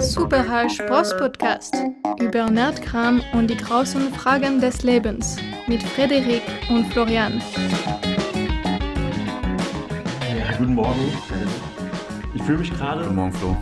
Superhall 0.00 0.68
Spross-Podcast 0.70 1.74
über 2.20 2.50
Nerdkram 2.50 3.20
und 3.32 3.48
die 3.48 3.56
großen 3.56 4.12
Fragen 4.12 4.60
des 4.60 4.82
Lebens 4.82 5.36
mit 5.66 5.82
Frederik 5.82 6.42
und 6.70 6.86
Florian. 6.92 7.40
Ja, 10.28 10.56
guten 10.58 10.74
Morgen. 10.74 11.00
Ich 12.34 12.42
fühle 12.42 12.58
mich 12.58 12.72
gerade. 12.72 13.02
Guten 13.02 13.14
Morgen, 13.16 13.32
Flo. 13.32 13.56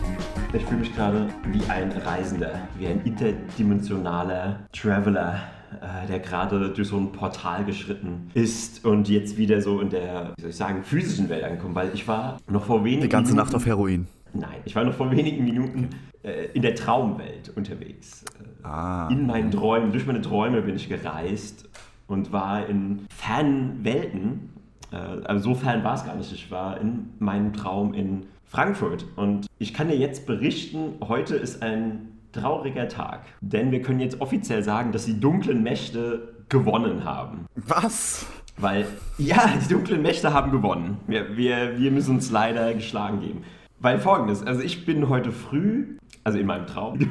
Ich 0.53 0.63
fühle 0.65 0.81
mich 0.81 0.95
gerade 0.95 1.27
wie 1.51 1.63
ein 1.69 1.91
Reisender, 1.91 2.59
wie 2.77 2.87
ein 2.87 3.01
interdimensionaler 3.03 4.59
Traveler, 4.73 5.39
äh, 5.81 6.07
der 6.07 6.19
gerade 6.19 6.69
durch 6.69 6.87
so 6.87 6.97
ein 6.97 7.11
Portal 7.11 7.63
geschritten 7.65 8.29
ist 8.33 8.83
und 8.85 9.07
jetzt 9.07 9.37
wieder 9.37 9.61
so 9.61 9.79
in 9.79 9.89
der, 9.89 10.33
wie 10.35 10.41
soll 10.41 10.49
ich 10.49 10.55
sagen, 10.57 10.83
physischen 10.83 11.29
Welt 11.29 11.43
ankommt, 11.43 11.75
weil 11.75 11.91
ich 11.93 12.07
war 12.07 12.37
noch 12.49 12.65
vor 12.65 12.83
wenigen 12.83 13.03
Die 13.03 13.09
ganze 13.09 13.31
Minuten, 13.31 13.47
Nacht 13.47 13.55
auf 13.55 13.65
Heroin. 13.65 14.07
Nein, 14.33 14.61
ich 14.65 14.75
war 14.75 14.83
noch 14.83 14.93
vor 14.93 15.11
wenigen 15.11 15.43
Minuten 15.43 15.89
äh, 16.23 16.47
in 16.53 16.61
der 16.61 16.75
Traumwelt 16.75 17.49
unterwegs. 17.55 18.23
Äh, 18.39 18.51
Ah. 18.63 19.07
In 19.11 19.25
meinen 19.25 19.51
Träumen, 19.51 19.91
durch 19.91 20.05
meine 20.05 20.21
Träume 20.21 20.61
bin 20.61 20.75
ich 20.75 20.87
gereist 20.87 21.67
und 22.07 22.31
war 22.31 22.67
in 22.67 23.07
fernen 23.09 23.83
Welten. 23.83 24.49
Äh, 24.91 24.97
also 25.25 25.53
so 25.53 25.55
fern 25.55 25.83
war 25.83 25.95
es 25.95 26.05
gar 26.05 26.15
nicht. 26.15 26.31
Ich 26.31 26.51
war 26.51 26.79
in 26.79 27.09
meinem 27.19 27.53
Traum 27.53 27.93
in 27.93 28.25
Frankfurt. 28.45 29.05
Und 29.15 29.47
ich 29.57 29.73
kann 29.73 29.87
dir 29.87 29.97
jetzt 29.97 30.25
berichten, 30.25 30.95
heute 31.07 31.35
ist 31.35 31.63
ein 31.63 32.09
trauriger 32.33 32.87
Tag. 32.87 33.21
Denn 33.41 33.71
wir 33.71 33.81
können 33.81 33.99
jetzt 33.99 34.21
offiziell 34.21 34.63
sagen, 34.63 34.91
dass 34.91 35.05
die 35.05 35.19
dunklen 35.19 35.63
Mächte 35.63 36.33
gewonnen 36.49 37.03
haben. 37.03 37.45
Was? 37.55 38.25
Weil, 38.57 38.85
ja, 39.17 39.51
die 39.63 39.73
dunklen 39.73 40.01
Mächte 40.01 40.33
haben 40.33 40.51
gewonnen. 40.51 40.97
Wir, 41.07 41.35
wir, 41.35 41.79
wir 41.79 41.91
müssen 41.91 42.15
uns 42.15 42.29
leider 42.29 42.73
geschlagen 42.73 43.21
geben. 43.21 43.43
Weil 43.81 43.99
folgendes, 43.99 44.43
also 44.45 44.61
ich 44.61 44.85
bin 44.85 45.09
heute 45.09 45.31
früh, 45.31 45.97
also 46.23 46.37
in 46.37 46.45
meinem 46.45 46.67
Traum, 46.67 46.99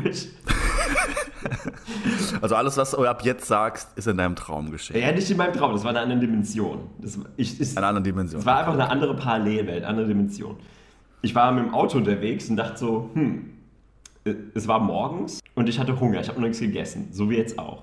Also 2.41 2.55
alles, 2.55 2.77
was 2.77 2.93
du 2.93 3.04
ab 3.04 3.24
jetzt 3.24 3.46
sagst, 3.46 3.96
ist 3.96 4.07
in 4.07 4.16
deinem 4.16 4.37
Traum 4.37 4.71
geschehen. 4.71 5.01
ja 5.01 5.10
nicht 5.10 5.29
in 5.30 5.37
meinem 5.37 5.52
Traum, 5.52 5.73
das 5.73 5.82
war 5.82 5.90
eine 5.90 6.01
andere 6.01 6.21
Dimension. 6.21 6.82
Das, 6.99 7.18
ich, 7.37 7.59
ist, 7.59 7.73
In 7.73 7.79
einer 7.79 7.88
anderen 7.88 8.04
Dimension. 8.04 8.40
es 8.40 8.46
war 8.46 8.59
einfach 8.59 8.74
eine 8.74 8.88
andere 8.88 9.16
Parallelwelt, 9.16 9.85
andere 9.85 10.07
Dimension. 10.07 10.57
Ich 11.23 11.35
war 11.35 11.51
mit 11.52 11.65
dem 11.65 11.74
Auto 11.74 11.99
unterwegs 11.99 12.49
und 12.49 12.57
dachte 12.57 12.79
so, 12.79 13.10
hm, 13.15 13.51
äh, 14.24 14.34
es 14.55 14.68
war 14.68 14.79
morgens 14.79 15.40
und 15.55 15.68
ich 15.68 15.79
hatte 15.79 15.99
Hunger, 15.99 16.21
ich 16.21 16.29
habe 16.29 16.40
noch 16.40 16.46
nichts 16.46 16.60
gegessen, 16.60 17.09
so 17.10 17.29
wie 17.30 17.37
jetzt 17.37 17.59
auch. 17.59 17.82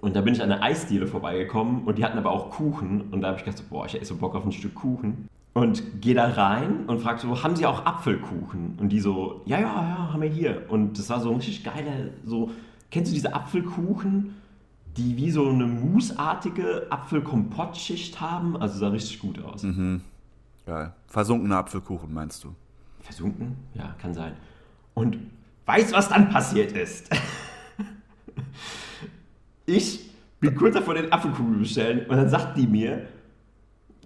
Und 0.00 0.16
da 0.16 0.20
bin 0.22 0.34
ich 0.34 0.42
an 0.42 0.50
einer 0.50 0.62
Eisdiele 0.62 1.06
vorbeigekommen 1.06 1.84
und 1.84 1.98
die 1.98 2.04
hatten 2.04 2.18
aber 2.18 2.30
auch 2.32 2.50
Kuchen 2.50 3.02
und 3.12 3.20
da 3.20 3.28
habe 3.28 3.38
ich 3.38 3.44
gedacht, 3.44 3.58
so, 3.58 3.64
boah, 3.70 3.86
ich 3.86 3.94
hätte 3.94 4.04
so 4.04 4.16
Bock 4.16 4.34
auf 4.34 4.44
ein 4.44 4.52
Stück 4.52 4.74
Kuchen. 4.74 5.28
Und 5.54 6.02
gehe 6.02 6.16
da 6.16 6.26
rein 6.30 6.86
und 6.86 7.00
frage 7.00 7.20
so, 7.20 7.44
haben 7.44 7.54
Sie 7.54 7.64
auch 7.64 7.86
Apfelkuchen? 7.86 8.76
Und 8.80 8.88
die 8.88 8.98
so, 8.98 9.42
ja, 9.46 9.60
ja, 9.60 9.66
ja, 9.66 10.12
haben 10.12 10.20
wir 10.20 10.28
hier. 10.28 10.64
Und 10.68 10.98
das 10.98 11.08
war 11.10 11.20
so 11.20 11.30
ein 11.30 11.36
richtig 11.36 11.62
geiler, 11.62 12.08
so, 12.26 12.50
kennst 12.90 13.12
du 13.12 13.14
diese 13.14 13.34
Apfelkuchen, 13.34 14.34
die 14.96 15.16
wie 15.16 15.30
so 15.30 15.48
eine 15.48 15.66
mousseartige 15.66 16.86
Apfelkompottschicht 16.90 18.20
haben? 18.20 18.56
Also 18.56 18.80
sah 18.80 18.88
richtig 18.88 19.20
gut 19.20 19.42
aus. 19.44 19.62
Mhm. 19.62 20.00
Geil. 20.66 20.92
Versunkener 21.06 21.58
Apfelkuchen, 21.58 22.12
meinst 22.12 22.42
du? 22.42 22.54
Versunken? 23.00 23.56
Ja, 23.74 23.94
kann 24.00 24.12
sein. 24.12 24.32
Und 24.94 25.18
weißt 25.66 25.92
was 25.92 26.08
dann 26.08 26.30
passiert 26.30 26.72
ist? 26.72 27.10
ich 29.66 30.10
bin 30.40 30.54
kurz 30.56 30.74
davor, 30.74 30.94
den 30.94 31.12
Apfelkuchen 31.12 31.52
zu 31.52 31.58
bestellen 31.60 32.06
und 32.08 32.16
dann 32.16 32.28
sagt 32.28 32.56
die 32.56 32.66
mir, 32.66 33.06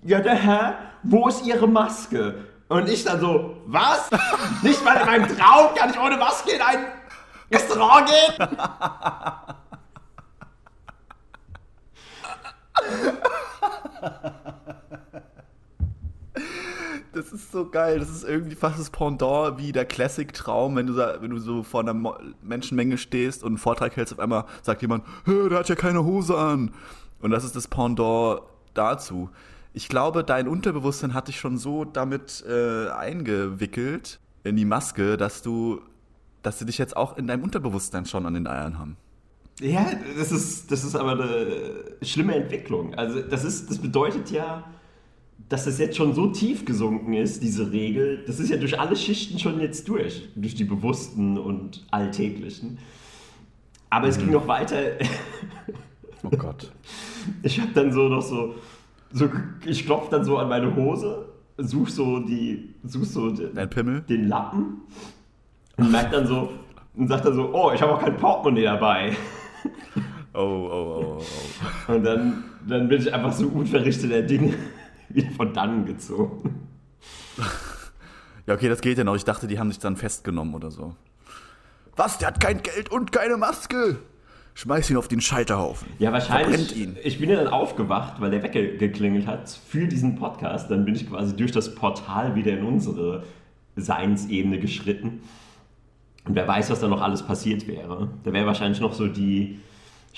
ja, 0.05 0.21
der 0.21 0.35
Herr, 0.35 0.79
wo 1.03 1.29
ist 1.29 1.45
Ihre 1.47 1.67
Maske? 1.69 2.47
Und 2.69 2.89
ich 2.89 3.05
dann 3.05 3.21
so, 3.21 3.57
was? 3.67 4.11
Nicht 4.63 4.85
mal 4.85 4.97
in 5.01 5.07
meinem 5.07 5.37
Traum 5.37 5.75
kann 5.75 5.91
ich 5.91 5.99
ohne 5.99 6.17
Maske 6.17 6.53
in 6.53 6.61
ein 6.61 6.85
Restaurant 7.51 8.09
gehen? 8.09 8.49
Das 17.13 17.33
ist 17.33 17.51
so 17.51 17.69
geil. 17.69 17.99
Das 17.99 18.11
ist 18.11 18.25
irgendwie 18.25 18.55
fast 18.55 18.79
das 18.79 18.91
Pendant 18.91 19.59
wie 19.59 19.73
der 19.73 19.85
Classic-Traum, 19.87 20.77
wenn 20.77 20.87
du, 20.87 20.97
wenn 20.97 21.31
du 21.31 21.39
so 21.39 21.63
vor 21.63 21.81
einer 21.81 21.95
Mo 21.95 22.15
Menschenmenge 22.43 22.99
stehst 22.99 23.43
und 23.43 23.49
einen 23.49 23.59
Vortrag 23.59 23.97
hältst, 23.97 24.13
auf 24.13 24.21
einmal 24.21 24.45
sagt 24.63 24.83
jemand, 24.83 25.05
"Hä, 25.25 25.49
der 25.49 25.59
hat 25.59 25.69
ja 25.69 25.75
keine 25.75 26.05
Hose 26.05 26.37
an. 26.37 26.73
Und 27.21 27.31
das 27.31 27.45
ist 27.45 27.57
das 27.57 27.67
Pendant 27.67 28.43
dazu. 28.75 29.31
Ich 29.79 29.89
glaube, 29.89 30.25
dein 30.25 30.49
Unterbewusstsein 30.49 31.15
hat 31.15 31.29
dich 31.29 31.39
schon 31.39 31.57
so 31.57 31.85
damit 31.85 32.45
äh, 32.49 32.89
eingewickelt 32.89 34.19
in 34.43 34.57
die 34.57 34.65
Maske, 34.65 35.17
dass 35.17 35.41
du, 35.41 35.81
dass 36.43 36.59
sie 36.59 36.67
dich 36.67 36.79
jetzt 36.79 36.97
auch 36.97 37.17
in 37.17 37.29
deinem 37.29 37.45
Unterbewusstsein 37.45 38.05
schon 38.05 38.27
an 38.27 38.35
den 38.35 38.49
Eiern 38.49 38.77
haben. 38.77 38.97
Ja, 39.61 39.89
das 40.17 40.33
ist, 40.33 40.73
das 40.73 40.83
ist 40.83 40.97
aber 40.97 41.13
eine 41.13 41.85
schlimme 42.03 42.35
Entwicklung. 42.35 42.97
Also 42.97 43.21
das, 43.21 43.45
ist, 43.45 43.71
das 43.71 43.79
bedeutet 43.79 44.33
ja, 44.33 44.65
dass 45.49 45.67
das 45.67 45.79
jetzt 45.79 45.97
schon 45.97 46.13
so 46.13 46.27
tief 46.27 46.65
gesunken 46.65 47.15
ist, 47.15 47.45
diese 47.45 47.71
Regel. 47.71 48.25
Das 48.27 48.41
ist 48.41 48.51
ja 48.51 48.57
durch 48.57 48.81
alle 48.81 48.97
Schichten 48.97 49.39
schon 49.39 49.61
jetzt 49.61 49.89
durch. 49.89 50.29
Durch 50.35 50.57
die 50.57 50.65
bewussten 50.65 51.39
und 51.39 51.87
alltäglichen. 51.93 52.79
Aber 53.91 54.09
es 54.09 54.19
ging 54.19 54.33
noch 54.33 54.49
weiter. 54.49 54.77
Oh 56.25 56.37
Gott. 56.37 56.73
Ich 57.45 57.61
habe 57.61 57.71
dann 57.75 57.93
so 57.93 58.09
noch 58.09 58.23
so, 58.23 58.57
so 59.13 59.31
ich 59.65 59.87
klopfe 59.87 60.11
dann 60.11 60.25
so 60.25 60.39
an 60.39 60.49
meine 60.49 60.75
Hose, 60.75 61.29
such 61.57 61.89
so 61.89 62.21
die, 62.21 62.75
such 62.85 63.05
so 63.05 63.31
den, 63.31 63.55
den 64.09 64.29
Lappen 64.29 64.83
und 65.77 65.91
merk 65.93 66.11
dann 66.11 66.27
so 66.27 66.51
und 66.95 67.09
sag 67.09 67.23
dann 67.23 67.35
so, 67.35 67.55
oh, 67.55 67.73
ich 67.73 67.81
habe 67.81 67.95
auch 67.95 68.01
kein 68.01 68.17
Portemonnaie 68.17 68.65
dabei. 68.65 69.17
Oh, 70.35 70.41
oh, 70.41 71.19
oh, 71.19 71.23
oh. 71.89 71.93
Und 71.93 72.05
dann, 72.05 72.45
dann 72.67 72.89
bin 72.89 73.01
ich 73.01 73.13
einfach 73.13 73.33
so 73.33 73.49
unverrichteter 73.49 74.23
Dinge 74.23 74.55
wieder 75.09 75.31
von 75.33 75.53
dannen 75.53 75.87
gezogen. 75.87 76.69
Ja, 78.47 78.55
okay, 78.55 78.69
das 78.69 78.81
geht 78.81 78.99
ja 78.99 79.05
noch. 79.05 79.15
Ich 79.15 79.25
dachte, 79.25 79.47
die 79.47 79.59
haben 79.59 79.71
sich 79.71 79.79
dann 79.79 79.97
festgenommen 79.97 80.55
oder 80.55 80.71
so. 80.71 80.95
Was? 81.97 82.19
Der 82.19 82.29
hat 82.29 82.41
kein 82.41 82.63
Geld 82.63 82.91
und 82.91 83.11
keine 83.13 83.37
Maske. 83.37 83.99
Schmeiß 84.59 84.91
ihn 84.91 84.97
auf 84.97 85.07
den 85.07 85.21
Scheiterhaufen. 85.21 85.87
Ja, 86.01 86.11
wahrscheinlich. 86.11 86.75
Ich 87.05 87.21
bin 87.21 87.31
ja 87.31 87.37
dann 87.37 87.47
aufgewacht, 87.47 88.21
weil 88.21 88.33
der 88.33 88.43
Wecker 88.43 88.61
geklingelt 88.61 89.29
hat 89.29 89.49
für 89.49 89.87
diesen 89.87 90.17
Podcast. 90.17 90.69
Dann 90.69 90.85
bin 90.85 90.97
ich 90.97 91.09
quasi 91.09 91.37
durch 91.37 91.53
das 91.53 91.77
Portal 91.77 92.35
wieder 92.35 92.59
in 92.59 92.65
unsere 92.65 93.23
Seinsebene 93.77 94.59
geschritten. 94.59 95.21
Und 96.25 96.35
wer 96.35 96.49
weiß, 96.49 96.71
was 96.71 96.81
da 96.81 96.89
noch 96.89 97.01
alles 97.01 97.23
passiert 97.23 97.69
wäre. 97.69 98.11
Da 98.25 98.33
wäre 98.33 98.47
wahrscheinlich 98.47 98.81
noch 98.81 98.95
so 98.95 99.07
die 99.07 99.61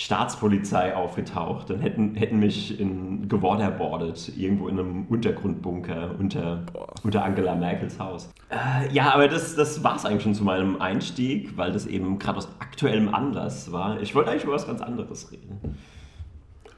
Staatspolizei 0.01 0.97
aufgetaucht. 0.97 1.69
Dann 1.69 1.81
hätten, 1.81 2.15
hätten 2.15 2.39
mich 2.39 2.81
in 2.81 3.29
gewaterboardet, 3.29 4.33
irgendwo 4.35 4.69
in 4.69 4.79
einem 4.79 5.05
Untergrundbunker 5.09 6.15
unter, 6.19 6.63
unter 7.03 7.23
Angela 7.23 7.55
Merkels 7.55 7.99
Haus. 7.99 8.31
Äh, 8.49 8.91
ja, 8.95 9.13
aber 9.13 9.29
das, 9.29 9.57
das 9.57 9.85
war 9.85 9.97
es 9.97 10.07
eigentlich 10.07 10.23
schon 10.23 10.35
zu 10.35 10.43
meinem 10.43 10.81
Einstieg, 10.81 11.55
weil 11.59 11.73
das 11.73 11.87
eben 11.87 12.19
gerade 12.19 12.39
aus 12.39 12.49
aktuellem 12.61 13.15
Anlass 13.15 13.73
war. 13.73 14.01
Ich 14.01 14.15
wollte 14.15 14.31
eigentlich 14.31 14.45
über 14.45 14.55
was 14.55 14.67
ganz 14.67 14.81
anderes 14.81 15.31
reden. 15.33 15.77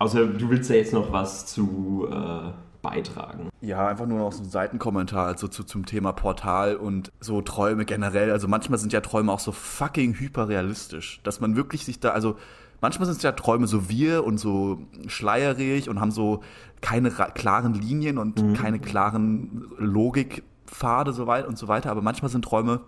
Außer 0.00 0.26
du 0.26 0.50
willst 0.50 0.68
ja 0.68 0.74
jetzt 0.74 0.92
noch 0.92 1.12
was 1.12 1.46
zu 1.46 2.08
äh, 2.10 2.50
beitragen. 2.82 3.50
Ja, 3.60 3.86
einfach 3.86 4.06
nur 4.06 4.18
noch 4.18 4.32
so 4.32 4.42
ein 4.42 4.50
Seitenkommentar 4.50 5.28
also 5.28 5.46
zu, 5.46 5.62
zum 5.62 5.86
Thema 5.86 6.12
Portal 6.12 6.74
und 6.74 7.12
so 7.20 7.40
Träume 7.40 7.84
generell. 7.84 8.32
Also 8.32 8.48
manchmal 8.48 8.80
sind 8.80 8.92
ja 8.92 9.00
Träume 9.00 9.30
auch 9.30 9.38
so 9.38 9.52
fucking 9.52 10.14
hyperrealistisch, 10.14 11.20
dass 11.22 11.38
man 11.38 11.54
wirklich 11.54 11.84
sich 11.84 12.00
da, 12.00 12.10
also 12.10 12.36
manchmal 12.82 13.06
sind 13.06 13.16
es 13.16 13.22
ja 13.22 13.32
Träume 13.32 13.66
so 13.66 13.88
wir 13.88 14.24
und 14.24 14.36
so 14.36 14.78
schleierig 15.06 15.88
und 15.88 16.00
haben 16.00 16.10
so 16.10 16.42
keine 16.82 17.10
klaren 17.10 17.72
Linien 17.72 18.18
und 18.18 18.54
keine 18.54 18.78
klaren 18.78 19.70
Logikpfade 19.78 21.12
so 21.12 21.26
weit 21.26 21.46
und 21.46 21.56
so 21.56 21.68
weiter. 21.68 21.90
Aber 21.90 22.02
manchmal 22.02 22.30
sind 22.30 22.44
Träume 22.44 22.80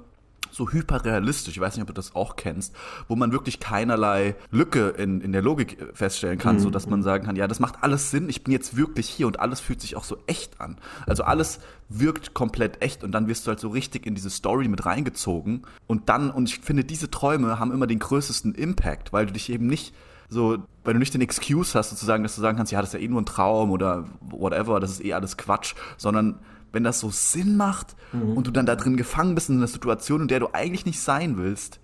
so 0.54 0.70
hyperrealistisch, 0.70 1.56
ich 1.56 1.60
weiß 1.60 1.74
nicht, 1.74 1.82
ob 1.82 1.88
du 1.88 1.92
das 1.94 2.14
auch 2.14 2.36
kennst, 2.36 2.74
wo 3.08 3.16
man 3.16 3.32
wirklich 3.32 3.58
keinerlei 3.58 4.36
Lücke 4.50 4.90
in, 4.90 5.20
in 5.20 5.32
der 5.32 5.42
Logik 5.42 5.80
äh, 5.80 5.86
feststellen 5.92 6.38
kann, 6.38 6.60
so 6.60 6.70
dass 6.70 6.86
man 6.86 7.02
sagen 7.02 7.26
kann, 7.26 7.36
ja, 7.36 7.48
das 7.48 7.60
macht 7.60 7.82
alles 7.82 8.10
Sinn, 8.10 8.28
ich 8.28 8.44
bin 8.44 8.52
jetzt 8.52 8.76
wirklich 8.76 9.08
hier 9.08 9.26
und 9.26 9.40
alles 9.40 9.60
fühlt 9.60 9.80
sich 9.80 9.96
auch 9.96 10.04
so 10.04 10.16
echt 10.26 10.60
an. 10.60 10.78
Also 11.06 11.24
alles 11.24 11.58
wirkt 11.88 12.34
komplett 12.34 12.82
echt 12.82 13.02
und 13.04 13.12
dann 13.12 13.26
wirst 13.26 13.46
du 13.46 13.48
halt 13.48 13.60
so 13.60 13.68
richtig 13.68 14.06
in 14.06 14.14
diese 14.14 14.30
Story 14.30 14.68
mit 14.68 14.86
reingezogen 14.86 15.62
und 15.86 16.08
dann, 16.08 16.30
und 16.30 16.48
ich 16.48 16.60
finde, 16.60 16.84
diese 16.84 17.10
Träume 17.10 17.58
haben 17.58 17.72
immer 17.72 17.86
den 17.86 17.98
größten 17.98 18.54
Impact, 18.54 19.12
weil 19.12 19.26
du 19.26 19.32
dich 19.32 19.50
eben 19.50 19.66
nicht 19.66 19.94
so, 20.28 20.58
weil 20.84 20.94
du 20.94 20.98
nicht 20.98 21.14
den 21.14 21.20
Excuse 21.20 21.78
hast, 21.78 21.90
sozusagen, 21.90 22.22
dass 22.22 22.34
du 22.34 22.40
sagen 22.40 22.56
kannst, 22.56 22.72
ja, 22.72 22.80
das 22.80 22.90
ist 22.90 22.94
ja 22.94 23.00
eh 23.00 23.08
nur 23.08 23.20
ein 23.20 23.26
Traum 23.26 23.70
oder 23.70 24.04
whatever, 24.20 24.80
das 24.80 24.92
ist 24.92 25.04
eh 25.04 25.12
alles 25.12 25.36
Quatsch, 25.36 25.74
sondern 25.96 26.38
wenn 26.74 26.84
das 26.84 27.00
so 27.00 27.10
Sinn 27.10 27.56
macht 27.56 27.96
und 28.12 28.46
du 28.46 28.50
dann 28.50 28.66
da 28.66 28.76
drin 28.76 28.96
gefangen 28.96 29.34
bist 29.34 29.48
in 29.48 29.56
einer 29.56 29.66
Situation, 29.66 30.22
in 30.22 30.28
der 30.28 30.40
du 30.40 30.48
eigentlich 30.52 30.86
nicht 30.86 31.00
sein 31.00 31.38
willst, 31.38 31.80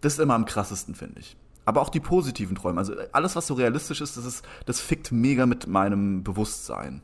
das 0.00 0.14
ist 0.14 0.18
immer 0.18 0.34
am 0.34 0.44
krassesten, 0.44 0.94
finde 0.94 1.20
ich. 1.20 1.36
Aber 1.64 1.82
auch 1.82 1.88
die 1.88 2.00
positiven 2.00 2.56
Träume. 2.56 2.78
Also 2.78 2.94
alles, 3.12 3.36
was 3.36 3.46
so 3.46 3.54
realistisch 3.54 4.00
ist, 4.00 4.16
das, 4.16 4.24
ist, 4.24 4.44
das 4.66 4.80
fickt 4.80 5.12
mega 5.12 5.46
mit 5.46 5.66
meinem 5.66 6.24
Bewusstsein. 6.24 7.02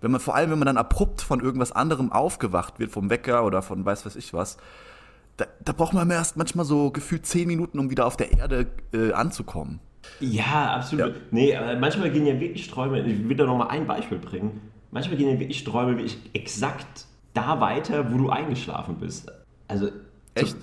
Wenn 0.00 0.10
man, 0.10 0.20
vor 0.20 0.34
allem, 0.34 0.50
wenn 0.50 0.58
man 0.58 0.66
dann 0.66 0.76
abrupt 0.76 1.22
von 1.22 1.40
irgendwas 1.40 1.72
anderem 1.72 2.10
aufgewacht 2.10 2.78
wird, 2.78 2.90
vom 2.90 3.08
Wecker 3.08 3.44
oder 3.44 3.62
von 3.62 3.84
weiß 3.84 4.04
weiß 4.04 4.16
ich 4.16 4.34
was, 4.34 4.58
da, 5.36 5.46
da 5.64 5.72
braucht 5.72 5.94
man 5.94 6.10
erst 6.10 6.36
manchmal 6.36 6.64
so 6.64 6.90
gefühlt 6.90 7.24
zehn 7.24 7.46
Minuten, 7.46 7.78
um 7.78 7.90
wieder 7.90 8.06
auf 8.06 8.16
der 8.16 8.32
Erde 8.32 8.66
äh, 8.92 9.12
anzukommen. 9.12 9.80
Ja, 10.20 10.74
absolut. 10.74 11.14
Ja. 11.14 11.20
Nee, 11.30 11.56
aber 11.56 11.76
manchmal 11.78 12.10
gehen 12.10 12.26
ja 12.26 12.38
wirklich 12.38 12.68
Träume, 12.68 13.00
ich 13.00 13.28
will 13.28 13.36
da 13.36 13.46
nochmal 13.46 13.68
ein 13.68 13.86
Beispiel 13.86 14.18
bringen. 14.18 14.60
Manchmal 14.92 15.16
gehen 15.16 15.30
ja 15.30 15.40
wirklich 15.40 15.64
Träume 15.64 15.96
wirklich 15.96 16.18
exakt 16.34 17.06
da 17.32 17.60
weiter, 17.60 18.12
wo 18.12 18.18
du 18.18 18.28
eingeschlafen 18.28 18.96
bist. 18.96 19.32
Also, 19.66 19.88
echt? 20.34 20.50
So, 20.50 20.56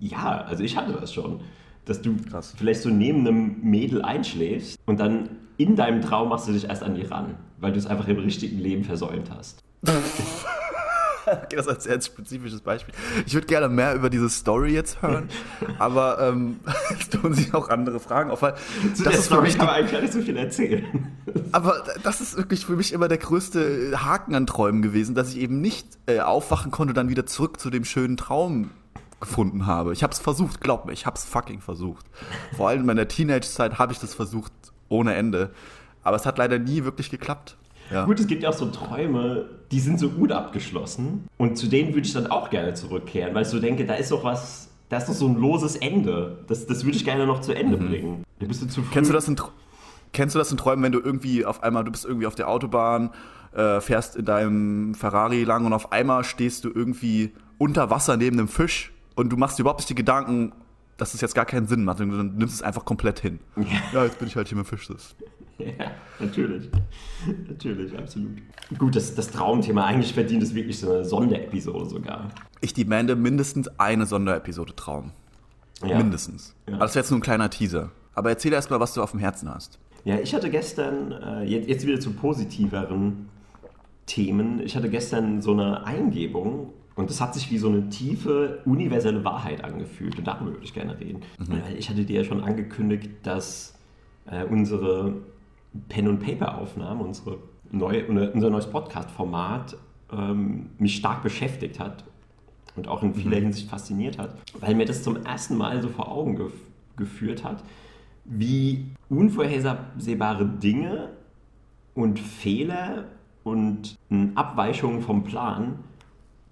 ja, 0.00 0.42
also 0.42 0.62
ich 0.62 0.76
hatte 0.76 0.92
das 0.92 1.14
schon. 1.14 1.40
Dass 1.86 2.02
du 2.02 2.14
Krass. 2.30 2.54
vielleicht 2.56 2.82
so 2.82 2.90
neben 2.90 3.26
einem 3.26 3.56
Mädel 3.62 4.02
einschläfst 4.02 4.78
und 4.84 5.00
dann 5.00 5.30
in 5.56 5.76
deinem 5.76 6.02
Traum 6.02 6.28
machst 6.28 6.46
du 6.46 6.52
dich 6.52 6.64
erst 6.64 6.82
an 6.82 6.94
die 6.94 7.02
ran, 7.02 7.36
weil 7.58 7.72
du 7.72 7.78
es 7.78 7.86
einfach 7.86 8.06
im 8.06 8.18
richtigen 8.18 8.58
Leben 8.58 8.84
versäumt 8.84 9.30
hast. 9.30 9.64
okay, 11.44 11.56
das 11.56 11.66
ist 11.66 11.72
ein 11.72 11.80
sehr 11.80 12.00
spezifisches 12.00 12.60
Beispiel. 12.60 12.94
Ich 13.26 13.34
würde 13.34 13.46
gerne 13.46 13.68
mehr 13.68 13.94
über 13.94 14.10
diese 14.10 14.28
Story 14.28 14.72
jetzt 14.72 15.02
hören, 15.02 15.28
aber 15.78 16.18
ähm, 16.20 16.60
es 16.98 17.08
tun 17.08 17.34
sich 17.34 17.54
auch 17.54 17.68
andere 17.68 18.00
Fragen 18.00 18.30
auf. 18.30 18.42
Weil 18.42 18.54
Zu 18.94 19.04
das 19.04 19.14
ist 19.14 19.24
Story 19.26 19.40
für 19.40 19.46
mich 19.46 19.58
kann 19.58 19.66
man 19.66 19.74
eigentlich 19.76 19.92
gar 19.92 20.00
nicht 20.00 20.12
so 20.12 20.22
viel 20.22 20.36
erzählen. 20.36 20.84
Aber 21.52 21.84
das 22.02 22.20
ist 22.20 22.36
wirklich 22.36 22.66
für 22.66 22.76
mich 22.76 22.92
immer 22.92 23.08
der 23.08 23.18
größte 23.18 23.92
Haken 24.04 24.34
an 24.34 24.46
Träumen 24.46 24.82
gewesen, 24.82 25.14
dass 25.14 25.30
ich 25.30 25.38
eben 25.38 25.60
nicht 25.60 25.86
äh, 26.06 26.20
aufwachen 26.20 26.70
konnte 26.70 26.90
und 26.90 26.96
dann 26.96 27.08
wieder 27.08 27.26
zurück 27.26 27.60
zu 27.60 27.70
dem 27.70 27.84
schönen 27.84 28.16
Traum 28.16 28.70
gefunden 29.20 29.66
habe. 29.66 29.92
Ich 29.92 30.02
habe 30.02 30.12
es 30.12 30.18
versucht, 30.18 30.60
glaub 30.60 30.86
mir, 30.86 30.92
ich 30.92 31.06
habe 31.06 31.16
es 31.16 31.24
fucking 31.24 31.60
versucht. 31.60 32.06
Vor 32.56 32.68
allem 32.68 32.80
in 32.80 32.86
meiner 32.86 33.06
Teenage-Zeit 33.06 33.78
habe 33.78 33.92
ich 33.92 33.98
das 33.98 34.14
versucht 34.14 34.52
ohne 34.88 35.14
Ende. 35.14 35.50
Aber 36.02 36.16
es 36.16 36.24
hat 36.24 36.38
leider 36.38 36.58
nie 36.58 36.84
wirklich 36.84 37.10
geklappt. 37.10 37.56
Ja. 37.90 38.04
Gut, 38.06 38.20
es 38.20 38.26
gibt 38.26 38.42
ja 38.42 38.50
auch 38.50 38.54
so 38.54 38.66
Träume, 38.70 39.48
die 39.70 39.80
sind 39.80 40.00
so 40.00 40.10
gut 40.10 40.32
abgeschlossen. 40.32 41.28
Und 41.36 41.56
zu 41.56 41.66
denen 41.66 41.94
würde 41.94 42.06
ich 42.06 42.12
dann 42.12 42.26
auch 42.26 42.50
gerne 42.50 42.74
zurückkehren, 42.74 43.34
weil 43.34 43.42
ich 43.42 43.48
so 43.48 43.60
denke, 43.60 43.86
da 43.86 43.94
ist 43.94 44.10
doch 44.10 44.24
was, 44.24 44.68
da 44.88 44.98
ist 44.98 45.08
doch 45.08 45.14
so 45.14 45.28
ein 45.28 45.36
loses 45.36 45.76
Ende. 45.76 46.44
Das, 46.48 46.66
das 46.66 46.84
würde 46.84 46.96
ich 46.96 47.04
gerne 47.04 47.26
noch 47.26 47.40
zu 47.40 47.54
Ende 47.54 47.76
mhm. 47.76 47.88
bringen. 47.88 48.24
Da 48.40 48.46
bist 48.46 48.62
du 48.62 48.66
zu 48.66 48.82
früh. 48.82 48.92
Kennst 48.92 49.10
du 49.10 49.14
das 49.14 49.28
in, 49.28 49.36
kennst 50.12 50.34
du 50.34 50.38
das 50.38 50.50
in 50.50 50.56
Träumen, 50.56 50.84
wenn 50.84 50.92
du 50.92 51.00
irgendwie 51.00 51.44
auf 51.44 51.62
einmal, 51.62 51.84
du 51.84 51.92
bist 51.92 52.04
irgendwie 52.04 52.26
auf 52.26 52.34
der 52.34 52.48
Autobahn, 52.48 53.10
äh, 53.52 53.80
fährst 53.80 54.16
in 54.16 54.24
deinem 54.24 54.94
Ferrari 54.94 55.44
lang 55.44 55.64
und 55.66 55.72
auf 55.72 55.92
einmal 55.92 56.24
stehst 56.24 56.64
du 56.64 56.70
irgendwie 56.70 57.32
unter 57.58 57.90
Wasser 57.90 58.16
neben 58.16 58.38
einem 58.38 58.48
Fisch 58.48 58.92
und 59.14 59.30
du 59.30 59.36
machst 59.36 59.58
dir 59.58 59.62
überhaupt 59.62 59.80
nicht 59.80 59.90
die 59.90 59.94
Gedanken, 59.94 60.52
dass 60.96 61.14
es 61.14 61.20
jetzt 61.20 61.34
gar 61.34 61.46
keinen 61.46 61.66
Sinn 61.66 61.84
macht. 61.84 62.00
Und 62.00 62.10
du 62.10 62.22
nimmst 62.22 62.54
es 62.54 62.62
einfach 62.62 62.84
komplett 62.84 63.20
hin. 63.20 63.38
Ja, 63.56 63.64
ja 63.92 64.04
jetzt 64.04 64.18
bin 64.18 64.28
ich 64.28 64.36
halt 64.36 64.48
hier 64.48 64.58
mit 64.58 64.66
Fisch. 64.66 64.88
Das. 64.88 65.14
Ja, 65.78 65.90
natürlich. 66.18 66.68
natürlich, 67.48 67.96
absolut. 67.98 68.32
Gut, 68.78 68.96
das, 68.96 69.14
das 69.14 69.30
Traumthema, 69.30 69.84
eigentlich 69.84 70.12
verdient 70.12 70.42
es 70.42 70.54
wirklich 70.54 70.78
so 70.78 70.90
eine 70.90 71.04
Sonderepisode 71.04 71.86
sogar. 71.86 72.28
Ich 72.60 72.74
demande 72.74 73.16
mindestens 73.16 73.68
eine 73.78 74.06
Sonderepisode 74.06 74.74
Traum. 74.76 75.12
Ja. 75.84 75.96
Mindestens. 75.98 76.54
Ja. 76.66 76.74
Aber 76.74 76.84
das 76.84 76.94
wäre 76.94 77.04
jetzt 77.04 77.10
nur 77.10 77.18
ein 77.18 77.22
kleiner 77.22 77.48
Teaser. 77.48 77.90
Aber 78.14 78.30
erzähl 78.30 78.52
erst 78.52 78.70
mal, 78.70 78.80
was 78.80 78.94
du 78.94 79.02
auf 79.02 79.12
dem 79.12 79.20
Herzen 79.20 79.52
hast. 79.52 79.78
Ja, 80.04 80.18
ich 80.18 80.34
hatte 80.34 80.50
gestern, 80.50 81.12
äh, 81.12 81.44
jetzt, 81.44 81.68
jetzt 81.68 81.86
wieder 81.86 82.00
zu 82.00 82.12
positiveren 82.12 83.28
Themen. 84.06 84.60
Ich 84.60 84.76
hatte 84.76 84.90
gestern 84.90 85.40
so 85.40 85.52
eine 85.52 85.84
Eingebung 85.84 86.72
und 86.96 87.08
das 87.08 87.20
hat 87.20 87.34
sich 87.34 87.50
wie 87.50 87.58
so 87.58 87.68
eine 87.68 87.88
tiefe, 87.88 88.60
universelle 88.64 89.24
Wahrheit 89.24 89.64
angefühlt. 89.64 90.18
Und 90.18 90.26
darüber 90.26 90.52
würde 90.52 90.64
ich 90.64 90.74
gerne 90.74 90.98
reden. 90.98 91.22
Mhm. 91.38 91.62
Ich 91.78 91.88
hatte 91.88 92.04
dir 92.04 92.16
ja 92.16 92.24
schon 92.24 92.42
angekündigt, 92.42 93.10
dass 93.22 93.74
äh, 94.26 94.44
unsere 94.44 95.14
Pen- 95.88 96.08
und 96.08 96.20
Paper-Aufnahmen, 96.20 97.00
unsere 97.00 97.38
neue, 97.70 98.06
unser 98.06 98.50
neues 98.50 98.66
Podcast-Format 98.68 99.76
ähm, 100.12 100.70
mich 100.78 100.96
stark 100.96 101.22
beschäftigt 101.22 101.78
hat 101.78 102.04
und 102.76 102.88
auch 102.88 103.02
in 103.02 103.14
vieler 103.14 103.38
mhm. 103.38 103.44
Hinsicht 103.44 103.68
fasziniert 103.68 104.18
hat, 104.18 104.36
weil 104.58 104.74
mir 104.74 104.86
das 104.86 105.02
zum 105.02 105.24
ersten 105.24 105.56
Mal 105.56 105.80
so 105.82 105.88
vor 105.88 106.10
Augen 106.10 106.36
gef 106.36 106.52
geführt 106.96 107.44
hat, 107.44 107.64
wie 108.26 108.84
unvorhersehbare 109.08 110.44
Dinge 110.44 111.08
und 111.94 112.18
Fehler 112.18 113.06
und 113.42 113.96
Abweichungen 114.34 115.00
vom 115.00 115.24
Plan 115.24 115.78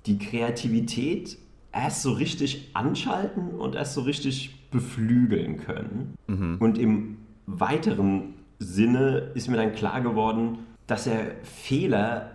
die 0.06 0.18
Kreativität 0.18 1.36
erst 1.70 2.02
so 2.02 2.12
richtig 2.12 2.70
anschalten 2.72 3.50
und 3.50 3.74
erst 3.74 3.92
so 3.92 4.02
richtig 4.02 4.70
beflügeln 4.70 5.58
können. 5.58 6.14
Mhm. 6.26 6.56
Und 6.60 6.78
im 6.78 7.18
weiteren 7.46 8.34
Sinne 8.58 9.30
ist 9.34 9.48
mir 9.48 9.56
dann 9.56 9.74
klar 9.74 10.00
geworden, 10.00 10.58
dass 10.86 11.06
er 11.06 11.32
Fehler 11.44 12.32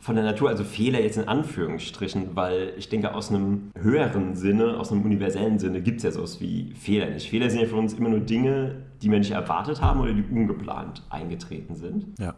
von 0.00 0.14
der 0.14 0.24
Natur, 0.24 0.48
also 0.48 0.64
Fehler 0.64 1.00
jetzt 1.00 1.18
in 1.18 1.28
Anführungsstrichen, 1.28 2.34
weil 2.34 2.72
ich 2.78 2.88
denke, 2.88 3.14
aus 3.14 3.30
einem 3.30 3.70
höheren 3.78 4.34
Sinne, 4.34 4.78
aus 4.78 4.90
einem 4.90 5.02
universellen 5.02 5.58
Sinne 5.58 5.82
gibt 5.82 5.98
es 5.98 6.04
ja 6.04 6.10
sowas 6.10 6.40
wie 6.40 6.72
Fehler 6.74 7.10
nicht. 7.10 7.28
Fehler 7.28 7.50
sind 7.50 7.60
ja 7.60 7.66
für 7.66 7.76
uns 7.76 7.92
immer 7.92 8.08
nur 8.08 8.20
Dinge, 8.20 8.76
die 9.02 9.10
wir 9.10 9.18
nicht 9.18 9.32
erwartet 9.32 9.82
haben 9.82 10.00
oder 10.00 10.14
die 10.14 10.24
ungeplant 10.24 11.02
eingetreten 11.10 11.74
sind. 11.74 12.18
Ja. 12.18 12.34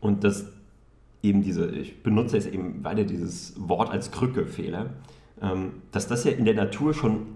Und 0.00 0.24
dass 0.24 0.46
eben 1.22 1.42
diese, 1.42 1.70
ich 1.70 2.02
benutze 2.02 2.36
jetzt 2.36 2.48
eben 2.52 2.82
weiter 2.82 3.04
dieses 3.04 3.54
Wort 3.58 3.90
als 3.90 4.10
Krücke 4.10 4.46
Fehler, 4.46 4.90
ähm, 5.42 5.82
dass 5.92 6.08
das 6.08 6.24
ja 6.24 6.32
in 6.32 6.46
der 6.46 6.54
Natur 6.54 6.94
schon 6.94 7.26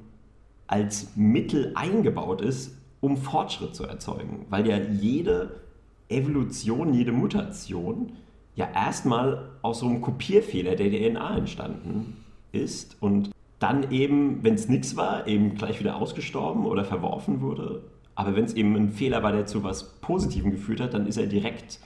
als 0.67 1.17
Mittel 1.17 1.73
eingebaut 1.75 2.41
ist, 2.41 2.79
um 3.01 3.17
Fortschritt 3.17 3.75
zu 3.75 3.85
erzeugen. 3.85 4.47
Weil 4.51 4.67
ja 4.67 4.79
jede 4.79 5.61
Evolution, 6.09 6.95
jede 6.95 7.13
Mutation 7.13 8.13
ja 8.57 8.69
erstmal 8.75 9.51
aus 9.63 9.81
so 9.81 9.87
einem 9.87 10.01
Kopierfehler 10.01 10.77
der 10.77 10.91
DNA 10.91 11.39
entstanden 11.39 12.25
ist 12.53 12.97
und 13.01 13.31
dann 13.59 13.91
eben, 13.93 14.43
wenn 14.43 14.55
es 14.55 14.69
nichts 14.69 14.97
war, 14.97 15.27
eben 15.27 15.55
gleich 15.55 15.81
wieder 15.81 15.97
ausgestorben 15.97 16.67
oder 16.67 16.85
verworfen 16.85 17.41
wurde. 17.41 17.83
Aber 18.15 18.35
wenn 18.35 18.45
es 18.45 18.55
eben 18.55 18.75
ein 18.75 18.91
Fehler 18.91 19.23
war, 19.23 19.33
der 19.33 19.47
zu 19.47 19.63
was 19.63 20.01
Positivem 20.01 20.51
geführt 20.51 20.81
hat, 20.81 20.95
dann 20.95 21.07
ist 21.07 21.17
er 21.17 21.27
direkt 21.27 21.79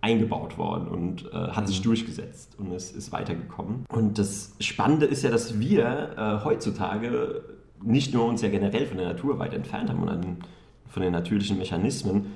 eingebaut 0.00 0.58
worden 0.58 0.88
und 0.88 1.26
äh, 1.32 1.36
hat 1.36 1.64
mhm. 1.64 1.68
sich 1.68 1.80
durchgesetzt 1.80 2.56
und 2.58 2.72
es 2.72 2.90
ist 2.90 3.12
weitergekommen. 3.12 3.86
Und 3.88 4.18
das 4.18 4.54
Spannende 4.58 5.06
ist 5.06 5.22
ja, 5.22 5.30
dass 5.30 5.60
wir 5.60 6.10
äh, 6.16 6.44
heutzutage 6.44 7.42
nicht 7.82 8.14
nur 8.14 8.26
uns 8.26 8.42
ja 8.42 8.48
generell 8.48 8.86
von 8.86 8.98
der 8.98 9.08
Natur 9.08 9.38
weit 9.38 9.54
entfernt 9.54 9.90
haben 9.90 10.02
und 10.02 10.38
von 10.88 11.02
den 11.02 11.12
natürlichen 11.12 11.58
Mechanismen, 11.58 12.26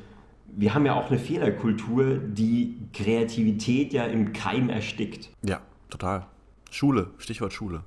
wir 0.47 0.75
haben 0.75 0.87
ja 0.87 0.95
auch 0.95 1.11
eine 1.11 1.19
Fehlerkultur, 1.19 2.17
die 2.17 2.79
Kreativität 2.93 3.93
ja 3.93 4.05
im 4.05 4.33
Keim 4.33 4.71
erstickt. 4.71 5.31
Ja, 5.45 5.61
total. 5.91 6.27
Schule, 6.71 7.11
Stichwort 7.19 7.53
Schule. 7.53 7.83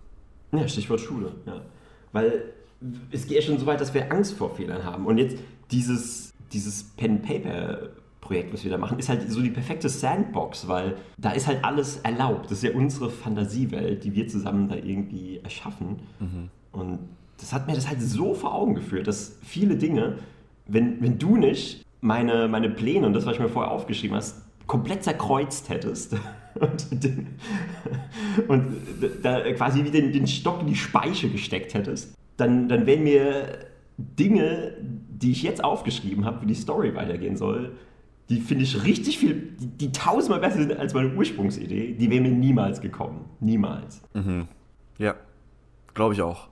Ja, 0.52 0.68
Stichwort 0.68 1.00
Schule, 1.00 1.32
ja. 1.46 1.62
Weil 2.12 2.54
es 3.12 3.28
geht 3.28 3.38
ja 3.38 3.42
schon 3.42 3.58
so 3.58 3.66
weit, 3.66 3.82
dass 3.82 3.94
wir 3.94 4.12
Angst 4.12 4.34
vor 4.34 4.56
Fehlern 4.56 4.84
haben. 4.84 5.06
Und 5.06 5.18
jetzt 5.18 5.38
dieses, 5.72 6.32
dieses 6.52 6.84
Pen-Paper 6.96 7.90
Projekt, 8.22 8.54
was 8.54 8.64
wir 8.64 8.72
da 8.72 8.78
machen, 8.78 9.00
ist 9.00 9.10
halt 9.10 9.32
so 9.32 9.42
die 9.42 9.50
perfekte 9.50 9.90
Sandbox, 9.90 10.68
weil 10.68 10.98
da 11.18 11.32
ist 11.32 11.48
halt 11.48 11.64
alles 11.64 11.98
erlaubt. 12.02 12.46
Das 12.46 12.60
ist 12.60 12.64
ja 12.64 12.72
unsere 12.74 13.10
Fantasiewelt, 13.10 14.04
die 14.04 14.14
wir 14.14 14.28
zusammen 14.28 14.68
da 14.68 14.76
irgendwie 14.76 15.40
erschaffen. 15.42 16.00
Mhm. 16.20 16.50
Und 16.72 17.00
das 17.40 17.54
hat 17.54 17.68
mir 17.68 17.74
das 17.74 17.88
halt 17.88 18.02
so 18.02 18.34
vor 18.34 18.54
Augen 18.54 18.76
geführt, 18.76 19.08
dass 19.08 19.38
viele 19.44 19.76
Dinge, 19.76 20.18
wenn, 20.68 21.02
wenn 21.02 21.18
du 21.18 21.38
nicht 21.38 21.86
meine, 22.02 22.48
meine 22.48 22.70
Pläne 22.70 23.08
und 23.08 23.14
das, 23.14 23.26
was 23.26 23.36
ich 23.36 23.40
mir 23.40 23.50
vorher 23.50 23.72
aufgeschrieben 23.72 24.16
hast, 24.16 24.42
komplett 24.68 25.04
zerkreuzt 25.04 25.70
hättest 25.70 26.16
und, 26.60 27.04
den, 27.04 27.28
und 28.48 28.66
da 29.24 29.52
quasi 29.54 29.84
wie 29.84 29.92
den, 29.92 30.12
den 30.12 30.28
Stock 30.28 30.62
in 30.62 30.68
die 30.68 30.76
Speiche 30.76 31.30
gesteckt 31.30 31.74
hättest, 31.74 32.16
dann, 32.38 32.70
dann 32.70 32.86
wären 32.86 33.04
mir 33.04 33.66
Dinge, 33.98 34.74
die 35.10 35.32
ich 35.32 35.44
jetzt 35.44 35.64
aufgeschrieben 35.64 36.26
habe, 36.26 36.44
wie 36.44 36.48
die 36.48 36.56
Story 36.56 36.96
weitergehen 36.96 37.36
soll, 37.36 37.72
die 38.30 38.40
finde 38.40 38.64
ich 38.64 38.84
richtig 38.84 39.18
viel, 39.18 39.56
die, 39.60 39.68
die, 39.68 39.92
tausendmal 39.92 40.40
besser 40.40 40.60
sind 40.60 40.78
als 40.78 40.94
meine 40.94 41.14
Ursprungsidee, 41.16 41.94
die 41.94 42.10
wäre 42.12 42.22
mir 42.22 42.30
niemals 42.30 42.80
gekommen. 42.80 43.26
Niemals. 43.40 44.02
Mhm. 44.14 44.48
Ja, 45.00 45.16
glaube 45.96 46.14
ich 46.14 46.22
auch. 46.22 46.49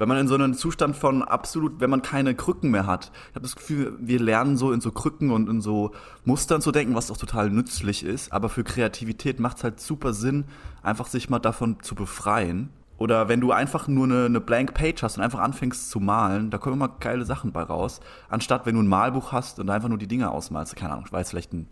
Wenn 0.00 0.08
man 0.08 0.16
in 0.16 0.28
so 0.28 0.34
einem 0.34 0.54
Zustand 0.54 0.96
von 0.96 1.22
absolut, 1.22 1.78
wenn 1.80 1.90
man 1.90 2.00
keine 2.00 2.34
Krücken 2.34 2.70
mehr 2.70 2.86
hat, 2.86 3.12
ich 3.28 3.34
habe 3.34 3.42
das 3.42 3.54
Gefühl, 3.54 3.92
wir 4.00 4.18
lernen 4.18 4.56
so 4.56 4.72
in 4.72 4.80
so 4.80 4.90
Krücken 4.92 5.30
und 5.30 5.48
in 5.48 5.60
so 5.60 5.92
Mustern 6.24 6.62
zu 6.62 6.72
denken, 6.72 6.94
was 6.94 7.10
auch 7.10 7.18
total 7.18 7.50
nützlich 7.50 8.02
ist, 8.02 8.32
aber 8.32 8.48
für 8.48 8.64
Kreativität 8.64 9.40
macht 9.40 9.58
es 9.58 9.64
halt 9.64 9.78
super 9.78 10.14
Sinn, 10.14 10.46
einfach 10.82 11.06
sich 11.06 11.28
mal 11.28 11.38
davon 11.38 11.82
zu 11.82 11.94
befreien 11.94 12.70
oder 12.96 13.28
wenn 13.28 13.40
du 13.40 13.52
einfach 13.52 13.88
nur 13.88 14.04
eine, 14.04 14.24
eine 14.24 14.40
Blank 14.40 14.72
Page 14.72 15.02
hast 15.02 15.18
und 15.18 15.22
einfach 15.22 15.40
anfängst 15.40 15.90
zu 15.90 16.00
malen, 16.00 16.50
da 16.50 16.56
kommen 16.56 16.76
immer 16.76 16.88
geile 16.88 17.26
Sachen 17.26 17.50
bei 17.50 17.62
raus. 17.62 18.00
Anstatt 18.28 18.66
wenn 18.66 18.76
du 18.76 18.82
ein 18.82 18.88
Malbuch 18.88 19.32
hast 19.32 19.58
und 19.58 19.68
einfach 19.68 19.88
nur 19.90 19.98
die 19.98 20.06
Dinge 20.06 20.30
ausmalst. 20.30 20.76
Keine 20.76 20.92
Ahnung, 20.92 21.04
ich 21.06 21.12
weiß 21.12 21.30
vielleicht 21.30 21.52
ein 21.52 21.66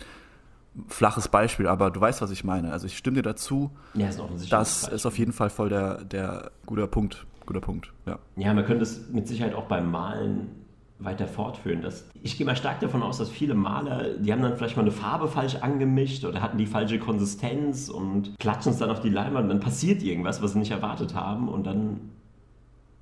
flaches 0.87 1.28
Beispiel, 1.28 1.66
aber 1.66 1.90
du 1.90 2.00
weißt, 2.00 2.23
was 2.23 2.30
ich 2.30 2.44
meine. 2.44 2.73
Also 2.73 2.87
ich 2.87 2.97
stimme 2.97 3.16
dir 3.16 3.23
dazu. 3.23 3.70
Ja, 3.92 4.08
ist 4.08 4.20
das 4.50 4.88
ist 4.88 5.04
auf 5.06 5.18
jeden 5.18 5.32
Fall 5.32 5.50
voll 5.50 5.68
der, 5.68 6.04
der 6.04 6.50
guter 6.64 6.87
Punkt. 6.87 7.26
Guter 7.49 7.62
Punkt, 7.62 7.95
ja. 8.05 8.19
Ja, 8.37 8.52
man 8.52 8.67
könnte 8.67 8.83
es 8.83 9.09
mit 9.09 9.26
Sicherheit 9.26 9.55
auch 9.55 9.64
beim 9.64 9.90
Malen 9.90 10.50
weiter 10.99 11.26
fortführen. 11.26 11.81
Das, 11.81 12.05
ich 12.23 12.37
gehe 12.37 12.45
mal 12.45 12.57
stark 12.57 12.81
davon 12.81 13.02
aus, 13.02 13.17
dass 13.17 13.31
viele 13.31 13.55
Maler, 13.55 14.19
die 14.19 14.31
haben 14.31 14.43
dann 14.43 14.55
vielleicht 14.59 14.76
mal 14.76 14.83
eine 14.83 14.90
Farbe 14.90 15.28
falsch 15.28 15.55
angemischt 15.55 16.26
oder 16.26 16.43
hatten 16.43 16.59
die 16.59 16.67
falsche 16.67 16.99
Konsistenz 16.99 17.88
und 17.88 18.38
klatschen 18.38 18.73
es 18.73 18.78
dann 18.78 18.90
auf 18.90 19.00
die 19.00 19.09
Leinwand 19.09 19.45
und 19.45 19.49
dann 19.49 19.61
passiert 19.61 20.02
irgendwas, 20.02 20.43
was 20.43 20.52
sie 20.52 20.59
nicht 20.59 20.73
erwartet 20.73 21.14
haben 21.14 21.49
und 21.49 21.67
dann 21.67 22.11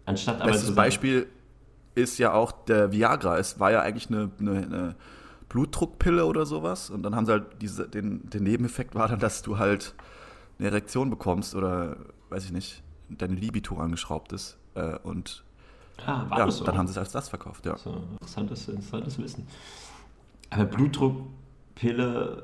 anstatt 0.04 0.40
aber 0.40 0.52
Bestes 0.52 0.76
Beispiel 0.76 1.26
ist 1.96 2.18
ja 2.18 2.32
auch 2.32 2.52
der 2.52 2.92
Viagra. 2.92 3.38
Es 3.38 3.58
war 3.58 3.72
ja 3.72 3.80
eigentlich 3.80 4.08
eine, 4.10 4.30
eine, 4.38 4.50
eine 4.58 4.94
Blutdruckpille 5.48 6.24
oder 6.24 6.46
sowas 6.46 6.88
und 6.88 7.02
dann 7.02 7.16
haben 7.16 7.26
sie 7.26 7.32
halt 7.32 7.46
diese, 7.60 7.88
den, 7.88 8.30
den 8.30 8.44
Nebeneffekt 8.44 8.94
war 8.94 9.08
dann, 9.08 9.18
dass 9.18 9.42
du 9.42 9.58
halt 9.58 9.96
eine 10.60 10.68
Erektion 10.68 11.10
bekommst 11.10 11.56
oder 11.56 11.96
weiß 12.30 12.44
ich 12.44 12.52
nicht, 12.52 12.84
deine 13.08 13.34
Libido 13.34 13.76
angeschraubt 13.78 14.32
ist 14.32 14.58
äh, 14.74 14.98
und 15.02 15.44
Ah, 16.04 16.26
ja, 16.36 16.50
so? 16.50 16.64
Dann 16.64 16.76
haben 16.76 16.86
sie 16.86 16.90
es 16.90 16.98
als 16.98 17.12
das 17.12 17.28
verkauft, 17.30 17.64
ja. 17.64 17.76
So, 17.78 18.02
interessantes, 18.12 18.68
interessantes 18.68 19.18
Wissen. 19.18 19.46
Aber 20.50 20.66
Blutdruckpille, 20.66 22.42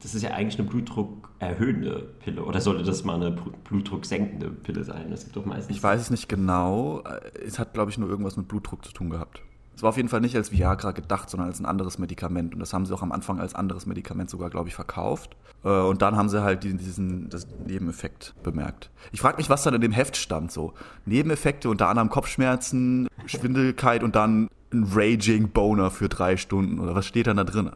das 0.00 0.14
ist 0.14 0.22
ja 0.22 0.30
eigentlich 0.30 0.58
eine 0.60 0.68
blutdruckerhöhende 0.68 2.08
Pille. 2.20 2.44
Oder 2.44 2.60
sollte 2.60 2.84
das 2.84 3.02
mal 3.04 3.16
eine 3.16 3.32
blutdrucksenkende 3.64 4.50
Pille 4.50 4.84
sein? 4.84 5.10
Das 5.10 5.24
gibt 5.24 5.36
doch 5.36 5.44
meistens. 5.44 5.76
Ich 5.76 5.82
weiß 5.82 6.00
es 6.00 6.10
nicht 6.10 6.28
genau. 6.28 7.02
Es 7.44 7.58
hat, 7.58 7.74
glaube 7.74 7.90
ich, 7.90 7.98
nur 7.98 8.08
irgendwas 8.08 8.36
mit 8.36 8.48
Blutdruck 8.48 8.84
zu 8.84 8.92
tun 8.92 9.10
gehabt. 9.10 9.42
Es 9.78 9.82
war 9.84 9.90
auf 9.90 9.96
jeden 9.96 10.08
Fall 10.08 10.20
nicht 10.20 10.34
als 10.34 10.50
Viagra 10.50 10.90
gedacht, 10.90 11.30
sondern 11.30 11.50
als 11.50 11.60
ein 11.60 11.64
anderes 11.64 11.98
Medikament. 11.98 12.52
Und 12.52 12.58
das 12.58 12.72
haben 12.72 12.84
sie 12.84 12.92
auch 12.92 13.02
am 13.02 13.12
Anfang 13.12 13.38
als 13.38 13.54
anderes 13.54 13.86
Medikament 13.86 14.28
sogar, 14.28 14.50
glaube 14.50 14.68
ich, 14.68 14.74
verkauft. 14.74 15.36
Äh, 15.62 15.68
und 15.68 16.02
dann 16.02 16.16
haben 16.16 16.28
sie 16.28 16.42
halt 16.42 16.64
diesen 16.64 17.28
das 17.28 17.46
Nebeneffekt 17.64 18.34
bemerkt. 18.42 18.90
Ich 19.12 19.20
frage 19.20 19.36
mich, 19.36 19.48
was 19.48 19.62
dann 19.62 19.74
in 19.74 19.80
dem 19.80 19.92
Heft 19.92 20.16
stand. 20.16 20.50
So 20.50 20.74
Nebeneffekte, 21.06 21.68
unter 21.68 21.86
anderem 21.86 22.10
Kopfschmerzen, 22.10 23.06
Schwindelkeit 23.26 24.02
und 24.02 24.16
dann 24.16 24.48
ein 24.72 24.90
Raging 24.92 25.50
Boner 25.50 25.92
für 25.92 26.08
drei 26.08 26.36
Stunden. 26.36 26.80
Oder 26.80 26.96
was 26.96 27.06
steht 27.06 27.28
dann 27.28 27.36
da 27.36 27.44
drin? 27.44 27.70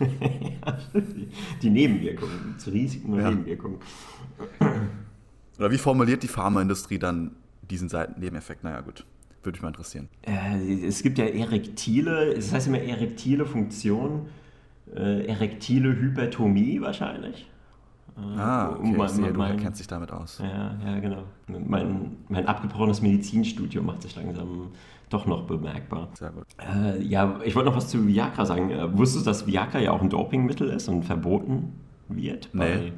die 1.62 1.70
Nebenwirkungen, 1.70 2.58
zu 2.58 2.70
Risiken 2.70 3.12
und 3.12 3.20
ja. 3.20 3.30
Nebenwirkungen. 3.30 3.78
Oder 5.58 5.70
wie 5.70 5.78
formuliert 5.78 6.24
die 6.24 6.28
Pharmaindustrie 6.28 6.98
dann 6.98 7.36
diesen 7.62 7.88
Seitennebeneffekt? 7.88 8.64
Naja, 8.64 8.80
gut. 8.80 9.04
Würde 9.42 9.56
mich 9.56 9.62
mal 9.62 9.68
interessieren. 9.68 10.08
Äh, 10.22 10.86
es 10.86 11.02
gibt 11.02 11.18
ja 11.18 11.24
erektile, 11.24 12.34
es 12.34 12.52
heißt 12.52 12.66
immer 12.66 12.80
erektile 12.80 13.46
Funktion, 13.46 14.28
äh, 14.94 15.26
erektile 15.26 15.96
Hypertomie 15.96 16.80
wahrscheinlich. 16.80 17.48
Äh, 18.16 18.38
ah, 18.38 18.76
okay, 18.78 18.94
mein, 18.96 19.08
sehe, 19.08 19.32
mein, 19.32 19.56
du 19.56 19.62
kennst 19.62 19.80
dich 19.80 19.86
damit 19.86 20.10
aus. 20.12 20.42
Ja, 20.42 20.76
ja, 20.84 20.98
genau. 21.00 21.22
Mein, 21.46 22.16
mein 22.28 22.46
abgebrochenes 22.46 23.00
Medizinstudium 23.00 23.86
macht 23.86 24.02
sich 24.02 24.14
langsam 24.16 24.72
doch 25.08 25.26
noch 25.26 25.42
bemerkbar. 25.42 26.08
Sehr 26.14 26.30
gut. 26.30 26.44
Äh, 26.58 27.02
ja, 27.02 27.40
ich 27.44 27.54
wollte 27.56 27.70
noch 27.70 27.76
was 27.76 27.88
zu 27.88 28.06
Viagra 28.06 28.44
sagen. 28.44 28.70
Äh, 28.70 28.96
wusstest 28.96 29.26
du, 29.26 29.30
dass 29.30 29.46
Viagra 29.46 29.78
ja 29.80 29.90
auch 29.92 30.02
ein 30.02 30.10
Dopingmittel 30.10 30.68
ist 30.68 30.88
und 30.88 31.04
verboten 31.04 31.72
wird? 32.08 32.48
Nee. 32.52 32.92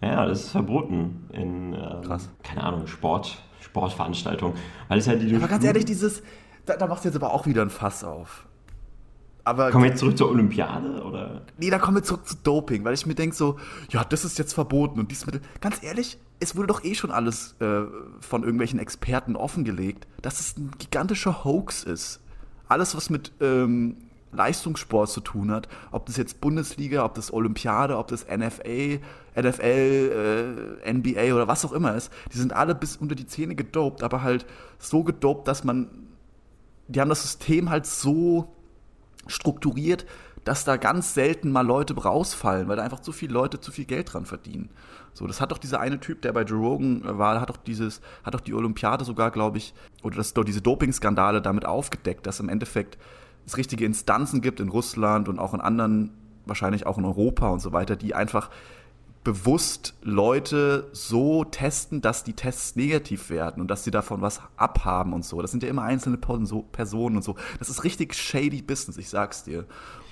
Bei, 0.00 0.06
ja, 0.06 0.26
das 0.26 0.44
ist 0.44 0.50
verboten 0.50 1.26
in, 1.32 1.74
ähm, 1.74 2.02
Krass. 2.02 2.30
keine 2.42 2.64
Ahnung, 2.64 2.86
Sport, 2.86 3.42
Sportveranstaltung. 3.60 4.54
Weil 4.88 4.98
es 4.98 5.08
halt 5.08 5.22
die 5.22 5.34
Aber 5.34 5.48
ganz 5.48 5.64
ehrlich, 5.64 5.84
dieses, 5.84 6.22
da, 6.66 6.76
da 6.76 6.86
machst 6.86 7.04
du 7.04 7.08
jetzt 7.08 7.16
aber 7.16 7.32
auch 7.32 7.46
wieder 7.46 7.62
ein 7.62 7.70
Fass 7.70 8.04
auf. 8.04 8.46
Aber 9.44 9.70
kommen 9.70 9.84
wir 9.84 9.90
jetzt 9.90 10.00
zurück 10.00 10.18
zur 10.18 10.28
Olympiade 10.28 11.02
oder? 11.02 11.42
Nee, 11.58 11.70
da 11.70 11.78
kommen 11.78 11.96
wir 11.96 12.02
zurück 12.02 12.26
zu 12.26 12.36
Doping, 12.36 12.84
weil 12.84 12.94
ich 12.94 13.06
mir 13.06 13.14
denke 13.14 13.34
so, 13.34 13.58
ja, 13.88 14.04
das 14.04 14.24
ist 14.24 14.38
jetzt 14.38 14.52
verboten 14.52 15.00
und 15.00 15.10
dieses 15.10 15.26
Mittel. 15.26 15.40
Ganz 15.60 15.82
ehrlich, 15.82 16.18
es 16.40 16.56
wurde 16.56 16.68
doch 16.68 16.84
eh 16.84 16.94
schon 16.94 17.10
alles 17.10 17.56
äh, 17.60 17.82
von 18.20 18.42
irgendwelchen 18.42 18.78
Experten 18.78 19.36
offengelegt, 19.36 20.06
dass 20.22 20.40
es 20.40 20.56
ein 20.56 20.70
gigantischer 20.78 21.44
Hoax 21.44 21.84
ist. 21.84 22.20
Alles, 22.68 22.94
was 22.94 23.10
mit 23.10 23.32
ähm, 23.40 23.96
Leistungssport 24.32 25.10
zu 25.10 25.20
hat, 25.48 25.68
ob 25.90 26.06
das 26.06 26.16
jetzt 26.16 26.40
Bundesliga, 26.40 27.04
ob 27.04 27.14
das 27.14 27.32
Olympiade, 27.32 27.96
ob 27.98 28.08
das 28.08 28.26
NFA, 28.26 29.00
NFL, 29.36 30.82
äh, 30.84 30.92
NBA 30.92 31.34
oder 31.34 31.48
was 31.48 31.64
auch 31.64 31.72
immer 31.72 31.94
ist, 31.94 32.12
die 32.32 32.38
sind 32.38 32.52
alle 32.52 32.74
bis 32.74 32.96
unter 32.96 33.14
die 33.14 33.26
Zähne 33.26 33.54
gedopt, 33.54 34.02
aber 34.02 34.22
halt 34.22 34.46
so 34.78 35.02
gedopt, 35.02 35.48
dass 35.48 35.64
man, 35.64 35.88
die 36.88 37.00
haben 37.00 37.08
das 37.08 37.22
System 37.22 37.70
halt 37.70 37.86
so 37.86 38.54
strukturiert, 39.26 40.06
dass 40.44 40.64
da 40.64 40.76
ganz 40.76 41.14
selten 41.14 41.50
mal 41.50 41.66
Leute 41.66 41.94
rausfallen, 41.94 42.68
weil 42.68 42.76
da 42.76 42.82
einfach 42.82 43.00
zu 43.00 43.12
viele 43.12 43.32
Leute 43.32 43.60
zu 43.60 43.72
viel 43.72 43.84
Geld 43.84 44.12
dran 44.12 44.24
verdienen. 44.24 44.70
So, 45.12 45.26
das 45.26 45.40
hat 45.40 45.52
doch 45.52 45.58
dieser 45.58 45.80
eine 45.80 46.00
Typ, 46.00 46.22
der 46.22 46.32
bei 46.32 46.42
Joe 46.42 46.60
Rogan 46.60 47.02
war, 47.04 47.40
hat 47.40 47.50
doch 47.50 47.56
dieses, 47.56 48.00
hat 48.24 48.34
doch 48.34 48.40
die 48.40 48.54
Olympiade 48.54 49.04
sogar, 49.04 49.30
glaube 49.30 49.58
ich, 49.58 49.74
oder 50.02 50.16
das 50.16 50.34
doch 50.34 50.44
diese 50.44 50.62
Dopingskandale 50.62 51.42
damit 51.42 51.66
aufgedeckt, 51.66 52.26
dass 52.26 52.40
im 52.40 52.48
Endeffekt 52.48 52.96
es 53.46 53.56
richtige 53.56 53.84
Instanzen 53.84 54.40
gibt 54.40 54.60
in 54.60 54.68
Russland 54.68 55.28
und 55.28 55.38
auch 55.38 55.54
in 55.54 55.60
anderen, 55.60 56.10
wahrscheinlich 56.46 56.86
auch 56.86 56.98
in 56.98 57.04
Europa 57.04 57.48
und 57.48 57.60
so 57.60 57.72
weiter, 57.72 57.96
die 57.96 58.14
einfach 58.14 58.50
bewusst 59.22 59.94
Leute 60.02 60.88
so 60.92 61.44
testen, 61.44 62.00
dass 62.00 62.24
die 62.24 62.32
Tests 62.32 62.74
negativ 62.74 63.28
werden 63.28 63.60
und 63.60 63.68
dass 63.68 63.84
sie 63.84 63.90
davon 63.90 64.22
was 64.22 64.40
abhaben 64.56 65.12
und 65.12 65.24
so. 65.24 65.42
Das 65.42 65.50
sind 65.50 65.62
ja 65.62 65.68
immer 65.68 65.82
einzelne 65.82 66.16
Personen 66.16 67.16
und 67.16 67.22
so. 67.22 67.36
Das 67.58 67.68
ist 67.68 67.84
richtig 67.84 68.14
shady 68.14 68.62
Business, 68.62 68.96
ich 68.96 69.10
sag's 69.10 69.44
dir. 69.44 69.66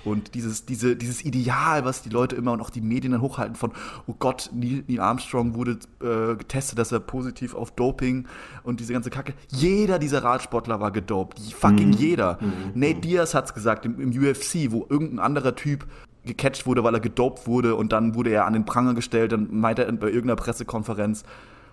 Und 0.05 0.33
dieses, 0.33 0.65
diese, 0.65 0.95
dieses 0.95 1.23
Ideal, 1.25 1.85
was 1.85 2.01
die 2.01 2.09
Leute 2.09 2.35
immer 2.35 2.53
und 2.53 2.61
auch 2.61 2.69
die 2.69 2.81
Medien 2.81 3.11
dann 3.11 3.21
hochhalten 3.21 3.55
von, 3.55 3.71
oh 4.07 4.15
Gott, 4.17 4.49
Neil, 4.53 4.83
Neil 4.87 4.99
Armstrong 4.99 5.55
wurde 5.55 5.79
äh, 6.01 6.35
getestet, 6.35 6.79
dass 6.79 6.91
er 6.91 6.99
positiv 6.99 7.53
auf 7.53 7.71
Doping 7.71 8.27
und 8.63 8.79
diese 8.79 8.93
ganze 8.93 9.09
Kacke. 9.09 9.33
Jeder 9.49 9.99
dieser 9.99 10.23
Radsportler 10.23 10.79
war 10.79 10.91
gedopt. 10.91 11.39
Fucking 11.39 11.89
mhm. 11.89 11.93
jeder. 11.93 12.37
Mhm. 12.41 12.79
Nate 12.79 13.01
Diaz 13.01 13.33
hat's 13.33 13.53
gesagt 13.53 13.85
im, 13.85 13.99
im 13.99 14.09
UFC, 14.11 14.71
wo 14.71 14.85
irgendein 14.89 15.19
anderer 15.19 15.55
Typ 15.55 15.85
gecatcht 16.25 16.65
wurde, 16.65 16.83
weil 16.83 16.93
er 16.93 16.99
gedopt 16.99 17.47
wurde 17.47 17.75
und 17.75 17.91
dann 17.91 18.15
wurde 18.15 18.31
er 18.31 18.45
an 18.45 18.53
den 18.53 18.65
Pranger 18.65 18.93
gestellt 18.93 19.33
und 19.33 19.51
meinte 19.53 19.85
er 19.85 19.91
bei 19.93 20.07
irgendeiner 20.07 20.35
Pressekonferenz, 20.35 21.23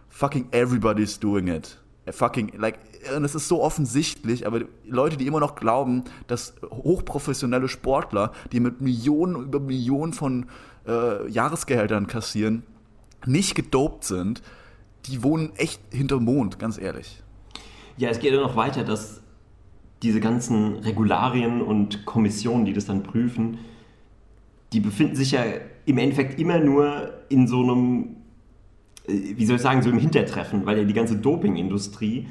fucking 0.08 0.48
everybody's 0.52 1.18
doing 1.18 1.48
it. 1.48 1.78
Fucking, 2.08 2.52
like, 2.56 2.78
und 3.16 3.24
es 3.24 3.34
ist 3.34 3.48
so 3.48 3.62
offensichtlich, 3.62 4.46
aber 4.46 4.60
Leute, 4.84 5.16
die 5.16 5.26
immer 5.26 5.40
noch 5.40 5.56
glauben, 5.56 6.04
dass 6.28 6.54
hochprofessionelle 6.70 7.68
Sportler, 7.68 8.32
die 8.52 8.60
mit 8.60 8.80
Millionen 8.80 9.42
über 9.42 9.60
Millionen 9.60 10.12
von 10.12 10.46
äh, 10.86 11.28
Jahresgehältern 11.28 12.06
kassieren, 12.06 12.62
nicht 13.26 13.54
gedopt 13.54 14.04
sind, 14.04 14.42
die 15.06 15.22
wohnen 15.22 15.52
echt 15.56 15.80
hinterm 15.90 16.24
Mond, 16.24 16.58
ganz 16.58 16.78
ehrlich. 16.78 17.22
Ja, 17.96 18.10
es 18.10 18.18
geht 18.18 18.32
ja 18.32 18.40
noch 18.40 18.56
weiter, 18.56 18.84
dass 18.84 19.22
diese 20.02 20.20
ganzen 20.20 20.76
Regularien 20.76 21.62
und 21.62 22.04
Kommissionen, 22.04 22.64
die 22.64 22.72
das 22.72 22.86
dann 22.86 23.02
prüfen, 23.02 23.58
die 24.72 24.80
befinden 24.80 25.16
sich 25.16 25.30
ja 25.30 25.44
im 25.86 25.98
Endeffekt 25.98 26.38
immer 26.38 26.58
nur 26.58 27.12
in 27.28 27.48
so 27.48 27.62
einem, 27.62 28.15
wie 29.08 29.46
soll 29.46 29.56
ich 29.56 29.62
sagen, 29.62 29.82
so 29.82 29.90
im 29.90 29.98
Hintertreffen, 29.98 30.66
weil 30.66 30.78
ja 30.78 30.84
die 30.84 30.92
ganze 30.92 31.16
Dopingindustrie 31.16 32.26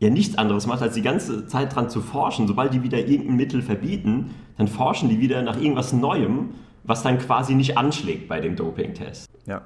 ja 0.00 0.10
nichts 0.10 0.38
anderes 0.38 0.66
macht, 0.66 0.82
als 0.82 0.94
die 0.94 1.02
ganze 1.02 1.46
Zeit 1.46 1.74
dran 1.74 1.90
zu 1.90 2.00
forschen. 2.00 2.46
Sobald 2.46 2.72
die 2.72 2.82
wieder 2.82 2.98
irgendein 2.98 3.36
Mittel 3.36 3.62
verbieten, 3.62 4.30
dann 4.56 4.68
forschen 4.68 5.08
die 5.08 5.20
wieder 5.20 5.42
nach 5.42 5.60
irgendwas 5.60 5.92
Neuem, 5.92 6.50
was 6.84 7.02
dann 7.02 7.18
quasi 7.18 7.54
nicht 7.54 7.76
anschlägt 7.76 8.28
bei 8.28 8.40
dem 8.40 8.56
Dopingtest. 8.56 9.28
Ja. 9.46 9.62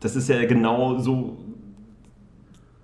Das 0.00 0.16
ist 0.16 0.28
ja 0.28 0.44
genau 0.46 0.98
so. 0.98 1.38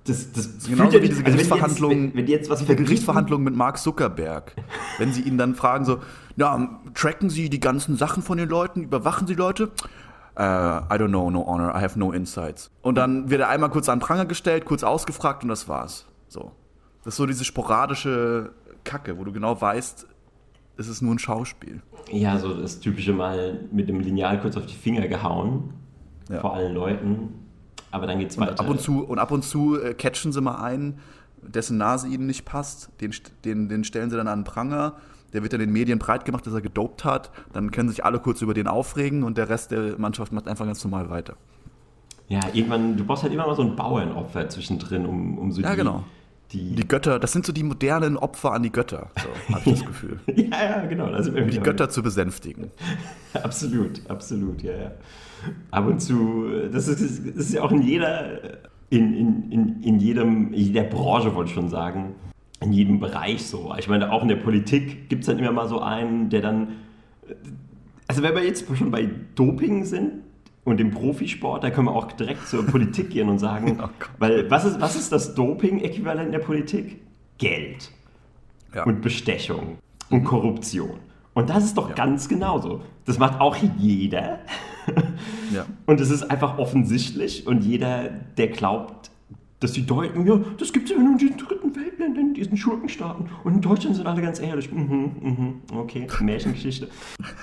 Das, 0.04 0.32
das 0.32 0.66
genau 0.66 0.90
so 0.90 1.02
wie 1.02 1.08
diese 1.08 1.22
Gerichtsverhandlungen, 1.22 2.06
also 2.06 2.16
wenn, 2.16 2.26
wenn, 2.26 2.26
jetzt, 2.26 2.50
wenn 2.50 2.66
jetzt 2.66 2.76
Gerichtsverhandlungen 2.76 3.44
mit 3.44 3.54
Mark 3.54 3.78
Zuckerberg, 3.78 4.56
wenn 4.98 5.12
sie 5.12 5.20
ihn 5.20 5.36
dann 5.38 5.54
fragen 5.54 5.84
so, 5.84 5.98
ja, 6.36 6.80
tracken 6.94 7.28
Sie 7.28 7.50
die 7.50 7.60
ganzen 7.60 7.96
Sachen 7.96 8.22
von 8.22 8.38
den 8.38 8.48
Leuten, 8.48 8.82
überwachen 8.82 9.26
Sie 9.26 9.34
Leute? 9.34 9.70
Uh, 10.40 10.86
I 10.90 10.96
don't 10.96 11.08
know, 11.08 11.28
no 11.28 11.44
honor, 11.46 11.70
I 11.76 11.82
have 11.82 11.98
no 11.98 12.12
insights. 12.12 12.70
Und 12.80 12.94
dann 12.94 13.28
wird 13.28 13.42
er 13.42 13.50
einmal 13.50 13.68
kurz 13.68 13.90
an 13.90 13.98
Pranger 13.98 14.24
gestellt, 14.24 14.64
kurz 14.64 14.82
ausgefragt 14.82 15.42
und 15.42 15.50
das 15.50 15.68
war's. 15.68 16.06
So. 16.28 16.52
Das 17.04 17.12
ist 17.12 17.16
so 17.18 17.26
diese 17.26 17.44
sporadische 17.44 18.52
Kacke, 18.82 19.18
wo 19.18 19.24
du 19.24 19.32
genau 19.32 19.60
weißt, 19.60 20.06
es 20.78 20.88
ist 20.88 21.02
nur 21.02 21.14
ein 21.14 21.18
Schauspiel. 21.18 21.82
Ja, 22.10 22.38
so 22.38 22.54
das 22.54 22.80
typische 22.80 23.12
Mal 23.12 23.68
mit 23.70 23.90
dem 23.90 24.00
Lineal 24.00 24.40
kurz 24.40 24.56
auf 24.56 24.64
die 24.64 24.74
Finger 24.74 25.06
gehauen 25.08 25.74
ja. 26.30 26.40
vor 26.40 26.54
allen 26.54 26.72
Leuten. 26.72 27.34
Aber 27.90 28.06
dann 28.06 28.18
geht's 28.18 28.38
weiter. 28.38 28.52
Und 28.52 28.60
ab 28.60 28.68
und 28.70 28.80
zu, 28.80 29.04
und 29.04 29.18
ab 29.18 29.32
und 29.32 29.44
zu 29.44 29.78
äh, 29.78 29.92
catchen 29.92 30.32
sie 30.32 30.40
mal 30.40 30.62
einen, 30.62 31.00
dessen 31.42 31.76
Nase 31.76 32.08
ihnen 32.08 32.26
nicht 32.26 32.46
passt. 32.46 32.88
Den, 33.02 33.12
den, 33.44 33.68
den 33.68 33.84
stellen 33.84 34.08
sie 34.08 34.16
dann 34.16 34.28
an 34.28 34.38
den 34.40 34.44
Pranger. 34.44 34.96
Der 35.32 35.42
wird 35.42 35.52
dann 35.52 35.60
den 35.60 35.72
Medien 35.72 35.98
breit 35.98 36.24
gemacht, 36.24 36.46
dass 36.46 36.54
er 36.54 36.60
gedopt 36.60 37.04
hat. 37.04 37.30
Dann 37.52 37.70
können 37.70 37.88
sich 37.88 38.04
alle 38.04 38.18
kurz 38.18 38.42
über 38.42 38.54
den 38.54 38.66
aufregen 38.66 39.22
und 39.22 39.38
der 39.38 39.48
Rest 39.48 39.70
der 39.70 39.98
Mannschaft 39.98 40.32
macht 40.32 40.48
einfach 40.48 40.66
ganz 40.66 40.82
normal 40.84 41.10
weiter. 41.10 41.36
Ja, 42.28 42.40
irgendwann, 42.52 42.96
du 42.96 43.04
brauchst 43.04 43.24
halt 43.24 43.32
immer 43.32 43.46
mal 43.46 43.56
so 43.56 43.62
ein 43.62 43.74
Bauernopfer 43.74 44.48
zwischendrin, 44.48 45.04
um, 45.04 45.36
um 45.36 45.50
so 45.50 45.60
ja, 45.62 45.72
die, 45.72 45.76
genau. 45.76 46.04
Die, 46.52 46.76
die, 46.76 46.86
Götter, 46.86 47.18
das 47.18 47.32
sind 47.32 47.44
so 47.44 47.52
die 47.52 47.64
modernen 47.64 48.16
Opfer 48.16 48.52
an 48.52 48.62
die 48.62 48.70
Götter, 48.70 49.08
so 49.16 49.54
habe 49.54 49.62
ich 49.66 49.72
das 49.72 49.84
Gefühl. 49.86 50.20
ja, 50.34 50.64
ja, 50.64 50.86
genau. 50.86 51.06
um 51.06 51.50
die 51.50 51.60
Götter 51.60 51.88
zu 51.88 52.02
besänftigen. 52.02 52.70
absolut, 53.34 54.08
absolut, 54.08 54.62
ja, 54.62 54.72
ja. 54.72 54.90
Ab 55.72 55.86
und 55.86 56.00
zu, 56.00 56.48
das 56.72 56.86
ist, 56.86 57.00
das 57.00 57.46
ist 57.46 57.54
ja 57.54 57.62
auch 57.62 57.72
in 57.72 57.82
jeder, 57.82 58.40
in, 58.90 59.14
in, 59.14 59.52
in, 59.52 59.82
in 59.82 59.98
jedem, 59.98 60.52
in 60.52 60.60
jeder 60.60 60.84
Branche, 60.84 61.34
wollte 61.34 61.48
ich 61.48 61.54
schon 61.54 61.68
sagen, 61.68 62.14
in 62.60 62.72
jedem 62.72 63.00
Bereich 63.00 63.46
so. 63.46 63.74
Ich 63.78 63.88
meine, 63.88 64.12
auch 64.12 64.22
in 64.22 64.28
der 64.28 64.36
Politik 64.36 65.08
gibt 65.08 65.22
es 65.22 65.26
dann 65.26 65.38
immer 65.38 65.52
mal 65.52 65.68
so 65.68 65.80
einen, 65.80 66.28
der 66.30 66.42
dann. 66.42 66.76
Also, 68.06 68.22
wenn 68.22 68.34
wir 68.34 68.44
jetzt 68.44 68.66
schon 68.76 68.90
bei 68.90 69.08
Doping 69.34 69.84
sind 69.84 70.22
und 70.64 70.78
dem 70.78 70.90
Profisport, 70.90 71.64
da 71.64 71.70
können 71.70 71.86
wir 71.86 71.94
auch 71.94 72.12
direkt 72.12 72.46
zur 72.48 72.66
Politik 72.66 73.10
gehen 73.10 73.28
und 73.28 73.38
sagen, 73.38 73.78
oh 73.82 73.88
weil 74.18 74.50
was 74.50 74.64
ist, 74.64 74.80
was 74.80 74.96
ist 74.96 75.12
das 75.12 75.34
Doping-Äquivalent 75.34 76.26
in 76.26 76.32
der 76.32 76.40
Politik? 76.40 77.00
Geld 77.38 77.90
ja. 78.74 78.84
und 78.84 79.00
Bestechung 79.00 79.78
und 80.10 80.24
Korruption. 80.24 80.98
Und 81.32 81.48
das 81.48 81.64
ist 81.64 81.78
doch 81.78 81.88
ja. 81.88 81.94
ganz 81.94 82.28
genauso. 82.28 82.82
Das 83.06 83.18
macht 83.18 83.40
auch 83.40 83.56
jeder. 83.78 84.40
ja. 85.54 85.64
Und 85.86 86.00
es 86.00 86.10
ist 86.10 86.30
einfach 86.30 86.58
offensichtlich 86.58 87.46
und 87.46 87.64
jeder, 87.64 88.08
der 88.08 88.48
glaubt, 88.48 88.99
dass 89.60 89.72
die 89.72 89.84
Deutschen, 89.84 90.26
ja, 90.26 90.40
das 90.58 90.72
gibt 90.72 90.90
es 90.90 90.96
ja 90.96 91.00
nur 91.00 91.12
in 91.12 91.18
diesen 91.18 91.36
dritten 91.36 91.76
Weltländern, 91.76 92.28
in 92.28 92.34
diesen 92.34 92.56
Schurkenstaaten. 92.56 93.28
Und 93.44 93.54
in 93.54 93.60
Deutschland 93.60 93.94
sind 93.94 94.06
alle 94.06 94.22
ganz 94.22 94.40
ehrlich. 94.40 94.72
Mhm, 94.72 95.12
mhm, 95.20 95.54
okay, 95.76 96.06
Märchengeschichte. 96.20 96.88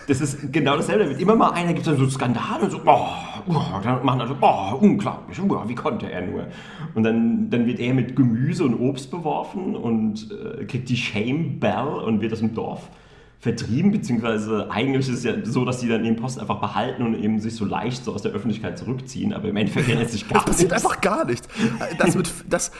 Das 0.07 0.19
ist 0.19 0.51
genau 0.51 0.75
dasselbe. 0.75 1.03
Da 1.03 1.09
wird 1.11 1.21
immer 1.21 1.35
mal 1.35 1.51
einer, 1.51 1.73
gibt 1.73 1.85
dann 1.85 1.97
so 1.97 2.09
Skandale 2.09 2.63
und 2.63 2.71
so, 2.71 2.81
oh, 2.83 3.07
oh, 3.47 3.61
dann 3.83 4.03
machen 4.03 4.21
alle, 4.21 4.35
oh, 4.41 4.77
unglaublich, 4.81 5.39
oh, 5.39 5.63
wie 5.67 5.75
konnte 5.75 6.11
er 6.11 6.25
nur? 6.25 6.47
Und 6.95 7.03
dann, 7.03 7.51
dann 7.51 7.67
wird 7.67 7.79
er 7.79 7.93
mit 7.93 8.15
Gemüse 8.15 8.65
und 8.65 8.73
Obst 8.79 9.11
beworfen 9.11 9.75
und 9.75 10.29
äh, 10.31 10.65
kriegt 10.65 10.89
die 10.89 10.97
Shame 10.97 11.59
Bell 11.59 11.87
und 12.03 12.21
wird 12.21 12.33
aus 12.33 12.39
dem 12.39 12.55
Dorf 12.55 12.89
vertrieben, 13.39 13.91
beziehungsweise 13.91 14.71
eigentlich 14.71 15.07
ist 15.07 15.19
es 15.19 15.23
ja 15.23 15.33
so, 15.45 15.63
dass 15.63 15.79
die 15.79 15.87
dann 15.87 16.03
den 16.03 16.15
Posten 16.15 16.41
einfach 16.41 16.59
behalten 16.59 17.03
und 17.03 17.13
eben 17.15 17.39
sich 17.39 17.55
so 17.55 17.65
leicht 17.65 18.03
so 18.03 18.13
aus 18.13 18.23
der 18.23 18.31
Öffentlichkeit 18.31 18.79
zurückziehen, 18.79 19.31
aber 19.31 19.49
im 19.49 19.55
Endeffekt 19.57 19.87
ändert 19.89 20.09
sich 20.09 20.27
gar 20.29 20.37
nichts. 20.37 20.45
Das 20.45 20.55
passiert 20.55 20.73
einfach 20.73 21.01
gar 21.01 21.25
nichts. 21.25 21.47
Das 21.99 22.15
mit, 22.15 22.33
das, 22.49 22.71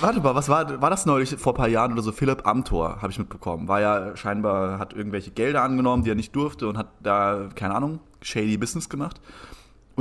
warte 0.00 0.20
mal, 0.20 0.34
was 0.34 0.50
war, 0.50 0.82
war 0.82 0.90
das 0.90 1.06
neulich 1.06 1.30
vor 1.36 1.54
ein 1.54 1.56
paar 1.56 1.68
Jahren 1.68 1.92
oder 1.92 2.02
so? 2.02 2.12
Philipp 2.12 2.46
Amthor, 2.46 3.00
habe 3.00 3.10
ich 3.10 3.18
mitbekommen. 3.18 3.68
War 3.68 3.80
ja 3.80 4.16
scheinbar, 4.16 4.78
hat 4.78 4.92
irgendwelche 4.92 5.30
Gelder 5.30 5.62
angenommen, 5.62 6.04
die 6.04 6.10
er 6.10 6.16
nicht 6.16 6.36
durfte 6.36 6.68
und 6.68 6.76
hat 6.76 6.88
da, 7.02 7.48
keine 7.54 7.74
Ahnung, 7.74 8.00
shady 8.20 8.58
Business 8.58 8.90
gemacht. 8.90 9.18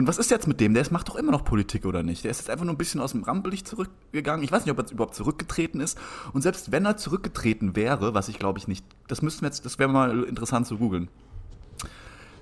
Und 0.01 0.07
was 0.07 0.17
ist 0.17 0.31
jetzt 0.31 0.47
mit 0.47 0.59
dem? 0.59 0.73
Der 0.73 0.83
macht 0.89 1.09
doch 1.09 1.15
immer 1.15 1.31
noch 1.31 1.43
Politik, 1.43 1.85
oder 1.85 2.01
nicht? 2.01 2.23
Der 2.23 2.31
ist 2.31 2.39
jetzt 2.39 2.49
einfach 2.49 2.65
nur 2.65 2.73
ein 2.73 2.77
bisschen 2.79 2.99
aus 2.99 3.11
dem 3.11 3.21
Rampenlicht 3.21 3.67
zurückgegangen. 3.67 4.43
Ich 4.43 4.51
weiß 4.51 4.65
nicht, 4.65 4.71
ob 4.71 4.79
er 4.79 4.91
überhaupt 4.91 5.13
zurückgetreten 5.13 5.79
ist. 5.79 5.95
Und 6.33 6.41
selbst 6.41 6.71
wenn 6.71 6.85
er 6.85 6.97
zurückgetreten 6.97 7.75
wäre, 7.75 8.15
was 8.15 8.27
ich 8.27 8.39
glaube 8.39 8.57
ich 8.57 8.67
nicht, 8.67 8.83
das 9.07 9.21
müssten 9.21 9.41
wir 9.41 9.49
jetzt, 9.49 9.63
das 9.63 9.77
wäre 9.77 9.89
mal 9.89 10.23
interessant 10.23 10.65
zu 10.65 10.79
googeln. 10.79 11.07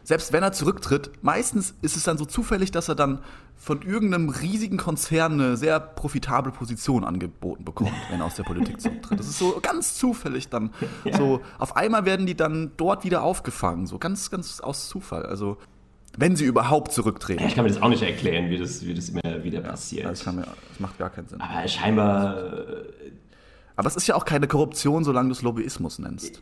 Selbst 0.05 0.31
wenn 0.31 0.41
er 0.41 0.53
zurücktritt, 0.53 1.11
meistens 1.21 1.75
ist 1.81 1.97
es 1.97 2.05
dann 2.05 2.17
so 2.17 2.23
zufällig, 2.23 2.71
dass 2.71 2.87
er 2.87 2.95
dann 2.95 3.19
von 3.57 3.81
irgendeinem 3.81 4.29
riesigen 4.29 4.77
Konzern 4.77 5.33
eine 5.33 5.57
sehr 5.57 5.81
profitable 5.81 6.53
Position 6.53 7.03
angeboten 7.03 7.65
bekommt, 7.65 7.91
wenn 8.09 8.21
er 8.21 8.27
aus 8.27 8.35
der 8.35 8.43
Politik 8.43 8.79
zurücktritt. 8.79 9.19
Das 9.19 9.27
ist 9.27 9.37
so 9.37 9.59
ganz 9.61 9.95
zufällig 9.95 10.47
dann. 10.47 10.69
Ja. 11.03 11.17
So, 11.17 11.41
auf 11.57 11.75
einmal 11.75 12.05
werden 12.05 12.25
die 12.25 12.35
dann 12.35 12.71
dort 12.77 13.03
wieder 13.03 13.21
aufgefangen. 13.21 13.85
So 13.85 13.99
ganz, 13.99 14.31
ganz 14.31 14.61
aus 14.61 14.87
Zufall. 14.87 15.25
Also 15.25 15.57
wenn 16.19 16.35
sie 16.35 16.45
überhaupt 16.45 16.91
zurücktreten. 16.91 17.43
ich 17.45 17.55
kann 17.55 17.63
mir 17.63 17.71
das 17.71 17.81
auch 17.81 17.89
nicht 17.89 18.03
erklären, 18.03 18.49
wie 18.49 18.57
das, 18.57 18.85
wie 18.85 18.93
das 18.93 19.09
immer 19.09 19.43
wieder 19.43 19.61
passiert. 19.61 20.05
Das, 20.05 20.25
mir, 20.25 20.41
das, 20.41 20.79
macht 20.79 20.97
gar 20.97 21.09
keinen 21.09 21.27
Sinn. 21.27 21.39
Aber 21.39 21.67
scheinbar. 21.67 22.53
Aber 23.75 23.87
es 23.87 23.95
ist 23.95 24.07
ja 24.07 24.15
auch 24.15 24.25
keine 24.25 24.47
Korruption, 24.47 25.05
solange 25.05 25.29
du 25.29 25.33
es 25.33 25.41
Lobbyismus 25.41 25.99
nennst. 25.99 26.41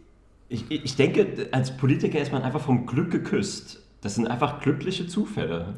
Ich, 0.50 0.72
ich 0.72 0.96
denke, 0.96 1.50
als 1.51 1.77
Politiker 1.77 2.19
ist 2.19 2.31
man 2.31 2.41
einfach 2.41 2.62
vom 2.62 2.88
Glück 2.88 3.12
geküsst. 3.12 3.84
Das 4.01 4.15
sind 4.15 4.27
einfach 4.27 4.62
glückliche 4.62 5.07
Zufälle. 5.07 5.75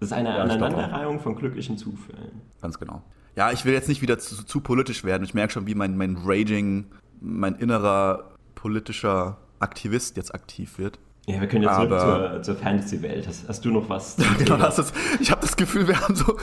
Das 0.00 0.08
ist 0.08 0.12
eine 0.12 0.30
ja, 0.30 0.42
Aneinanderreihung 0.42 1.20
von 1.20 1.36
glücklichen 1.36 1.76
Zufällen. 1.76 2.40
Ganz 2.60 2.78
genau. 2.78 3.02
Ja, 3.36 3.52
ich 3.52 3.64
will 3.64 3.72
jetzt 3.72 3.88
nicht 3.88 4.02
wieder 4.02 4.18
zu, 4.18 4.44
zu 4.44 4.60
politisch 4.60 5.04
werden. 5.04 5.22
Ich 5.22 5.34
merke 5.34 5.52
schon, 5.52 5.66
wie 5.66 5.74
mein, 5.74 5.96
mein 5.96 6.16
Raging, 6.24 6.86
mein 7.20 7.54
innerer 7.54 8.32
politischer 8.54 9.36
Aktivist 9.60 10.16
jetzt 10.16 10.34
aktiv 10.34 10.78
wird. 10.78 10.98
Ja, 11.28 11.42
wir 11.42 11.46
können 11.46 11.62
jetzt 11.62 11.74
zurück 11.74 11.90
zur, 11.90 12.42
zur 12.42 12.56
Fantasy-Welt. 12.56 13.28
Hast, 13.28 13.46
hast, 13.46 13.62
du 13.62 13.70
noch 13.70 13.90
was? 13.90 14.16
genau, 14.38 14.56
das 14.56 14.78
ist, 14.78 14.94
ich 15.20 15.30
habe 15.30 15.42
das 15.42 15.58
Gefühl, 15.58 15.86
wir 15.86 16.00
haben 16.00 16.16
so, 16.16 16.38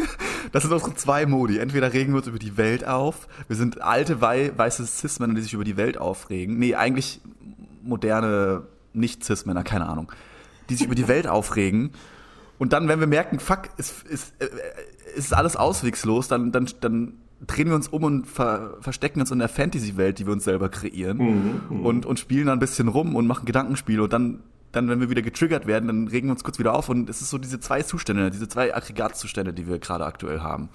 das 0.52 0.62
sind 0.62 0.72
unsere 0.72 0.94
zwei 0.94 1.26
Modi. 1.26 1.58
Entweder 1.58 1.92
regen 1.92 2.14
wir 2.14 2.18
uns 2.18 2.26
über 2.26 2.38
die 2.38 2.56
Welt 2.56 2.86
auf, 2.86 3.28
wir 3.48 3.56
sind 3.56 3.82
alte 3.82 4.22
wei 4.22 4.50
weiße 4.56 4.86
Cis-Männer, 4.86 5.34
die 5.34 5.42
sich 5.42 5.52
über 5.52 5.64
die 5.64 5.76
Welt 5.76 5.98
aufregen. 5.98 6.58
Nee, 6.58 6.74
eigentlich 6.74 7.20
moderne 7.82 8.62
Nicht-Cis-Männer, 8.94 9.62
keine 9.62 9.86
Ahnung, 9.86 10.10
die 10.70 10.74
sich 10.74 10.86
über 10.86 10.94
die 10.94 11.06
Welt 11.06 11.26
aufregen. 11.26 11.90
Und 12.58 12.72
dann, 12.72 12.88
wenn 12.88 12.98
wir 12.98 13.06
merken, 13.06 13.40
fuck, 13.40 13.68
ist, 13.76 14.04
ist, 14.04 14.32
äh, 14.40 14.48
ist 15.16 15.34
alles 15.34 15.56
auswegslos, 15.56 16.28
dann, 16.28 16.50
dann, 16.50 16.66
dann 16.80 17.12
drehen 17.46 17.68
wir 17.68 17.74
uns 17.74 17.88
um 17.88 18.04
und 18.04 18.26
ver 18.26 18.76
verstecken 18.80 19.20
uns 19.20 19.30
in 19.30 19.38
der 19.38 19.48
Fantasy-Welt, 19.48 20.18
die 20.18 20.26
wir 20.26 20.32
uns 20.32 20.44
selber 20.44 20.68
kreieren 20.68 21.18
mhm, 21.18 21.60
mhm, 21.78 21.86
und, 21.86 22.06
und 22.06 22.18
spielen 22.18 22.46
da 22.46 22.52
ein 22.52 22.58
bisschen 22.58 22.88
rum 22.88 23.16
und 23.16 23.26
machen 23.26 23.46
Gedankenspiele 23.46 24.02
und 24.02 24.12
dann, 24.12 24.40
dann, 24.72 24.88
wenn 24.88 25.00
wir 25.00 25.10
wieder 25.10 25.22
getriggert 25.22 25.66
werden, 25.66 25.86
dann 25.86 26.08
regen 26.08 26.28
wir 26.28 26.32
uns 26.32 26.44
kurz 26.44 26.58
wieder 26.58 26.74
auf 26.74 26.88
und 26.88 27.08
es 27.08 27.22
ist 27.22 27.30
so 27.30 27.38
diese 27.38 27.60
zwei 27.60 27.82
Zustände, 27.82 28.30
diese 28.30 28.48
zwei 28.48 28.74
Aggregatzustände, 28.74 29.52
die 29.52 29.66
wir 29.66 29.78
gerade 29.78 30.04
aktuell 30.04 30.40
haben. 30.40 30.68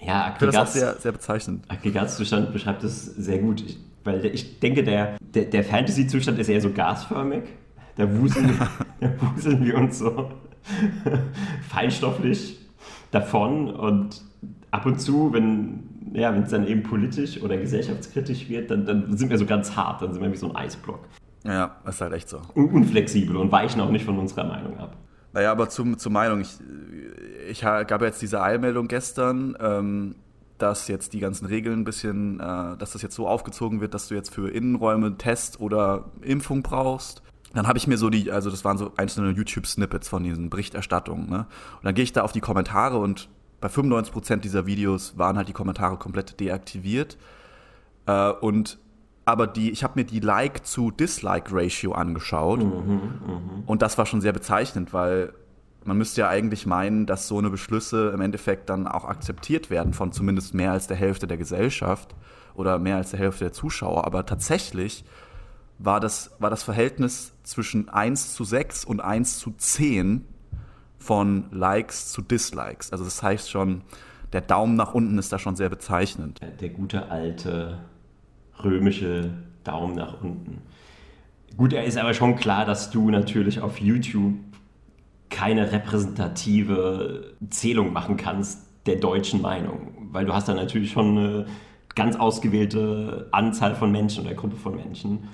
Ja, 0.00 0.26
Aggregats, 0.26 0.54
das 0.56 0.72
sehr, 0.74 0.94
sehr 0.94 1.12
bezeichnend. 1.12 1.64
Aggregatzustand 1.68 2.52
beschreibt 2.52 2.84
es 2.84 3.04
sehr 3.04 3.38
gut, 3.38 3.60
ich, 3.60 3.78
weil 4.04 4.24
ich 4.26 4.60
denke, 4.60 4.84
der, 4.84 5.16
der, 5.20 5.46
der 5.46 5.64
Fantasy-Zustand 5.64 6.38
ist 6.38 6.48
eher 6.48 6.60
so 6.60 6.70
gasförmig. 6.70 7.42
Da 7.96 8.16
wuseln, 8.16 8.56
da 9.00 9.10
wuseln 9.20 9.64
wir 9.64 9.76
uns 9.76 9.98
so 9.98 10.30
feinstofflich 11.68 12.60
davon 13.10 13.70
und 13.70 14.22
ab 14.70 14.86
und 14.86 15.00
zu, 15.00 15.32
wenn 15.32 15.88
ja, 16.12 16.34
es 16.34 16.50
dann 16.50 16.66
eben 16.66 16.82
politisch 16.82 17.40
oder 17.42 17.56
gesellschaftskritisch 17.56 18.48
wird, 18.48 18.70
dann, 18.70 18.86
dann 18.86 19.16
sind 19.16 19.30
wir 19.30 19.38
so 19.38 19.46
ganz 19.46 19.76
hart, 19.76 20.02
dann 20.02 20.12
sind 20.12 20.22
wir 20.22 20.32
wie 20.32 20.36
so 20.36 20.48
ein 20.48 20.56
Eisblock. 20.56 21.00
Ja, 21.44 21.76
ist 21.86 22.00
halt 22.00 22.12
echt 22.12 22.28
so. 22.28 22.40
Un 22.54 22.70
unflexibel 22.70 23.36
und 23.36 23.52
weichen 23.52 23.80
auch 23.80 23.90
nicht 23.90 24.04
von 24.04 24.18
unserer 24.18 24.44
Meinung 24.44 24.78
ab. 24.78 24.96
Naja, 25.32 25.52
aber 25.52 25.68
zum, 25.68 25.98
zur 25.98 26.12
Meinung, 26.12 26.40
ich, 26.40 26.58
ich 27.48 27.60
gab 27.60 28.02
jetzt 28.02 28.20
diese 28.22 28.42
Eilmeldung 28.42 28.88
gestern, 28.88 29.56
ähm, 29.60 30.14
dass 30.58 30.88
jetzt 30.88 31.12
die 31.12 31.20
ganzen 31.20 31.46
Regeln 31.46 31.80
ein 31.80 31.84
bisschen, 31.84 32.40
äh, 32.40 32.76
dass 32.76 32.92
das 32.92 33.02
jetzt 33.02 33.14
so 33.14 33.28
aufgezogen 33.28 33.80
wird, 33.80 33.94
dass 33.94 34.08
du 34.08 34.14
jetzt 34.14 34.34
für 34.34 34.50
Innenräume 34.50 35.16
Test 35.16 35.60
oder 35.60 36.06
Impfung 36.22 36.62
brauchst. 36.62 37.22
Dann 37.54 37.66
habe 37.66 37.78
ich 37.78 37.86
mir 37.86 37.96
so 37.96 38.10
die, 38.10 38.30
also 38.30 38.50
das 38.50 38.64
waren 38.64 38.76
so 38.76 38.92
einzelne 38.96 39.30
YouTube-Snippets 39.30 40.08
von 40.08 40.22
diesen 40.22 40.50
Berichterstattungen, 40.50 41.30
ne? 41.30 41.46
Und 41.76 41.84
dann 41.84 41.94
gehe 41.94 42.04
ich 42.04 42.12
da 42.12 42.22
auf 42.22 42.32
die 42.32 42.40
Kommentare 42.40 42.98
und 42.98 43.28
bei 43.60 43.68
95% 43.68 44.36
dieser 44.36 44.66
Videos 44.66 45.18
waren 45.18 45.36
halt 45.36 45.48
die 45.48 45.52
Kommentare 45.52 45.96
komplett 45.96 46.38
deaktiviert. 46.40 47.16
Äh, 48.06 48.30
und 48.30 48.78
aber 49.24 49.46
die, 49.46 49.70
ich 49.70 49.84
habe 49.84 50.00
mir 50.00 50.04
die 50.04 50.20
Like 50.20 50.66
zu 50.66 50.90
Dislike 50.90 51.50
Ratio 51.52 51.92
angeschaut 51.92 52.60
mhm, 52.60 52.70
mh. 52.70 53.40
und 53.66 53.82
das 53.82 53.98
war 53.98 54.06
schon 54.06 54.22
sehr 54.22 54.32
bezeichnend, 54.32 54.94
weil 54.94 55.34
man 55.84 55.98
müsste 55.98 56.22
ja 56.22 56.28
eigentlich 56.28 56.64
meinen, 56.64 57.04
dass 57.04 57.28
so 57.28 57.38
eine 57.38 57.50
Beschlüsse 57.50 58.10
im 58.14 58.22
Endeffekt 58.22 58.70
dann 58.70 58.86
auch 58.86 59.04
akzeptiert 59.04 59.68
werden 59.68 59.92
von 59.92 60.12
zumindest 60.12 60.54
mehr 60.54 60.72
als 60.72 60.86
der 60.86 60.96
Hälfte 60.96 61.26
der 61.26 61.36
Gesellschaft 61.36 62.14
oder 62.54 62.78
mehr 62.78 62.96
als 62.96 63.10
der 63.10 63.20
Hälfte 63.20 63.44
der 63.44 63.52
Zuschauer. 63.52 64.04
Aber 64.06 64.24
tatsächlich 64.26 65.04
war 65.78 66.00
das, 66.00 66.32
war 66.38 66.50
das 66.50 66.62
Verhältnis 66.62 67.32
zwischen 67.42 67.88
1 67.88 68.34
zu 68.34 68.44
6 68.44 68.84
und 68.84 69.00
1 69.00 69.38
zu 69.38 69.52
10 69.52 70.24
von 70.98 71.44
Likes 71.50 72.12
zu 72.12 72.22
Dislikes. 72.22 72.92
Also 72.92 73.04
das 73.04 73.22
heißt 73.22 73.50
schon, 73.50 73.82
der 74.32 74.40
Daumen 74.40 74.76
nach 74.76 74.94
unten 74.94 75.18
ist 75.18 75.32
da 75.32 75.38
schon 75.38 75.56
sehr 75.56 75.68
bezeichnend. 75.68 76.40
Der 76.60 76.68
gute 76.68 77.10
alte 77.10 77.78
römische 78.62 79.30
Daumen 79.64 79.94
nach 79.94 80.20
unten. 80.22 80.62
Gut, 81.56 81.72
er 81.72 81.84
ist 81.84 81.96
aber 81.96 82.14
schon 82.14 82.36
klar, 82.36 82.64
dass 82.64 82.90
du 82.90 83.10
natürlich 83.10 83.60
auf 83.60 83.80
YouTube 83.80 84.34
keine 85.30 85.72
repräsentative 85.72 87.34
Zählung 87.50 87.92
machen 87.92 88.16
kannst 88.16 88.66
der 88.86 88.96
deutschen 88.96 89.42
Meinung, 89.42 90.08
weil 90.12 90.24
du 90.24 90.32
hast 90.32 90.48
da 90.48 90.54
natürlich 90.54 90.90
schon 90.90 91.18
eine 91.18 91.46
ganz 91.94 92.16
ausgewählte 92.16 93.28
Anzahl 93.32 93.74
von 93.74 93.90
Menschen 93.92 94.24
oder 94.24 94.34
Gruppe 94.34 94.56
von 94.56 94.76
Menschen. 94.76 95.28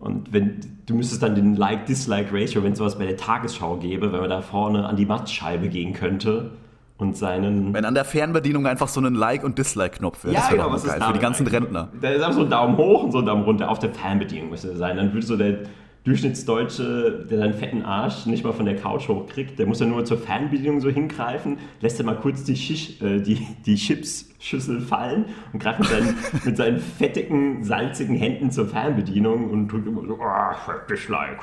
Und 0.00 0.32
wenn 0.32 0.60
du 0.86 0.94
müsstest 0.94 1.22
dann 1.22 1.34
den 1.34 1.56
Like-Dislike-Ratio, 1.56 2.62
wenn 2.62 2.72
es 2.72 2.78
sowas 2.78 2.98
bei 2.98 3.06
der 3.06 3.16
Tagesschau 3.16 3.76
gäbe, 3.76 4.12
wenn 4.12 4.20
man 4.20 4.30
da 4.30 4.42
vorne 4.42 4.86
an 4.86 4.96
die 4.96 5.06
Mattscheibe 5.06 5.68
gehen 5.68 5.94
könnte 5.94 6.52
und 6.98 7.16
seinen. 7.16 7.74
Wenn 7.74 7.84
an 7.84 7.94
der 7.94 8.04
Fernbedienung 8.04 8.66
einfach 8.66 8.88
so 8.88 9.00
ein 9.00 9.14
Like- 9.14 9.44
und 9.44 9.58
Dislike-Knopf 9.58 10.24
wäre. 10.24 10.34
Ja, 10.34 10.40
das 10.40 10.50
genau, 10.50 10.70
was 10.70 10.84
geil, 10.84 10.98
ist 10.98 11.06
für 11.06 11.12
die 11.12 11.18
ganzen 11.18 11.46
Rentner. 11.46 11.88
Da 12.00 12.10
ist 12.10 12.22
einfach 12.22 12.36
so 12.36 12.44
ein 12.44 12.50
Daumen 12.50 12.76
hoch 12.76 13.04
und 13.04 13.12
so 13.12 13.18
ein 13.18 13.26
Daumen 13.26 13.44
runter 13.44 13.70
auf 13.70 13.78
der 13.78 13.90
Fernbedienung 13.90 14.50
müsste 14.50 14.76
sein. 14.76 14.96
Dann 14.96 15.12
würde 15.12 15.26
so 15.26 15.36
der 15.36 15.60
Durchschnittsdeutsche, 16.06 17.26
der 17.28 17.38
seinen 17.38 17.54
fetten 17.54 17.82
Arsch 17.82 18.26
nicht 18.26 18.44
mal 18.44 18.52
von 18.52 18.64
der 18.64 18.76
Couch 18.76 19.08
hochkriegt, 19.08 19.58
der 19.58 19.66
muss 19.66 19.80
ja 19.80 19.86
nur 19.86 20.04
zur 20.04 20.18
Fernbedienung 20.18 20.80
so 20.80 20.88
hingreifen, 20.88 21.58
lässt 21.80 21.98
er 21.98 22.06
mal 22.06 22.14
kurz 22.14 22.44
die, 22.44 22.54
Schisch, 22.54 23.02
äh, 23.02 23.20
die, 23.20 23.44
die 23.66 23.74
Chipsschüssel 23.74 24.80
fallen 24.80 25.24
und 25.52 25.60
greift 25.60 25.80
mit 25.80 25.88
seinen, 25.88 26.14
mit 26.44 26.56
seinen 26.56 26.78
fettigen, 26.78 27.64
salzigen 27.64 28.14
Händen 28.14 28.52
zur 28.52 28.68
Fernbedienung 28.68 29.50
und 29.50 29.68
tut 29.68 29.84
immer 29.84 30.02
so, 30.06 30.16
oh, 30.20 30.72
Dislike. 30.88 31.38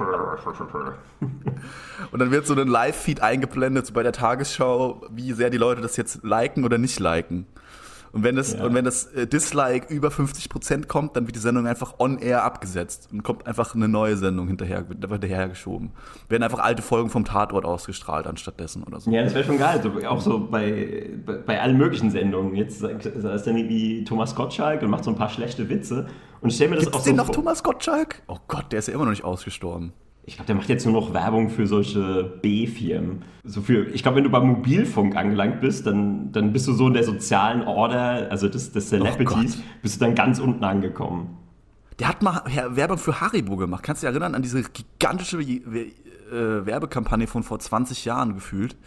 Und 2.11 2.19
dann 2.19 2.31
wird 2.31 2.47
so 2.47 2.55
ein 2.55 2.67
Live-Feed 2.67 3.21
eingeblendet, 3.21 3.85
so 3.85 3.93
bei 3.93 4.01
der 4.01 4.13
Tagesschau, 4.13 5.05
wie 5.11 5.33
sehr 5.33 5.49
die 5.49 5.57
Leute 5.57 5.81
das 5.81 5.97
jetzt 5.97 6.23
liken 6.23 6.63
oder 6.63 6.77
nicht 6.77 7.01
liken. 7.01 7.47
Und 8.13 8.23
wenn 8.23 8.35
das, 8.35 8.53
Ja. 8.53 8.63
und 8.65 8.73
wenn 8.75 8.85
das 8.85 9.07
äh, 9.07 9.25
Dislike 9.27 9.91
über 9.93 10.09
50% 10.09 10.85
kommt, 10.87 11.15
dann 11.15 11.25
wird 11.25 11.35
die 11.35 11.39
Sendung 11.41 11.65
einfach 11.67 11.95
on-air 11.99 12.43
abgesetzt 12.43 13.09
und 13.11 13.23
kommt 13.23 13.47
einfach 13.47 13.73
eine 13.75 13.87
neue 13.87 14.15
Sendung 14.17 14.47
hinterher, 14.47 14.87
wird 14.87 15.03
hinterhergeschoben. 15.11 15.91
Werden 16.29 16.43
einfach 16.43 16.59
alte 16.59 16.81
Folgen 16.83 17.09
vom 17.09 17.25
Tatort 17.25 17.65
ausgestrahlt 17.65 18.27
anstattdessen 18.27 18.83
oder 18.83 18.99
so. 18.99 19.09
Ja, 19.11 19.23
das 19.23 19.33
wäre 19.33 19.43
schon 19.43 19.57
geil. 19.57 19.81
So, 19.83 20.07
auch 20.07 20.21
so 20.21 20.39
bei, 20.47 21.09
bei, 21.25 21.33
bei 21.37 21.59
allen 21.59 21.75
möglichen 21.77 22.11
Sendungen. 22.11 22.55
Jetzt 22.55 22.83
da 22.83 22.89
ist 22.89 23.47
dann 23.47 23.57
irgendwie 23.57 24.03
Thomas 24.03 24.35
Gottschalk 24.35 24.83
und 24.83 24.91
macht 24.91 25.03
so 25.03 25.09
ein 25.09 25.17
paar 25.17 25.29
schlechte 25.29 25.67
Witze. 25.69 26.07
Und 26.39 26.49
ich 26.49 26.55
stelle 26.55 26.69
mir 26.69 26.75
das 26.75 26.85
Gibt's 26.85 26.99
auch 26.99 27.03
den 27.03 27.15
so 27.15 27.17
noch, 27.17 27.25
vor- 27.25 27.35
Thomas 27.35 27.63
Gottschalk? 27.63 28.21
Oh 28.27 28.37
Gott, 28.47 28.71
der 28.71 28.79
ist 28.79 28.87
ja 28.89 28.93
immer 28.93 29.05
noch 29.05 29.11
nicht 29.11 29.23
ausgestorben. 29.23 29.91
Ich 30.25 30.35
glaube, 30.35 30.47
der 30.47 30.55
macht 30.55 30.69
jetzt 30.69 30.85
nur 30.85 30.93
noch 30.93 31.13
Werbung 31.13 31.49
für 31.49 31.67
solche 31.67 32.23
B-Firmen. 32.41 33.23
So 33.43 33.61
für, 33.61 33.87
ich 33.87 34.03
glaube, 34.03 34.17
wenn 34.17 34.23
du 34.23 34.29
beim 34.29 34.47
Mobilfunk 34.47 35.17
angelangt 35.17 35.59
bist, 35.59 35.85
dann, 35.85 36.31
dann 36.31 36.53
bist 36.53 36.65
du 36.67 36.73
so 36.73 36.87
in 36.87 36.93
der 36.93 37.03
sozialen 37.03 37.63
Order, 37.63 38.27
also 38.29 38.47
des, 38.47 38.71
des 38.71 38.89
Celebrities, 38.89 39.57
Gott. 39.57 39.81
bist 39.81 39.95
du 39.95 40.05
dann 40.05 40.15
ganz 40.15 40.39
unten 40.39 40.63
angekommen. 40.63 41.37
Der 41.99 42.07
hat 42.07 42.21
mal 42.21 42.41
Werbung 42.69 42.97
für 42.97 43.19
Haribo 43.19 43.57
gemacht. 43.57 43.83
Kannst 43.83 44.01
du 44.01 44.07
dich 44.07 44.13
erinnern 44.13 44.33
an 44.33 44.41
diese 44.41 44.63
gigantische 44.63 45.39
äh, 45.41 45.91
Werbekampagne 46.31 47.27
von 47.27 47.43
vor 47.43 47.59
20 47.59 48.05
Jahren 48.05 48.33
gefühlt, 48.33 48.77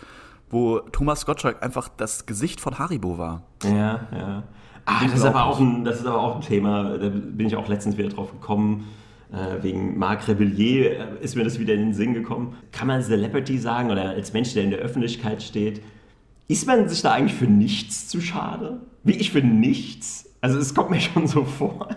wo 0.51 0.79
Thomas 0.79 1.27
Gottschalk 1.27 1.63
einfach 1.63 1.89
das 1.89 2.27
Gesicht 2.27 2.61
von 2.61 2.79
Haribo 2.79 3.19
war? 3.19 3.43
Ja, 3.63 4.01
ja. 4.11 4.43
Ah, 4.87 5.05
das 5.05 5.15
ist, 5.15 5.25
aber 5.25 5.45
auch 5.45 5.59
ein, 5.59 5.85
das 5.85 5.99
ist 6.01 6.07
aber 6.07 6.21
auch 6.21 6.37
ein 6.37 6.41
Thema, 6.41 6.97
da 6.97 7.09
bin 7.09 7.47
ich 7.47 7.57
auch 7.57 7.69
letztens 7.69 7.97
wieder 7.97 8.09
drauf 8.09 8.31
gekommen. 8.31 8.87
Äh, 9.33 9.63
wegen 9.63 9.99
Marc 9.99 10.29
Rebillier 10.29 11.01
äh, 11.21 11.25
ist 11.25 11.37
mir 11.37 11.45
das 11.45 11.59
wieder 11.59 11.75
in 11.75 11.81
den 11.81 11.95
Sinn 11.95 12.15
gekommen. 12.15 12.57
Kann 12.71 12.87
man 12.87 13.03
Celebrity 13.03 13.59
sagen 13.59 13.91
oder 13.91 14.11
als 14.11 14.33
Mensch, 14.33 14.55
der 14.55 14.63
in 14.65 14.71
der 14.71 14.79
Öffentlichkeit 14.79 15.43
steht, 15.43 15.83
ist 16.49 16.67
man 16.67 16.89
sich 16.89 17.03
da 17.03 17.13
eigentlich 17.13 17.35
für 17.35 17.47
nichts 17.47 18.09
zu 18.09 18.21
schade? 18.21 18.81
Wie 19.03 19.15
ich 19.15 19.33
für 19.33 19.41
nichts? 19.41 20.31
Also 20.41 20.59
es 20.59 20.75
kommt 20.75 20.91
mir 20.91 21.01
schon 21.01 21.27
so 21.27 21.45
vor. 21.45 21.89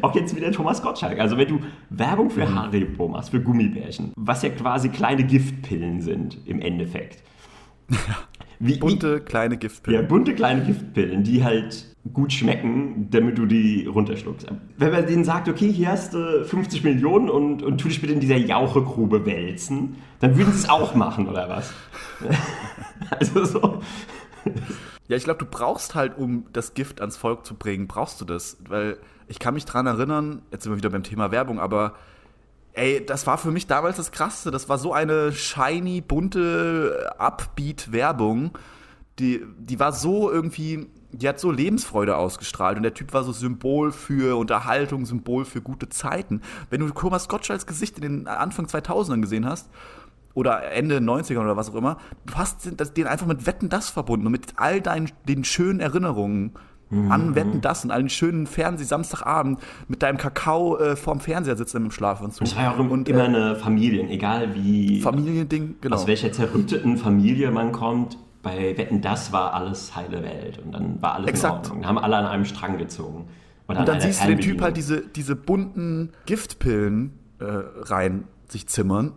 Auch 0.00 0.14
jetzt 0.14 0.34
wieder 0.34 0.50
Thomas 0.52 0.82
Gottschalk. 0.82 1.18
Also 1.18 1.36
wenn 1.36 1.48
du 1.48 1.60
Werbung 1.90 2.30
für 2.30 2.52
Haribo 2.52 3.08
machst, 3.08 3.30
für 3.30 3.40
Gummibärchen, 3.40 4.12
was 4.16 4.42
ja 4.42 4.48
quasi 4.50 4.88
kleine 4.88 5.24
Giftpillen 5.24 6.00
sind 6.00 6.38
im 6.46 6.60
Endeffekt. 6.60 7.22
Wie, 8.58 8.78
Bunte, 8.78 9.20
kleine 9.20 9.54
ja, 9.54 9.60
Giftpillen. 9.60 10.08
bunte 10.08 10.34
kleine 10.34 10.64
Giftpillen, 10.64 11.22
die 11.22 11.44
halt 11.44 11.94
gut 12.12 12.32
schmecken, 12.32 13.08
damit 13.10 13.38
du 13.38 13.46
die 13.46 13.86
runterschluckst. 13.86 14.46
Wenn 14.76 14.92
man 14.92 15.06
denen 15.06 15.24
sagt, 15.24 15.48
okay, 15.48 15.70
hier 15.72 15.90
hast 15.90 16.14
du 16.14 16.44
50 16.44 16.84
Millionen 16.84 17.28
und, 17.30 17.62
und 17.62 17.78
tu 17.78 17.88
dich 17.88 18.00
bitte 18.00 18.12
in 18.12 18.20
dieser 18.20 18.36
Jauchegrube 18.36 19.26
wälzen, 19.26 19.96
dann 20.20 20.36
würden 20.36 20.52
sie 20.52 20.60
es 20.60 20.68
auch 20.68 20.94
machen, 20.94 21.28
oder 21.28 21.48
was? 21.48 21.72
also 23.10 23.44
so. 23.44 23.80
Ja, 25.08 25.16
ich 25.16 25.24
glaube, 25.24 25.38
du 25.38 25.46
brauchst 25.46 25.94
halt, 25.94 26.18
um 26.18 26.46
das 26.52 26.74
Gift 26.74 27.00
ans 27.00 27.16
Volk 27.16 27.46
zu 27.46 27.54
bringen, 27.54 27.86
brauchst 27.86 28.20
du 28.20 28.24
das. 28.24 28.56
Weil 28.68 28.98
ich 29.28 29.38
kann 29.38 29.54
mich 29.54 29.64
dran 29.64 29.86
erinnern, 29.86 30.42
jetzt 30.50 30.64
sind 30.64 30.72
wir 30.72 30.78
wieder 30.78 30.90
beim 30.90 31.02
Thema 31.02 31.30
Werbung, 31.30 31.60
aber 31.60 31.94
ey, 32.72 33.04
das 33.04 33.26
war 33.26 33.38
für 33.38 33.50
mich 33.50 33.66
damals 33.66 33.96
das 33.96 34.12
Krasseste. 34.12 34.50
Das 34.50 34.68
war 34.68 34.78
so 34.78 34.92
eine 34.92 35.32
shiny, 35.32 36.00
bunte, 36.00 37.12
Upbeat-Werbung. 37.18 38.52
Die, 39.18 39.42
die 39.58 39.80
war 39.80 39.92
so 39.92 40.30
irgendwie, 40.30 40.86
die 41.16 41.28
hat 41.28 41.38
so 41.40 41.50
Lebensfreude 41.50 42.16
ausgestrahlt 42.16 42.76
und 42.76 42.82
der 42.82 42.94
Typ 42.94 43.12
war 43.12 43.24
so 43.24 43.32
Symbol 43.32 43.92
für 43.92 44.36
Unterhaltung, 44.38 45.04
Symbol 45.06 45.44
für 45.44 45.60
gute 45.60 45.88
Zeiten. 45.88 46.42
Wenn 46.70 46.80
du 46.80 46.88
Thomas 46.90 47.28
Gottschalks 47.28 47.66
Gesicht 47.66 47.96
in 47.98 48.02
den 48.02 48.26
Anfang 48.28 48.66
2000ern 48.66 49.20
gesehen 49.20 49.46
hast, 49.46 49.68
oder 50.34 50.70
Ende 50.70 50.98
90ern 51.00 51.38
oder 51.44 51.56
was 51.56 51.70
auch 51.70 51.74
immer, 51.76 51.96
du 52.26 52.34
hast 52.34 52.66
den- 52.96 53.06
einfach 53.06 53.26
mit 53.26 53.46
Wetten 53.46 53.70
das 53.70 53.88
verbunden 53.88 54.26
und 54.26 54.32
mit 54.32 54.42
all 54.56 54.82
deinen 54.82 55.10
den 55.26 55.44
schönen 55.44 55.80
Erinnerungen 55.80 56.52
Mhm. 56.88 57.10
an 57.10 57.34
Wetten 57.34 57.60
das 57.62 57.84
und 57.84 57.90
allen 57.90 58.08
schönen 58.08 58.46
Fernseh 58.46 58.84
Samstagabend 58.84 59.58
mit 59.88 60.02
deinem 60.04 60.18
Kakao 60.18 60.76
äh, 60.78 60.94
vorm 60.94 61.18
Fernseher 61.18 61.56
sitzen 61.56 61.78
im 61.86 61.90
Schlafanzug. 61.90 62.44
Das 62.46 62.54
war 62.54 62.62
ja 62.62 62.74
auch 62.74 62.78
und 62.78 63.08
immer 63.08 63.24
äh, 63.24 63.26
eine 63.26 63.56
Familien, 63.56 64.08
egal 64.08 64.54
wie, 64.54 65.00
Familiending, 65.00 65.76
genau. 65.80 65.96
aus 65.96 66.06
welcher 66.06 66.30
zerrütteten 66.30 66.96
Familie 66.96 67.50
man 67.50 67.72
kommt. 67.72 68.18
Bei 68.46 68.78
Wetten, 68.78 69.00
das 69.00 69.32
war 69.32 69.54
alles 69.54 69.96
heile 69.96 70.22
Welt 70.22 70.58
und 70.58 70.72
dann 70.72 71.02
war 71.02 71.14
alles 71.14 71.28
Exakt. 71.28 71.66
in 71.66 71.72
Ordnung. 71.72 71.86
Haben 71.86 71.98
alle 71.98 72.16
an 72.16 72.26
einem 72.26 72.44
Strang 72.44 72.78
gezogen. 72.78 73.28
Und 73.66 73.76
an 73.76 73.86
dann 73.86 74.00
siehst 74.00 74.22
du 74.22 74.28
den 74.28 74.40
Typ 74.40 74.60
halt 74.62 74.76
diese, 74.76 75.00
diese 75.00 75.34
bunten 75.34 76.12
Giftpillen 76.26 77.18
äh, 77.40 77.44
rein 77.44 78.28
sich 78.48 78.68
zimmern. 78.68 79.12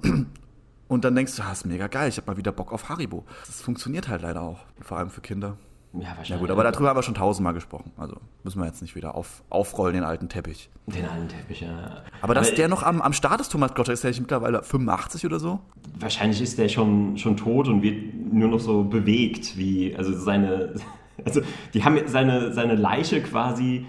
Und 0.88 1.06
dann 1.06 1.14
denkst 1.14 1.36
du, 1.36 1.44
ah, 1.44 1.52
ist 1.52 1.68
mega 1.68 1.86
geil, 1.86 2.10
ich 2.10 2.18
habe 2.18 2.26
mal 2.32 2.38
wieder 2.38 2.52
Bock 2.52 2.74
auf 2.74 2.90
Haribo. 2.90 3.24
Das 3.46 3.62
funktioniert 3.62 4.08
halt 4.08 4.24
leider 4.24 4.42
auch, 4.42 4.62
vor 4.82 4.98
allem 4.98 5.12
für 5.12 5.22
Kinder. 5.22 5.56
Ja, 5.94 6.02
wahrscheinlich. 6.10 6.30
Ja 6.30 6.38
gut, 6.38 6.52
aber 6.52 6.64
darüber 6.64 6.90
haben 6.90 6.98
wir 6.98 7.04
schon 7.04 7.16
tausendmal 7.16 7.54
gesprochen. 7.56 7.92
Also 7.98 8.18
müssen 8.44 8.60
wir 8.60 8.68
jetzt 8.68 8.82
nicht 8.84 8.96
wieder 8.96 9.16
auf, 9.16 9.42
aufrollen, 9.50 9.96
den 9.96 10.04
alten 10.04 10.30
Teppich. 10.30 10.70
Den 10.86 11.06
alten 11.10 11.28
Teppich, 11.28 11.62
ja. 11.62 12.04
Aber 12.22 12.36
dass 12.36 12.54
der 12.54 12.68
noch 12.68 12.84
am, 12.84 13.02
am 13.02 13.14
Start 13.14 13.42
ist, 13.42 13.52
Thomas 13.52 13.74
Gottschalk, 13.74 13.96
ist 13.96 14.04
der 14.04 14.12
nicht 14.12 14.20
mittlerweile 14.22 14.62
85 14.62 15.26
oder 15.26 15.40
so? 15.40 15.60
Wahrscheinlich 16.00 16.42
ist 16.42 16.60
der 16.60 16.70
schon, 16.70 17.18
schon 17.18 17.38
tot 17.38 17.68
und 17.68 17.82
wird 17.82 18.14
nur 18.32 18.50
noch 18.50 18.60
so 18.60 18.84
bewegt, 18.84 19.58
wie, 19.58 19.96
also 19.96 20.14
seine, 20.14 20.76
also 21.26 21.42
die 21.74 21.84
haben 21.84 21.98
seine, 22.06 22.54
seine 22.54 22.76
Leiche 22.76 23.22
quasi 23.24 23.88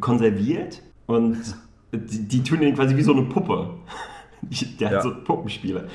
konserviert 0.00 0.82
und 1.06 1.38
die, 1.92 2.28
die 2.28 2.42
tun 2.42 2.60
ihn 2.62 2.74
quasi 2.74 2.94
wie 2.96 3.02
so 3.02 3.12
eine 3.12 3.22
Puppe. 3.22 3.70
Der 4.80 4.90
Ja. 4.90 4.96
hat 4.98 5.02
so 5.02 5.14
Puppenspiele. 5.24 5.88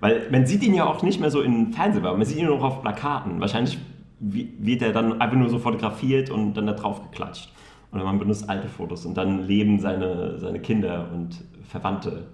Weil 0.00 0.30
man 0.30 0.46
sieht 0.46 0.62
ihn 0.62 0.72
ja 0.74 0.86
auch 0.86 1.02
nicht 1.02 1.20
mehr 1.20 1.30
so 1.30 1.42
in 1.42 1.72
Fernsehwerbung, 1.72 2.18
man 2.18 2.26
sieht 2.26 2.38
ihn 2.38 2.46
nur 2.46 2.56
noch 2.56 2.64
auf 2.64 2.82
Plakaten. 2.82 3.40
Wahrscheinlich 3.40 3.78
wird 4.20 4.82
er 4.82 4.92
dann 4.92 5.20
einfach 5.20 5.36
nur 5.36 5.48
so 5.48 5.58
fotografiert 5.58 6.30
und 6.30 6.54
dann 6.54 6.66
da 6.66 6.72
drauf 6.72 7.02
geklatscht. 7.02 7.52
Oder 7.92 8.04
man 8.04 8.18
benutzt 8.18 8.48
alte 8.50 8.68
Fotos 8.68 9.06
und 9.06 9.14
dann 9.16 9.46
leben 9.46 9.80
seine, 9.80 10.38
seine 10.38 10.60
Kinder 10.60 11.08
und 11.12 11.42
Verwandte 11.68 12.26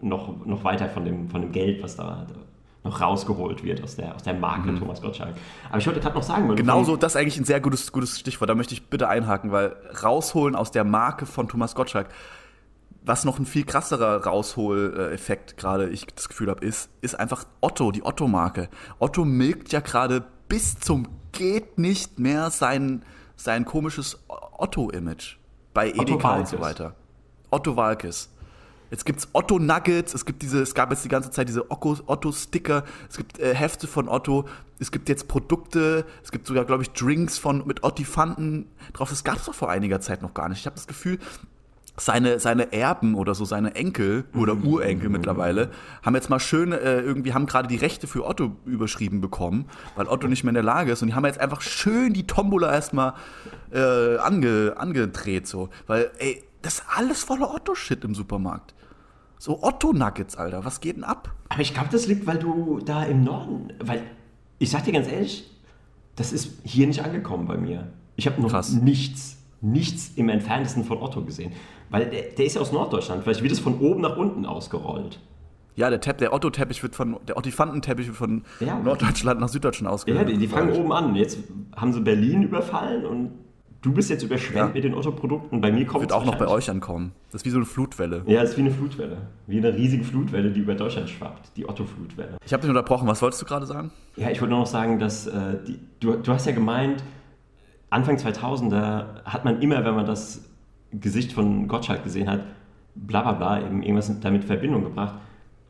noch, 0.00 0.44
noch 0.46 0.64
weiter 0.64 0.88
von 0.88 1.04
dem, 1.04 1.28
von 1.28 1.42
dem 1.42 1.52
Geld, 1.52 1.82
was 1.82 1.96
da 1.96 2.26
noch 2.84 3.00
rausgeholt 3.00 3.64
wird 3.64 3.82
aus 3.82 3.96
der, 3.96 4.14
aus 4.14 4.22
der 4.22 4.34
Marke 4.34 4.74
Thomas 4.78 5.00
Gottschalk. 5.02 5.34
Aber 5.70 5.78
ich 5.78 5.86
wollte 5.86 6.00
gerade 6.00 6.14
noch 6.14 6.22
sagen, 6.22 6.48
weil 6.48 6.56
du 6.56 6.62
Genauso, 6.62 6.92
von- 6.92 7.00
das 7.00 7.14
ist 7.14 7.20
eigentlich 7.20 7.38
ein 7.38 7.44
sehr 7.44 7.60
gutes, 7.60 7.90
gutes 7.92 8.18
Stichwort. 8.20 8.48
Da 8.50 8.54
möchte 8.54 8.74
ich 8.74 8.86
bitte 8.88 9.08
einhaken, 9.08 9.52
weil 9.52 9.74
rausholen 10.02 10.54
aus 10.54 10.70
der 10.70 10.84
Marke 10.84 11.24
von 11.26 11.48
Thomas 11.48 11.74
Gottschalk, 11.74 12.08
was 13.02 13.24
noch 13.24 13.38
ein 13.38 13.46
viel 13.46 13.64
krasserer 13.64 14.24
Raushol-Effekt 14.24 15.56
gerade 15.56 15.88
ich 15.88 16.06
das 16.06 16.28
Gefühl 16.28 16.50
habe, 16.50 16.64
ist, 16.64 16.90
ist 17.00 17.18
einfach 17.18 17.44
Otto, 17.60 17.90
die 17.90 18.04
Otto-Marke. 18.04 18.68
Otto 18.98 19.24
milkt 19.24 19.72
ja 19.72 19.80
gerade 19.80 20.22
bis 20.48 20.78
zum 20.78 21.08
geht 21.34 21.78
nicht 21.78 22.18
mehr 22.18 22.50
sein, 22.50 23.04
sein 23.36 23.64
komisches 23.64 24.18
Otto-Image 24.28 25.36
bei 25.74 25.90
Edeka 25.90 26.36
und 26.36 26.48
so 26.48 26.60
weiter. 26.60 26.94
Otto 27.50 27.76
Walkes. 27.76 28.30
Jetzt 28.90 29.06
gibt's 29.06 29.28
Otto 29.32 29.58
Nuggets, 29.58 30.14
es 30.14 30.24
gibt 30.24 30.42
diese, 30.42 30.62
es 30.62 30.74
gab 30.74 30.90
jetzt 30.90 31.04
die 31.04 31.08
ganze 31.08 31.30
Zeit 31.30 31.48
diese 31.48 31.70
Otto- 31.70 31.98
Otto-Sticker, 32.06 32.84
es 33.08 33.16
gibt 33.16 33.38
äh, 33.40 33.54
Hefte 33.54 33.88
von 33.88 34.08
Otto, 34.08 34.46
es 34.78 34.92
gibt 34.92 35.08
jetzt 35.08 35.26
Produkte, 35.26 36.04
es 36.22 36.30
gibt 36.30 36.46
sogar, 36.46 36.64
glaube 36.64 36.82
ich, 36.84 36.90
Drinks 36.90 37.38
von 37.38 37.66
mit 37.66 37.82
Ottifanten 37.82 38.70
drauf. 38.92 39.10
Das 39.10 39.24
gab's 39.24 39.46
doch 39.46 39.54
vor 39.54 39.70
einiger 39.70 40.00
Zeit 40.00 40.22
noch 40.22 40.34
gar 40.34 40.48
nicht. 40.48 40.60
Ich 40.60 40.66
habe 40.66 40.76
das 40.76 40.86
Gefühl, 40.86 41.18
seine, 41.96 42.40
seine 42.40 42.72
Erben 42.72 43.14
oder 43.14 43.34
so, 43.34 43.44
seine 43.44 43.74
Enkel 43.74 44.24
oder 44.34 44.56
Urenkel 44.56 45.08
mittlerweile, 45.08 45.70
haben 46.02 46.14
jetzt 46.14 46.28
mal 46.28 46.40
schön, 46.40 46.72
äh, 46.72 47.00
irgendwie 47.00 47.34
haben 47.34 47.46
gerade 47.46 47.68
die 47.68 47.76
Rechte 47.76 48.06
für 48.06 48.26
Otto 48.26 48.56
überschrieben 48.64 49.20
bekommen, 49.20 49.66
weil 49.94 50.08
Otto 50.08 50.26
nicht 50.26 50.42
mehr 50.42 50.50
in 50.50 50.54
der 50.54 50.64
Lage 50.64 50.92
ist. 50.92 51.02
Und 51.02 51.08
die 51.08 51.14
haben 51.14 51.24
jetzt 51.24 51.40
einfach 51.40 51.60
schön 51.60 52.12
die 52.12 52.26
Tombola 52.26 52.72
erstmal 52.72 53.14
äh, 53.72 54.16
ange, 54.16 54.74
angedreht, 54.76 55.46
so. 55.46 55.68
Weil, 55.86 56.10
ey, 56.18 56.42
das 56.62 56.76
ist 56.76 56.84
alles 56.96 57.22
voller 57.22 57.54
Otto-Shit 57.54 58.04
im 58.04 58.14
Supermarkt. 58.14 58.74
So 59.38 59.62
Otto-Nuggets, 59.62 60.36
Alter, 60.36 60.64
was 60.64 60.80
geht 60.80 60.96
denn 60.96 61.04
ab? 61.04 61.32
Aber 61.50 61.60
ich 61.60 61.74
glaube, 61.74 61.90
das 61.92 62.06
liegt, 62.06 62.26
weil 62.26 62.38
du 62.38 62.80
da 62.84 63.04
im 63.04 63.22
Norden, 63.22 63.72
weil 63.78 64.02
ich 64.58 64.70
sag 64.70 64.84
dir 64.84 64.92
ganz 64.92 65.06
ehrlich, 65.06 65.50
das 66.16 66.32
ist 66.32 66.58
hier 66.64 66.86
nicht 66.86 67.04
angekommen 67.04 67.46
bei 67.46 67.56
mir. 67.56 67.92
Ich 68.16 68.26
habe 68.26 68.40
noch 68.40 68.50
Krass. 68.50 68.72
nichts, 68.72 69.36
nichts 69.60 70.12
im 70.16 70.28
entferntesten 70.28 70.84
von 70.84 70.98
Otto 70.98 71.22
gesehen. 71.24 71.52
Weil 71.94 72.06
der, 72.10 72.22
der 72.36 72.44
ist 72.44 72.56
ja 72.56 72.60
aus 72.60 72.72
Norddeutschland, 72.72 73.22
vielleicht 73.22 73.40
wird 73.44 73.52
es 73.52 73.60
von 73.60 73.78
oben 73.78 74.00
nach 74.00 74.16
unten 74.16 74.46
ausgerollt. 74.46 75.20
Ja, 75.76 75.90
der, 75.90 76.00
Tepp, 76.00 76.18
der 76.18 76.32
Otto-Teppich 76.34 76.82
wird 76.82 76.96
von, 76.96 77.18
der 77.28 77.36
Ottifantenteppich 77.36 78.08
wird 78.08 78.16
von 78.16 78.42
Ja. 78.58 78.80
Norddeutschland 78.80 79.38
nach 79.38 79.48
Süddeutschland 79.48 79.88
Ja, 79.90 79.94
ausgerollt. 79.94 80.28
die, 80.28 80.36
die 80.38 80.48
fangen 80.48 80.72
oben 80.72 80.90
an. 80.92 81.14
Jetzt 81.14 81.38
haben 81.76 81.92
sie 81.92 82.00
Berlin 82.00 82.42
überfallen 82.42 83.06
und 83.06 83.30
du 83.82 83.92
bist 83.92 84.10
jetzt 84.10 84.24
überschwemmt 84.24 84.56
Ja. 84.70 84.74
mit 84.74 84.82
den 84.82 84.92
Otto-Produkten. 84.92 85.60
Bei 85.60 85.70
mir 85.70 85.86
kommt 85.86 86.00
Wird 86.02 86.12
auch 86.12 86.24
noch 86.24 86.34
bei 86.34 86.48
euch 86.48 86.68
ankommen. 86.68 87.12
Das 87.30 87.42
ist 87.42 87.46
wie 87.46 87.50
so 87.50 87.58
eine 87.58 87.64
Flutwelle. 87.66 88.22
Ja, 88.26 88.42
es 88.42 88.50
ist 88.50 88.56
wie 88.56 88.62
eine 88.62 88.72
Flutwelle. 88.72 89.16
Wie 89.46 89.58
eine 89.58 89.72
riesige 89.72 90.02
Flutwelle, 90.02 90.50
die 90.50 90.60
über 90.60 90.74
Deutschland 90.74 91.08
schwappt. 91.10 91.56
Die 91.56 91.68
Otto-Flutwelle. 91.68 92.38
Ich 92.44 92.52
habe 92.52 92.60
dich 92.62 92.70
unterbrochen. 92.70 93.06
Was 93.06 93.22
wolltest 93.22 93.40
du 93.40 93.46
gerade 93.46 93.66
sagen? 93.66 93.92
Ja, 94.16 94.30
ich 94.30 94.40
wollte 94.40 94.50
nur 94.50 94.60
noch 94.60 94.66
sagen, 94.66 94.98
dass 94.98 95.28
äh, 95.28 95.58
die, 95.64 95.78
du, 96.00 96.14
du 96.16 96.32
hast 96.32 96.44
ja 96.46 96.50
gemeint, 96.52 97.04
Anfang 97.90 98.16
2000er 98.16 99.22
hat 99.24 99.44
man 99.44 99.62
immer, 99.62 99.84
wenn 99.84 99.94
man 99.94 100.06
das 100.06 100.42
Gesicht 101.00 101.32
von 101.32 101.68
Gottschalk 101.68 102.04
gesehen 102.04 102.28
hat, 102.30 102.40
bla 102.94 103.22
bla 103.22 103.32
bla, 103.32 103.60
eben 103.60 103.82
irgendwas 103.82 104.12
damit 104.20 104.42
in 104.42 104.46
Verbindung 104.46 104.84
gebracht. 104.84 105.14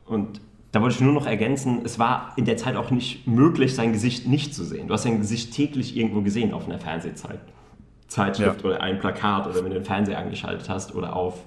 Und 0.05 0.41
da 0.71 0.81
wollte 0.81 0.95
ich 0.95 1.01
nur 1.01 1.13
noch 1.13 1.25
ergänzen, 1.25 1.81
es 1.85 1.99
war 1.99 2.33
in 2.35 2.45
der 2.45 2.57
Zeit 2.57 2.75
auch 2.75 2.91
nicht 2.91 3.27
möglich, 3.27 3.75
sein 3.75 3.93
Gesicht 3.93 4.27
nicht 4.27 4.53
zu 4.53 4.63
sehen. 4.63 4.87
Du 4.87 4.93
hast 4.93 5.03
sein 5.03 5.19
Gesicht 5.19 5.53
täglich 5.53 5.95
irgendwo 5.95 6.21
gesehen 6.21 6.53
auf 6.53 6.67
einer 6.67 6.79
Fernsehzeit. 6.79 7.39
Zeitschrift 8.07 8.61
Ja. 8.61 8.69
oder 8.69 8.81
ein 8.81 8.99
Plakat 8.99 9.47
oder 9.47 9.55
wenn 9.63 9.69
du 9.71 9.75
den 9.75 9.85
Fernseher 9.85 10.19
angeschaltet 10.19 10.69
hast 10.69 10.93
oder 10.93 11.15
auf 11.15 11.43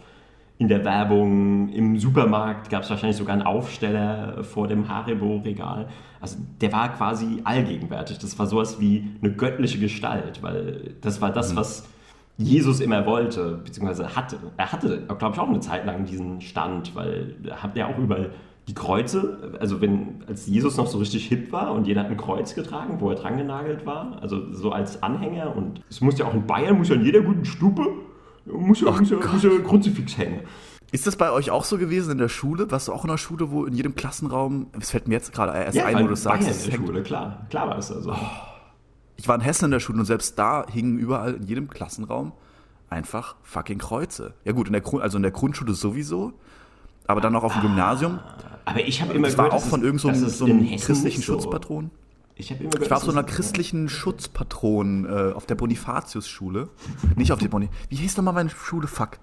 in 0.59 0.67
der 0.67 0.85
Werbung, 0.85 1.69
im 1.69 1.99
Supermarkt 1.99 2.69
gab 2.69 2.83
es 2.83 2.91
wahrscheinlich 2.91 3.17
sogar 3.17 3.35
einen 3.35 3.43
Aufsteller 3.43 4.43
vor 4.43 4.67
dem 4.67 4.89
Haribo-Regal. 4.89 5.89
Also 6.21 6.37
der 6.61 6.73
war 6.73 6.89
quasi 6.97 7.41
allgegenwärtig. 7.45 8.19
Das 8.19 8.37
war 8.41 8.47
sowas 8.47 8.81
wie 8.81 9.09
eine 9.23 9.33
göttliche 9.33 9.79
Gestalt, 9.79 10.43
weil 10.43 10.97
das 11.01 11.21
war 11.21 11.31
das, 11.31 11.55
was 11.55 11.89
Jesus 12.39 12.79
immer 12.79 13.05
wollte, 13.05 13.61
beziehungsweise 13.65 14.15
hatte. 14.15 14.39
Er 14.57 14.71
hatte, 14.71 15.03
glaube 15.19 15.35
ich, 15.35 15.41
auch 15.41 15.49
eine 15.49 15.61
Zeit 15.61 15.85
lang 15.85 16.05
diesen 16.05 16.41
Stand, 16.41 16.95
weil 16.95 17.35
er 17.45 17.63
hat 17.63 17.77
ja 17.77 17.89
auch 17.89 17.99
überall 17.99 18.31
die 18.69 18.75
Kreuze, 18.75 19.57
also 19.61 19.81
wenn, 19.81 20.23
als 20.29 20.47
Jesus 20.47 20.77
noch 20.77 20.87
so 20.87 20.99
richtig 20.99 21.27
hip 21.27 21.51
war 21.53 21.73
und 21.73 21.87
jeder 21.87 22.03
hat 22.03 22.11
ein 22.11 22.17
Kreuz 22.19 22.55
getragen, 22.55 23.01
wo 23.01 23.11
er 23.11 23.17
dran 23.17 23.39
genagelt 23.39 23.87
war, 23.87 24.19
also 24.21 24.53
so 24.53 24.73
als 24.73 25.03
Anhänger 25.03 25.57
und 25.57 25.81
es 25.89 26.01
muss 26.03 26.19
ja 26.19 26.27
auch 26.27 26.35
in 26.35 26.47
Bayern, 26.47 26.77
muss 26.77 26.91
ja 26.91 26.95
in 26.95 27.05
jeder 27.05 27.23
guten 27.23 27.47
Stube, 27.47 27.87
muss 28.45 28.83
ja, 28.83 28.91
muss 28.91 29.11
ja, 29.11 29.17
muss 29.17 29.43
ja 29.43 29.51
Kruzifix 29.67 30.19
hängen. 30.19 30.41
Ist 30.93 31.07
das 31.07 31.17
bei 31.17 31.31
euch 31.33 31.51
auch 31.51 31.65
so 31.65 31.77
gewesen 31.77 32.13
in 32.13 32.19
der 32.19 32.29
Schule? 32.29 32.71
Warst 32.71 32.89
du 32.89 32.93
auch 32.93 33.05
in 33.05 33.11
der 33.11 33.19
Schule, 33.19 33.51
wo 33.51 33.65
in 33.65 33.75
jedem 33.75 33.95
Klassenraum, 33.95 34.69
es 34.79 34.91
fällt 34.91 35.09
mir 35.09 35.15
jetzt 35.15 35.33
gerade 35.33 35.53
erst 35.53 35.77
Ja, 35.77 35.87
ein, 35.87 36.03
wo 36.03 36.07
du 36.07 36.13
es 36.13 36.23
sagst, 36.23 36.49
es 36.49 36.67
in 36.67 36.71
der 36.71 36.77
Schule, 36.79 37.03
klar, 37.03 37.47
klar 37.51 37.69
war 37.69 37.77
das 37.77 37.91
also. 37.91 38.15
Ich 39.19 39.29
war 39.29 39.35
in 39.35 39.41
Hessen 39.43 39.67
in 39.67 39.71
der 39.73 39.81
Schule 39.81 39.99
und 39.99 40.05
selbst 40.07 40.39
da 40.39 40.65
hingen 40.73 40.97
überall 40.99 41.35
in 41.35 41.43
jedem 41.43 41.69
Klassenraum 41.69 42.33
einfach 42.89 43.37
fucking 43.43 43.79
Kreuze. 43.79 44.33
Ja 44.45 44.53
gut, 44.53 44.69
in 44.69 44.73
der 44.73 44.81
Grund, 44.81 45.03
also 45.03 45.19
in 45.19 45.23
der 45.23 45.33
Grundschule 45.33 45.75
sowieso, 45.75 46.33
aber 47.07 47.21
dann 47.21 47.37
auch 47.37 47.43
auf 47.45 47.53
dem 47.53 47.63
Gymnasium. 47.63 48.21
Aber 48.65 48.81
ich 48.81 49.03
habe 49.03 49.13
immer 49.13 49.27
Das 49.29 49.37
war 49.37 49.47
gehört, 49.47 49.59
auch 49.61 49.63
dass 49.65 49.71
von 49.71 49.83
irgendeinem 49.83 50.15
so, 50.29 50.47
so 50.47 50.47
christlichen 50.81 51.21
so- 51.21 51.35
Schutzpatron. 51.35 51.91
Ich 52.41 52.51
habe 52.53 52.61
immer 52.61 52.71
gehört, 52.71 52.85
Ich 52.85 52.91
war 52.91 52.99
auf 52.99 53.03
so 53.03 53.11
einer 53.11 53.25
christlichen 53.25 53.89
Schutzpatron 53.89 55.07
äh, 55.07 55.33
auf 55.33 55.47
der 55.47 55.57
Bonifatius-Schule. 55.57 56.69
Nicht 57.17 57.33
auf 57.33 57.41
der 57.41 57.49
Boni. 57.49 57.69
Wie 57.89 57.97
hieß 57.97 58.17
nochmal 58.17 58.35
meine 58.35 58.51
Schule? 58.51 58.87
Fuck. 58.87 59.19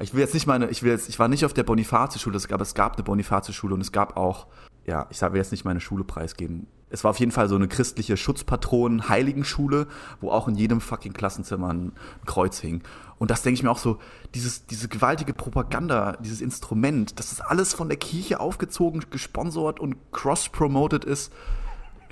Ich 0.00 0.12
will 0.12 0.20
jetzt 0.20 0.34
nicht 0.34 0.46
meine, 0.46 0.68
ich 0.68 0.82
will 0.82 0.90
jetzt, 0.92 1.08
ich 1.08 1.18
war 1.18 1.28
nicht 1.28 1.46
auf 1.46 1.54
der 1.54 1.62
Bonifatius-Schule, 1.62 2.36
es 2.36 2.46
gab, 2.46 2.60
es 2.60 2.74
gab 2.74 2.96
eine 2.96 3.04
Bonifatius-Schule 3.04 3.72
und 3.74 3.80
es 3.80 3.90
gab 3.90 4.18
auch, 4.18 4.48
ja, 4.84 5.06
ich 5.08 5.22
will 5.22 5.36
jetzt 5.36 5.50
nicht 5.50 5.64
meine 5.64 5.80
Schule 5.80 6.04
preisgeben. 6.04 6.66
Es 6.90 7.04
war 7.04 7.10
auf 7.10 7.20
jeden 7.20 7.32
Fall 7.32 7.48
so 7.48 7.54
eine 7.54 7.68
christliche 7.68 8.16
Schutzpatronen-Heiligenschule, 8.16 9.86
wo 10.20 10.30
auch 10.30 10.48
in 10.48 10.54
jedem 10.56 10.80
fucking 10.80 11.12
Klassenzimmer 11.12 11.72
ein 11.72 11.92
Kreuz 12.26 12.60
hing. 12.60 12.82
Und 13.18 13.30
das 13.30 13.42
denke 13.42 13.54
ich 13.58 13.62
mir 13.62 13.70
auch 13.70 13.78
so, 13.78 13.98
dieses, 14.34 14.66
diese 14.66 14.88
gewaltige 14.88 15.34
Propaganda, 15.34 16.16
dieses 16.22 16.40
Instrument, 16.40 17.18
dass 17.18 17.30
das 17.30 17.40
alles 17.40 17.74
von 17.74 17.88
der 17.88 17.98
Kirche 17.98 18.40
aufgezogen, 18.40 19.04
gesponsert 19.10 19.80
und 19.80 19.96
cross-promoted 20.12 21.04
ist, 21.04 21.32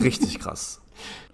richtig 0.00 0.38
krass. 0.40 0.80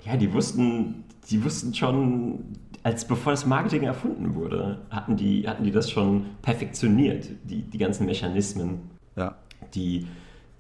Ja, 0.04 0.16
die 0.16 0.32
wussten, 0.32 1.04
die 1.30 1.44
wussten 1.44 1.74
schon, 1.74 2.44
als 2.82 3.06
bevor 3.06 3.32
das 3.32 3.46
Marketing 3.46 3.84
erfunden 3.84 4.34
wurde, 4.34 4.82
hatten 4.90 5.16
die, 5.16 5.48
hatten 5.48 5.64
die 5.64 5.70
das 5.70 5.90
schon 5.90 6.26
perfektioniert, 6.42 7.28
die, 7.44 7.62
die 7.62 7.78
ganzen 7.78 8.06
Mechanismen, 8.06 8.90
Ja. 9.16 9.36
die, 9.74 10.06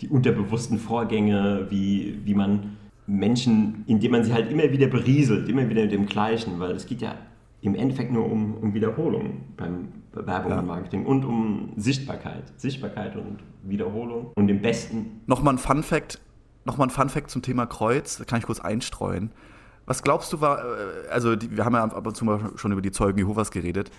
die 0.02 0.08
unterbewussten 0.08 0.78
Vorgänge, 0.78 1.66
wie, 1.70 2.20
wie 2.24 2.34
man 2.34 2.76
Menschen, 3.06 3.84
indem 3.86 4.12
man 4.12 4.24
sie 4.24 4.32
halt 4.32 4.50
immer 4.50 4.64
wieder 4.70 4.88
berieselt, 4.88 5.48
immer 5.48 5.68
wieder 5.68 5.82
mit 5.82 5.92
dem 5.92 6.06
Gleichen, 6.06 6.58
weil 6.60 6.72
es 6.72 6.86
geht 6.86 7.00
ja 7.02 7.14
im 7.60 7.74
Endeffekt 7.74 8.12
nur 8.12 8.30
um, 8.30 8.54
um 8.54 8.74
Wiederholung 8.74 9.42
beim 9.56 9.88
Werbung 10.12 10.50
Ja. 10.52 10.58
und 10.58 10.66
Marketing 10.66 11.06
und 11.06 11.24
um 11.24 11.72
Sichtbarkeit. 11.76 12.42
Sichtbarkeit 12.56 13.16
und 13.16 13.38
Wiederholung 13.62 14.32
und 14.34 14.48
im 14.48 14.60
besten 14.60 15.20
Nochmal 15.26 15.54
ein 15.54 15.58
Fun 15.58 15.82
Fact, 15.82 16.20
nochmal 16.64 16.88
ein 16.88 16.90
Fun 16.90 17.08
Fact 17.08 17.30
zum 17.30 17.42
Thema 17.42 17.66
Kreuz, 17.66 18.18
da 18.18 18.24
kann 18.24 18.38
ich 18.40 18.44
kurz 18.46 18.60
einstreuen. 18.60 19.30
Was 19.86 20.02
glaubst 20.02 20.32
du 20.32 20.40
war, 20.40 20.58
äh, 20.58 21.08
also 21.10 21.36
die, 21.36 21.56
wir 21.56 21.64
haben 21.64 21.74
ja 21.74 21.84
ab 21.84 22.06
und 22.06 22.16
zu 22.16 22.24
mal 22.24 22.50
schon 22.56 22.72
über 22.72 22.82
die 22.82 22.90
Zeugen 22.92 23.18
Jehovas 23.18 23.50
geredet. 23.50 23.90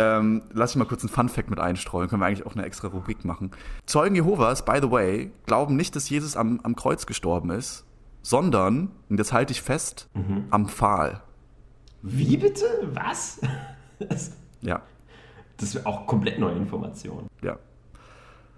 Ähm, 0.00 0.42
lass 0.52 0.70
ich 0.70 0.76
mal 0.76 0.86
kurz 0.86 1.02
einen 1.02 1.10
Fun 1.10 1.28
Fact 1.28 1.50
mit 1.50 1.60
einstreuen, 1.60 2.08
können 2.08 2.22
wir 2.22 2.26
eigentlich 2.26 2.46
auch 2.46 2.54
eine 2.54 2.64
extra 2.64 2.88
Rubrik 2.88 3.24
machen. 3.26 3.50
Zeugen 3.84 4.14
Jehovas, 4.14 4.64
by 4.64 4.78
the 4.80 4.90
way, 4.90 5.30
glauben 5.46 5.76
nicht, 5.76 5.94
dass 5.94 6.08
Jesus 6.08 6.36
am, 6.36 6.60
am 6.62 6.74
Kreuz 6.74 7.04
gestorben 7.04 7.50
ist, 7.50 7.84
sondern, 8.22 8.90
und 9.10 9.18
das 9.18 9.32
halte 9.32 9.52
ich 9.52 9.60
fest, 9.60 10.08
am 10.50 10.68
Pfahl. 10.68 11.22
Wie 12.02 12.36
bitte? 12.36 12.64
Was? 12.94 13.40
Das, 14.08 14.32
Ja, 14.62 14.80
das 15.58 15.74
ist 15.74 15.84
auch 15.84 16.06
komplett 16.06 16.38
neue 16.38 16.54
Information. 16.56 17.26
ja. 17.42 17.58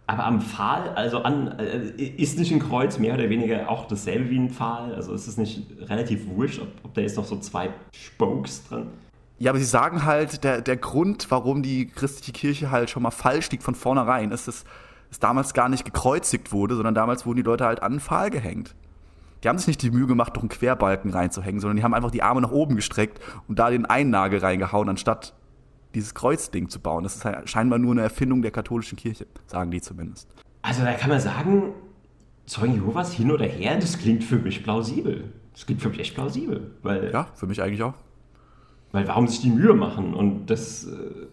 Aber 0.06 0.24
am 0.26 0.40
Pfahl, 0.40 0.90
also 0.90 1.22
an, 1.22 1.58
äh, 1.58 1.86
ist 2.02 2.38
nicht 2.38 2.52
ein 2.52 2.58
Kreuz 2.58 2.98
mehr 2.98 3.14
oder 3.14 3.30
weniger 3.30 3.68
auch 3.70 3.86
dasselbe 3.86 4.30
wie 4.30 4.38
ein 4.38 4.50
Pfahl? 4.50 4.94
Also 4.94 5.14
ist 5.14 5.26
es 5.26 5.38
nicht 5.38 5.64
relativ 5.88 6.28
wurscht, 6.28 6.60
ob, 6.60 6.68
ob 6.82 6.94
da 6.94 7.00
jetzt 7.00 7.16
noch 7.16 7.24
so 7.24 7.38
zwei 7.38 7.70
Spokes 7.94 8.64
drin? 8.68 8.88
Ja, 9.42 9.50
aber 9.50 9.58
sie 9.58 9.64
sagen 9.64 10.04
halt, 10.04 10.44
der, 10.44 10.60
der 10.60 10.76
Grund, 10.76 11.28
warum 11.32 11.64
die 11.64 11.88
christliche 11.88 12.30
Kirche 12.30 12.70
halt 12.70 12.90
schon 12.90 13.02
mal 13.02 13.10
falsch 13.10 13.50
liegt 13.50 13.64
von 13.64 13.74
vornherein, 13.74 14.30
ist, 14.30 14.46
dass 14.46 14.64
es 15.10 15.18
damals 15.18 15.52
gar 15.52 15.68
nicht 15.68 15.84
gekreuzigt 15.84 16.52
wurde, 16.52 16.76
sondern 16.76 16.94
damals 16.94 17.26
wurden 17.26 17.38
die 17.38 17.42
Leute 17.42 17.64
halt 17.64 17.82
an 17.82 17.94
den 17.94 18.00
Pfahl 18.00 18.30
gehängt. 18.30 18.76
Die 19.42 19.48
haben 19.48 19.58
sich 19.58 19.66
nicht 19.66 19.82
die 19.82 19.90
Mühe 19.90 20.06
gemacht, 20.06 20.36
noch 20.36 20.42
einen 20.42 20.48
Querbalken 20.48 21.10
reinzuhängen, 21.10 21.60
sondern 21.60 21.76
die 21.76 21.82
haben 21.82 21.92
einfach 21.92 22.12
die 22.12 22.22
Arme 22.22 22.40
nach 22.40 22.52
oben 22.52 22.76
gestreckt 22.76 23.18
und 23.48 23.58
da 23.58 23.70
den 23.70 23.84
einen 23.84 24.10
Nagel 24.10 24.38
reingehauen, 24.38 24.88
anstatt 24.88 25.34
dieses 25.92 26.14
Kreuzding 26.14 26.68
zu 26.68 26.78
bauen. 26.78 27.02
Das 27.02 27.16
ist 27.16 27.24
halt 27.24 27.50
scheinbar 27.50 27.80
nur 27.80 27.90
eine 27.90 28.02
Erfindung 28.02 28.42
der 28.42 28.52
katholischen 28.52 28.96
Kirche, 28.96 29.26
sagen 29.48 29.72
die 29.72 29.80
zumindest. 29.80 30.28
Also 30.62 30.84
da 30.84 30.92
kann 30.92 31.10
man 31.10 31.18
sagen, 31.18 31.74
Zeugen 32.46 32.74
Jehovas 32.74 33.12
hin 33.12 33.32
oder 33.32 33.46
her, 33.46 33.76
das 33.76 33.98
klingt 33.98 34.22
für 34.22 34.36
mich 34.36 34.62
plausibel. 34.62 35.32
Das 35.52 35.66
klingt 35.66 35.82
für 35.82 35.88
mich 35.88 35.98
echt 35.98 36.14
plausibel. 36.14 36.76
Weil, 36.84 37.10
Ja, 37.12 37.26
für 37.34 37.48
mich 37.48 37.60
eigentlich 37.60 37.82
auch. 37.82 37.94
Weil 38.92 39.08
warum 39.08 39.26
sich 39.28 39.40
die 39.40 39.50
Mühe 39.50 39.74
machen? 39.74 40.14
Und 40.14 40.46
das, 40.46 40.84
äh, 40.86 41.26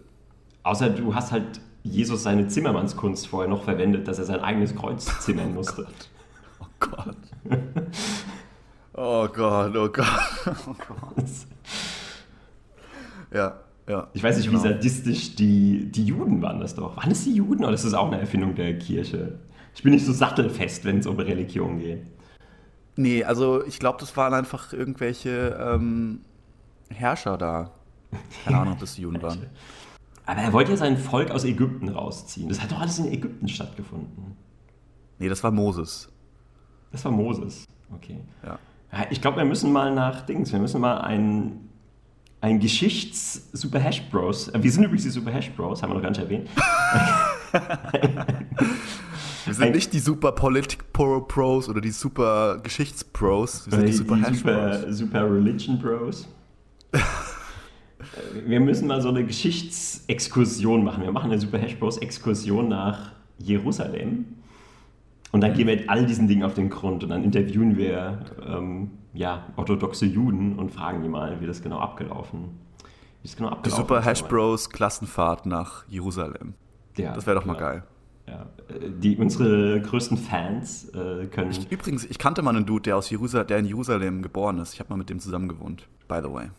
außer 0.63 0.89
du 0.89 1.13
hast 1.15 1.31
halt 1.31 1.61
Jesus 1.83 2.23
seine 2.23 2.47
Zimmermannskunst 2.47 3.27
vorher 3.27 3.49
noch 3.49 3.63
verwendet, 3.63 4.07
dass 4.07 4.19
er 4.19 4.25
sein 4.25 4.39
eigenes 4.41 4.75
Kreuz 4.75 5.05
zimmern 5.19 5.53
musste. 5.55 5.87
Oh 6.61 6.65
Gott. 6.79 7.15
Oh 8.93 9.27
Gott, 9.27 9.75
oh 9.75 9.89
Gott. 9.89 10.07
Oh 10.67 10.75
Gott. 10.87 11.25
Ja, 13.33 13.59
ja. 13.87 14.07
Ich 14.13 14.23
weiß 14.23 14.37
nicht, 14.37 14.47
Genau. 14.49 14.59
wie 14.59 14.67
sadistisch 14.67 15.35
die, 15.35 15.85
die 15.91 16.05
Juden 16.05 16.41
waren 16.41 16.59
das 16.59 16.75
doch. 16.75 16.97
Waren 16.97 17.11
es 17.11 17.23
die 17.23 17.33
Juden 17.33 17.63
oder 17.63 17.73
ist 17.73 17.85
das 17.85 17.93
auch 17.93 18.07
eine 18.11 18.19
Erfindung 18.19 18.55
der 18.55 18.77
Kirche? 18.77 19.39
Ich 19.75 19.83
bin 19.83 19.93
nicht 19.93 20.05
so 20.05 20.11
sattelfest, 20.13 20.83
wenn 20.85 20.99
es 20.99 21.07
um 21.07 21.17
Religion 21.17 21.79
geht. 21.79 22.01
Nee, 22.95 23.23
also 23.23 23.63
ich 23.65 23.79
glaube, 23.79 23.97
das 23.99 24.17
waren 24.17 24.33
einfach 24.33 24.73
irgendwelche 24.73 25.57
ähm, 25.61 26.21
Herrscher 26.89 27.37
da. 27.37 27.71
Keine 28.43 28.57
Ahnung, 28.59 28.73
ob 28.73 28.79
das 28.79 28.95
die 28.95 29.01
Juden 29.03 29.21
waren. 29.21 29.45
Aber 30.25 30.41
er 30.41 30.53
wollte 30.53 30.71
ja 30.71 30.77
sein 30.77 30.97
Volk 30.97 31.31
aus 31.31 31.43
Ägypten 31.43 31.89
rausziehen. 31.89 32.49
Das 32.49 32.61
hat 32.61 32.71
doch 32.71 32.79
alles 32.79 32.99
in 32.99 33.11
Ägypten 33.11 33.47
stattgefunden. 33.47 34.35
Nee, 35.17 35.27
das 35.29 35.43
war 35.43 35.51
Moses. 35.51 36.09
Das 36.91 37.03
war 37.05 37.11
Moses. 37.11 37.65
Okay. 37.93 38.19
Ja. 38.43 38.59
Ja, 38.91 39.05
Ich 39.09 39.21
glaube, 39.21 39.37
wir 39.37 39.45
müssen 39.45 39.71
mal 39.71 39.93
nach 39.93 40.21
Dings, 40.21 40.51
wir 40.51 40.59
müssen 40.59 40.81
mal 40.81 41.01
ein, 41.01 41.69
ein 42.41 42.59
Geschichts-Super 42.59 43.79
Hash 43.79 44.01
Bros. 44.09 44.47
äh, 44.49 44.61
Wir 44.63 44.71
sind 44.71 44.83
übrigens 44.83 45.03
die 45.03 45.09
Super 45.09 45.31
Hash 45.31 45.49
Bros, 45.51 45.81
haben 45.83 45.89
wir 45.91 45.95
noch 45.95 46.01
gar 46.03 46.09
nicht 46.09 46.21
erwähnt. 46.21 46.47
Wir 49.45 49.53
sind 49.55 49.73
nicht 49.73 49.93
die 49.93 49.99
Super 49.99 50.31
Politik 50.33 50.91
Pro 50.93 51.21
Pros 51.21 51.69
oder 51.69 51.81
die 51.81 51.89
Super 51.91 52.59
Geschichtspros. 52.61 53.65
Wir 53.65 53.77
sind 53.77 53.87
die 53.87 53.93
Super 53.93 54.17
Hash 54.21 54.43
Bros. 54.43 54.97
super 54.97 55.23
Religion 55.31 55.79
Bros. 55.79 56.27
Wir 58.45 58.59
müssen 58.59 58.87
mal 58.87 59.01
so 59.01 59.09
eine 59.09 59.25
Geschichtsexkursion 59.25 60.83
machen. 60.83 61.03
Wir 61.03 61.11
machen 61.11 61.31
eine 61.31 61.39
Super 61.39 61.57
Hash 61.57 61.77
Bros 61.77 61.97
Exkursion 61.97 62.67
nach 62.67 63.11
Jerusalem. 63.37 64.25
Und 65.31 65.41
dann 65.41 65.53
gehen 65.53 65.67
wir 65.67 65.75
mit 65.75 65.89
all 65.89 66.05
diesen 66.05 66.27
Dingen 66.27 66.43
auf 66.43 66.55
den 66.55 66.69
Grund 66.69 67.03
und 67.03 67.09
dann 67.09 67.23
interviewen 67.23 67.77
wir 67.77 68.19
ähm, 68.47 68.91
ja, 69.13 69.45
orthodoxe 69.57 70.05
Juden 70.05 70.57
und 70.57 70.71
fragen 70.71 71.03
die 71.03 71.09
mal, 71.09 71.39
wie 71.39 71.45
das 71.45 71.61
genau 71.61 71.79
abgelaufen 71.79 72.59
wie 73.21 73.27
das 73.27 73.35
genau 73.35 73.49
Die 73.49 73.55
abgelaufen 73.55 73.83
Super 73.83 73.99
ist. 73.99 74.05
Hash 74.05 74.23
Bros 74.23 74.69
Klassenfahrt 74.69 75.45
nach 75.45 75.87
Jerusalem. 75.87 76.53
Ja, 76.97 77.13
Das 77.13 77.25
wäre 77.25 77.37
doch 77.37 77.45
mal 77.45 77.53
genau. 77.53 77.65
geil. 77.65 77.83
Ja, 78.27 78.45
äh, 78.69 78.89
die, 78.89 79.17
unsere 79.17 79.81
größten 79.81 80.17
Fans 80.17 80.89
äh, 80.89 81.25
können. 81.27 81.51
Übrigens, 81.69 82.05
ich 82.05 82.17
kannte 82.17 82.41
mal 82.41 82.55
einen 82.55 82.65
Dude, 82.65 82.83
der, 82.83 82.97
aus 82.97 83.09
Jerusal 83.09 83.45
der 83.45 83.59
in 83.59 83.65
Jerusalem 83.65 84.21
geboren 84.21 84.59
ist. 84.59 84.73
Ich 84.73 84.79
habe 84.79 84.89
mal 84.89 84.97
mit 84.97 85.09
dem 85.09 85.19
zusammen 85.19 85.47
gewohnt. 85.47 85.87
By 86.07 86.19
the 86.23 86.31
way. 86.31 86.49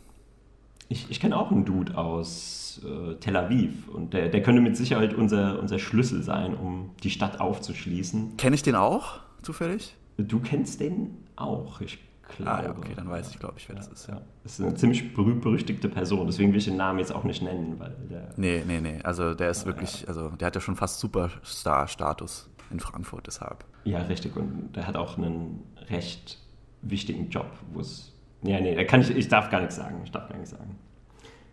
Ich, 0.92 1.08
ich 1.08 1.20
kenne 1.20 1.36
auch 1.36 1.52
einen 1.52 1.64
Dude 1.64 1.96
aus 1.96 2.80
äh, 2.84 3.14
Tel 3.20 3.36
Aviv 3.36 3.88
und 3.88 4.12
der, 4.12 4.28
der 4.28 4.42
könnte 4.42 4.60
mit 4.60 4.76
Sicherheit 4.76 5.14
unser, 5.14 5.60
unser 5.60 5.78
Schlüssel 5.78 6.24
sein, 6.24 6.56
um 6.56 6.90
die 7.04 7.10
Stadt 7.10 7.40
aufzuschließen. 7.40 8.36
Kenne 8.36 8.56
ich 8.56 8.62
den 8.64 8.74
auch, 8.74 9.20
zufällig? 9.40 9.94
Du 10.18 10.40
kennst 10.40 10.80
den 10.80 11.16
auch, 11.36 11.80
ich 11.80 12.00
glaube. 12.36 12.50
Ah 12.50 12.62
ja, 12.64 12.70
okay, 12.70 12.92
dann 12.96 13.08
weiß 13.08 13.30
ich, 13.30 13.38
glaube 13.38 13.54
ich, 13.58 13.68
wer 13.68 13.76
das 13.76 13.86
ist. 13.86 14.08
Ja. 14.08 14.20
Das 14.42 14.58
ist 14.58 14.66
eine 14.66 14.74
ziemlich 14.74 15.14
berühmt-berüchtigte 15.14 15.88
Person, 15.88 16.26
deswegen 16.26 16.50
will 16.50 16.58
ich 16.58 16.64
den 16.64 16.76
Namen 16.76 16.98
jetzt 16.98 17.14
auch 17.14 17.22
nicht 17.22 17.40
nennen, 17.40 17.78
weil 17.78 17.94
der. 18.10 18.34
Nee, 18.36 18.64
nee, 18.66 18.80
nee. 18.80 18.98
Also 19.04 19.34
der 19.34 19.50
ist 19.50 19.66
wirklich, 19.66 20.08
also 20.08 20.30
der 20.30 20.46
hat 20.46 20.56
ja 20.56 20.60
schon 20.60 20.74
fast 20.74 20.98
Superstar-Status 20.98 22.50
in 22.72 22.80
Frankfurt, 22.80 23.28
deshalb. 23.28 23.64
Ja, 23.84 24.02
richtig. 24.02 24.34
Und 24.36 24.72
der 24.74 24.88
hat 24.88 24.96
auch 24.96 25.16
einen 25.18 25.62
recht 25.88 26.38
wichtigen 26.82 27.30
Job, 27.30 27.46
wo 27.72 27.78
es. 27.78 28.12
Ja, 28.42 28.60
nee, 28.60 28.74
da 28.74 28.84
kann 28.84 29.02
ich, 29.02 29.10
ich 29.10 29.28
darf 29.28 29.50
gar 29.50 29.60
nichts 29.60 29.76
sagen. 29.76 30.00
Ich 30.04 30.10
darf 30.10 30.28
gar 30.28 30.36
nichts 30.36 30.50
sagen. 30.50 30.78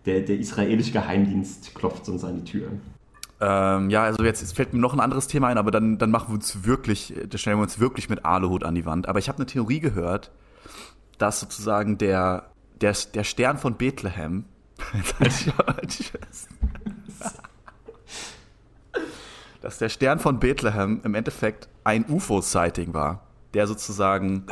der, 0.06 0.21
der 0.21 0.38
israelische 0.38 0.91
Geheimdienst 0.91 1.76
klopft 1.76 2.08
uns 2.08 2.23
an 2.23 2.38
die 2.38 2.52
Tür. 2.52 2.69
Ähm, 3.39 3.89
ja, 3.91 4.04
also 4.04 4.23
jetzt, 4.23 4.41
jetzt, 4.41 4.56
fällt 4.56 4.73
mir 4.73 4.80
noch 4.80 4.93
ein 4.93 5.00
anderes 5.00 5.28
Thema 5.28 5.47
ein, 5.50 5.58
aber 5.60 5.69
dann, 5.69 5.97
dann 6.00 6.10
machen 6.10 6.30
wir 6.30 6.36
uns 6.36 6.63
wirklich, 6.65 7.13
da 7.30 7.38
stellen 7.38 7.58
wir 7.58 7.63
uns 7.63 7.80
wirklich 7.80 8.10
mit 8.10 8.26
Aluhut 8.26 8.63
an 8.63 8.73
die 8.73 8.86
Wand. 8.86 9.08
Aber 9.08 9.19
ich 9.19 9.30
habe 9.30 9.38
eine 9.38 9.45
Theorie 9.45 9.80
gehört, 9.80 10.32
dass 11.17 11.39
sozusagen 11.39 11.97
der, 12.00 12.50
der, 12.82 12.95
der 13.13 13.23
Stern 13.23 13.58
von 13.58 13.76
Bethlehem, 13.76 14.45
dass 19.62 19.78
der 19.78 19.89
Stern 19.89 20.19
von 20.19 20.39
Bethlehem 20.39 21.02
im 21.04 21.13
Endeffekt 21.13 21.67
ein 21.84 22.06
UFO-Sighting 22.10 22.93
war, 22.93 23.21
der 23.54 23.67
sozusagen 23.67 24.45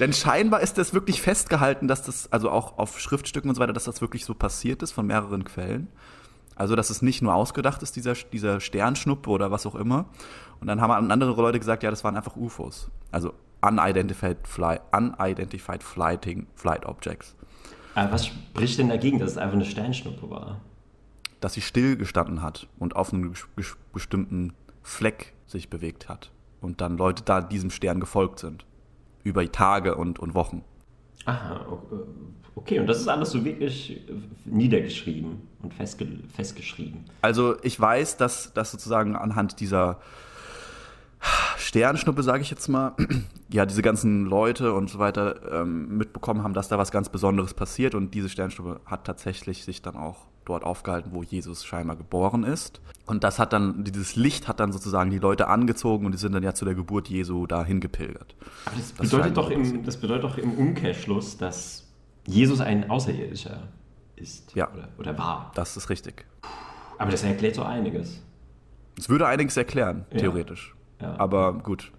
Denn 0.00 0.12
scheinbar 0.12 0.60
ist 0.60 0.78
das 0.78 0.94
wirklich 0.94 1.22
festgehalten, 1.22 1.86
dass 1.86 2.02
das, 2.02 2.32
also 2.32 2.50
auch 2.50 2.78
auf 2.78 2.98
Schriftstücken 2.98 3.48
und 3.48 3.54
so 3.54 3.60
weiter, 3.60 3.72
dass 3.72 3.84
das 3.84 4.00
wirklich 4.00 4.24
so 4.24 4.34
passiert 4.34 4.82
ist 4.82 4.92
von 4.92 5.06
mehreren 5.06 5.44
Quellen. 5.44 5.88
Also, 6.56 6.76
dass 6.76 6.90
es 6.90 7.02
nicht 7.02 7.22
nur 7.22 7.34
ausgedacht 7.34 7.82
ist, 7.82 7.96
dieser, 7.96 8.14
dieser 8.14 8.60
Sternschnuppe 8.60 9.30
oder 9.30 9.50
was 9.50 9.64
auch 9.66 9.74
immer. 9.74 10.06
Und 10.60 10.66
dann 10.66 10.80
haben 10.80 11.10
andere 11.10 11.40
Leute 11.40 11.58
gesagt, 11.58 11.82
ja, 11.82 11.90
das 11.90 12.04
waren 12.04 12.16
einfach 12.16 12.36
UFOs. 12.36 12.90
Also 13.10 13.32
Unidentified, 13.62 14.38
fly, 14.46 14.80
unidentified 14.92 15.82
flighting, 15.82 16.46
Flight 16.56 16.84
Objects. 16.84 17.36
Aber 17.94 18.12
was 18.12 18.26
spricht 18.26 18.78
denn 18.78 18.88
dagegen, 18.88 19.18
dass 19.18 19.32
es 19.32 19.38
einfach 19.38 19.54
eine 19.54 19.64
Sternschnuppe 19.64 20.28
war? 20.30 20.60
Dass 21.40 21.54
sie 21.54 21.60
still 21.60 21.96
gestanden 21.96 22.42
hat 22.42 22.66
und 22.78 22.96
auf 22.96 23.12
einem 23.12 23.34
bestimmten 23.92 24.52
Fleck 24.82 25.32
sich 25.46 25.68
bewegt 25.68 26.08
hat. 26.08 26.30
Und 26.62 26.80
dann 26.80 26.96
Leute 26.96 27.22
da 27.24 27.42
diesem 27.42 27.70
Stern 27.70 28.00
gefolgt 28.00 28.38
sind. 28.38 28.64
Über 29.24 29.50
Tage 29.52 29.96
und, 29.96 30.18
und 30.18 30.34
Wochen. 30.34 30.64
Aha, 31.26 31.66
okay. 32.54 32.80
Und 32.80 32.86
das 32.86 33.00
ist 33.00 33.08
alles 33.08 33.30
so 33.30 33.44
wirklich 33.44 34.00
niedergeschrieben 34.44 35.42
und 35.62 35.74
festge 35.74 36.06
festgeschrieben. 36.34 37.04
Also 37.20 37.56
ich 37.62 37.78
weiß, 37.78 38.16
dass, 38.16 38.54
dass 38.54 38.72
sozusagen 38.72 39.14
anhand 39.16 39.60
dieser 39.60 40.00
Sternschnuppe, 41.56 42.22
sage 42.22 42.42
ich 42.42 42.50
jetzt 42.50 42.68
mal, 42.68 42.94
ja, 43.48 43.66
diese 43.66 43.82
ganzen 43.82 44.26
Leute 44.26 44.72
und 44.72 44.90
so 44.90 44.98
weiter 44.98 45.62
ähm, 45.62 45.96
mitbekommen 45.96 46.42
haben, 46.42 46.54
dass 46.54 46.68
da 46.68 46.78
was 46.78 46.90
ganz 46.90 47.08
Besonderes 47.08 47.54
passiert. 47.54 47.94
Und 47.94 48.14
diese 48.14 48.28
Sternschnuppe 48.28 48.80
hat 48.86 49.04
tatsächlich 49.04 49.64
sich 49.64 49.82
dann 49.82 49.96
auch 49.96 50.26
dort 50.44 50.64
aufgehalten, 50.64 51.10
wo 51.12 51.22
Jesus 51.22 51.64
scheinbar 51.64 51.96
geboren 51.96 52.44
ist. 52.44 52.80
Und 53.06 53.24
das 53.24 53.38
hat 53.38 53.52
dann, 53.52 53.84
dieses 53.84 54.16
Licht 54.16 54.48
hat 54.48 54.60
dann 54.60 54.72
sozusagen 54.72 55.10
die 55.10 55.18
Leute 55.18 55.48
angezogen 55.48 56.06
und 56.06 56.12
die 56.12 56.18
sind 56.18 56.32
dann 56.32 56.42
ja 56.42 56.54
zu 56.54 56.64
der 56.64 56.74
Geburt 56.74 57.08
Jesu 57.08 57.46
dahin 57.46 57.80
gepilgert. 57.80 58.34
Aber 58.64 58.76
das, 58.76 58.94
das 58.94 59.10
bedeutet, 59.10 59.36
doch 59.36 59.50
im, 59.50 59.84
das 59.84 59.96
bedeutet 59.96 60.24
doch 60.24 60.38
im 60.38 60.54
Umkehrschluss, 60.54 61.36
dass 61.36 61.88
Jesus 62.26 62.60
ein 62.60 62.90
Außerirdischer 62.90 63.68
ist 64.16 64.54
ja. 64.54 64.70
oder, 64.72 64.88
oder 64.98 65.18
war. 65.18 65.52
Das 65.54 65.76
ist 65.76 65.90
richtig. 65.90 66.24
Aber 66.98 67.10
das 67.10 67.24
erklärt 67.24 67.56
so 67.56 67.62
einiges. 67.62 68.22
Es 68.96 69.08
würde 69.08 69.26
einiges 69.26 69.56
erklären, 69.56 70.04
theoretisch. 70.16 70.74
Ja. 71.00 71.18
Aber 71.18 71.54
gut. 71.54 71.92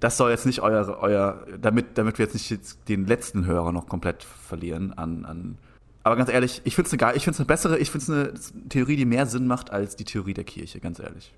Das 0.00 0.16
soll 0.16 0.30
jetzt 0.30 0.46
nicht 0.46 0.60
euer, 0.60 0.98
euer 1.00 1.46
damit, 1.60 1.96
damit 1.98 2.18
wir 2.18 2.26
jetzt 2.26 2.34
nicht 2.34 2.50
jetzt 2.50 2.88
den 2.88 3.06
letzten 3.06 3.46
Hörer 3.46 3.72
noch 3.72 3.86
komplett 3.86 4.22
verlieren 4.22 4.92
an, 4.92 5.24
an 5.24 5.58
aber 6.04 6.16
ganz 6.16 6.30
ehrlich, 6.30 6.60
ich 6.64 6.74
finde 6.76 6.94
es 6.94 7.02
eine, 7.02 7.16
ich 7.16 7.24
find's 7.24 7.40
eine 7.40 7.46
bessere, 7.46 7.78
ich 7.78 7.90
finde 7.90 8.32
es 8.34 8.52
eine 8.52 8.68
Theorie, 8.68 8.96
die 8.96 9.06
mehr 9.06 9.26
Sinn 9.26 9.46
macht 9.46 9.70
als 9.70 9.96
die 9.96 10.04
Theorie 10.04 10.34
der 10.34 10.44
Kirche, 10.44 10.78
ganz 10.78 10.98
ehrlich. 10.98 11.32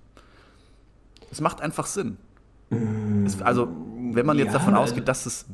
Es 1.31 1.41
macht 1.41 1.61
einfach 1.61 1.87
Sinn. 1.87 2.19
Es, 3.25 3.41
also, 3.41 3.69
wenn 4.13 4.27
man 4.27 4.39
jetzt 4.39 4.49
ja, 4.49 4.55
davon 4.55 4.75
ausgeht, 4.75 5.07
dass 5.07 5.25
es 5.25 5.47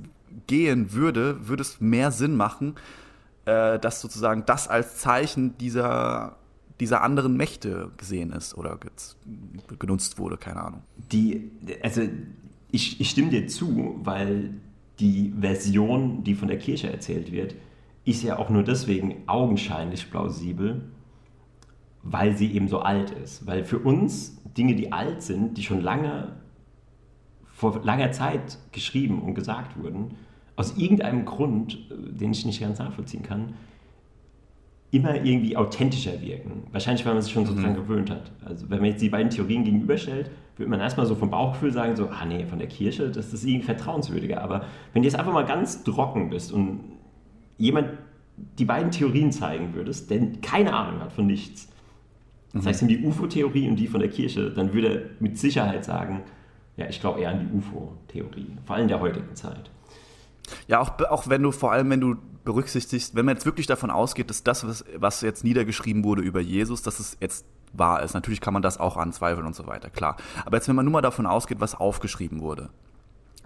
gehen 0.47 0.95
würde, 0.95 1.47
würde 1.47 1.61
es 1.61 1.79
mehr 1.79 2.11
Sinn 2.11 2.37
machen, 2.37 2.75
äh, 3.45 3.79
dass 3.79 4.01
sozusagen 4.01 4.45
das 4.47 4.67
als 4.67 4.97
Zeichen 4.99 5.59
dieser, 5.59 6.37
dieser 6.81 7.03
anderen 7.03 7.37
Mächte 7.37 7.91
gesehen 7.99 8.33
ist 8.33 8.57
oder 8.57 8.79
genutzt 9.79 10.19
wurde, 10.19 10.39
keine 10.39 10.63
Ahnung. 10.63 10.83
Die, 11.13 11.51
also 11.83 12.01
ich, 12.71 12.99
ich 12.99 13.11
stimme 13.11 13.29
dir 13.29 13.47
zu, 13.47 14.01
weil 14.03 14.55
die 15.01 15.35
Version, 15.39 16.25
die 16.25 16.35
von 16.35 16.49
der 16.49 16.59
Kirche 16.59 16.91
erzählt 16.91 17.31
wird, 17.31 17.55
ist 18.05 18.23
ja 18.23 18.39
auch 18.39 18.51
nur 18.51 18.63
deswegen 18.63 19.23
augenscheinlich 19.27 20.11
plausibel, 20.11 20.83
weil 22.03 22.37
sie 22.37 22.53
eben 22.53 22.69
so 22.69 22.81
alt 22.81 23.11
ist. 23.11 23.47
Weil 23.47 23.65
für 23.65 23.79
uns 23.79 24.43
Dinge, 24.57 24.75
die 24.75 24.93
alt 24.93 25.23
sind, 25.23 25.57
die 25.57 25.63
schon 25.63 25.81
lange, 25.81 26.37
vor 27.45 27.81
langer 27.85 28.11
Zeit 28.13 28.59
geschrieben 28.73 29.23
und 29.23 29.35
gesagt 29.35 29.81
wurden, 29.81 30.17
aus 30.57 30.77
irgendeinem 30.77 31.25
Grund, 31.25 31.75
äh, 31.91 32.13
den 32.13 32.33
ich 32.33 32.45
nicht 32.45 32.61
ganz 32.61 32.79
nachvollziehen 32.79 33.23
kann, 33.23 33.55
immer 34.91 35.15
irgendwie 35.25 35.57
authentischer 35.57 36.21
wirken. 36.21 36.65
Wahrscheinlich, 36.71 37.07
weil 37.07 37.15
man 37.15 37.23
sich 37.23 37.33
schon 37.33 37.47
so 37.47 37.55
mhm. 37.55 37.63
dran 37.63 37.75
gewöhnt 37.75 38.11
hat. 38.11 38.31
Also 38.45 38.69
wenn 38.69 38.81
man 38.81 38.91
jetzt 38.91 39.01
die 39.01 39.09
beiden 39.09 39.31
Theorien 39.31 39.65
gegenüberstellt, 39.65 40.31
würde 40.57 40.71
man 40.71 40.81
erstmal 40.81 41.07
so 41.07 41.15
vom 41.15 41.31
Bauchgefühl 41.31 41.73
sagen, 41.73 41.97
so, 41.97 42.09
ah 42.09 42.27
nee, 42.27 42.45
von 42.45 42.59
der 42.59 42.69
Kirche, 42.69 43.11
das 43.11 43.33
ist 43.33 43.45
irgendwie 43.45 43.65
vertrauenswürdiger. 43.65 44.43
Aber 44.43 44.67
wenn 44.93 45.03
du 45.03 45.09
jetzt 45.09 45.19
einfach 45.19 45.33
mal 45.33 45.47
ganz 45.47 45.83
trocken 45.83 46.29
bist 46.29 46.53
und 46.53 46.81
jemand 47.59 47.91
die 48.59 48.65
beiden 48.65 48.91
Theorien 48.91 49.31
zeigen 49.31 49.75
würdest, 49.75 50.11
der 50.11 50.21
keine 50.41 50.73
Ahnung 50.73 51.01
hat 51.01 51.13
von 51.13 51.27
nichts, 51.27 51.69
das 52.55 52.67
heißt, 52.67 52.83
die 52.83 53.03
UFO-Theorie 53.03 53.69
und 53.69 53.77
die 53.77 53.87
von 53.87 54.01
der 54.01 54.11
Kirche, 54.11 54.51
dann 54.51 54.75
würde 54.75 54.89
er 54.89 55.03
mit 55.21 55.39
Sicherheit 55.39 55.85
sagen, 55.85 56.23
ja, 56.77 56.87
ich 56.87 57.01
glaube 57.01 57.21
eher 57.21 57.31
an 57.31 57.49
die 57.49 57.57
UFO-Theorie, 57.57 58.47
vor 58.67 58.77
allem 58.77 58.83
in 58.83 58.89
der 58.89 59.01
heutigen 59.01 59.35
Zeit. 59.35 59.71
Ja, 60.67 60.81
auch, 60.81 60.99
auch 61.11 61.29
wenn 61.29 61.43
du, 61.43 61.51
vor 61.51 61.73
allem 61.73 61.89
wenn 61.91 62.01
du 62.01 62.17
berücksichtigst, 62.45 63.15
wenn 63.15 63.25
man 63.25 63.37
jetzt 63.37 63.47
wirklich 63.47 63.67
davon 63.67 63.91
ausgeht, 63.91 64.29
dass 64.29 64.43
das, 64.43 64.67
was, 64.67 64.85
was 64.97 65.21
jetzt 65.23 65.45
niedergeschrieben 65.45 66.05
wurde 66.05 66.23
über 66.23 66.41
Jesus, 66.41 66.83
dass 66.83 66.99
es 66.99 67.17
jetzt 67.21 67.47
wahr 67.73 68.03
ist. 68.03 68.13
Natürlich 68.15 68.41
kann 68.41 68.53
man 68.53 68.63
das 68.63 68.79
auch 68.79 68.97
anzweifeln 68.97 69.47
und 69.47 69.55
so 69.55 69.67
weiter, 69.67 69.89
klar. 69.89 70.17
Aber 70.45 70.57
jetzt, 70.57 70.69
wenn 70.69 70.77
man 70.77 70.85
nur 70.85 70.93
mal 70.93 71.01
davon 71.01 71.27
ausgeht, 71.27 71.61
was 71.61 71.75
aufgeschrieben 71.75 72.41
wurde, 72.41 72.69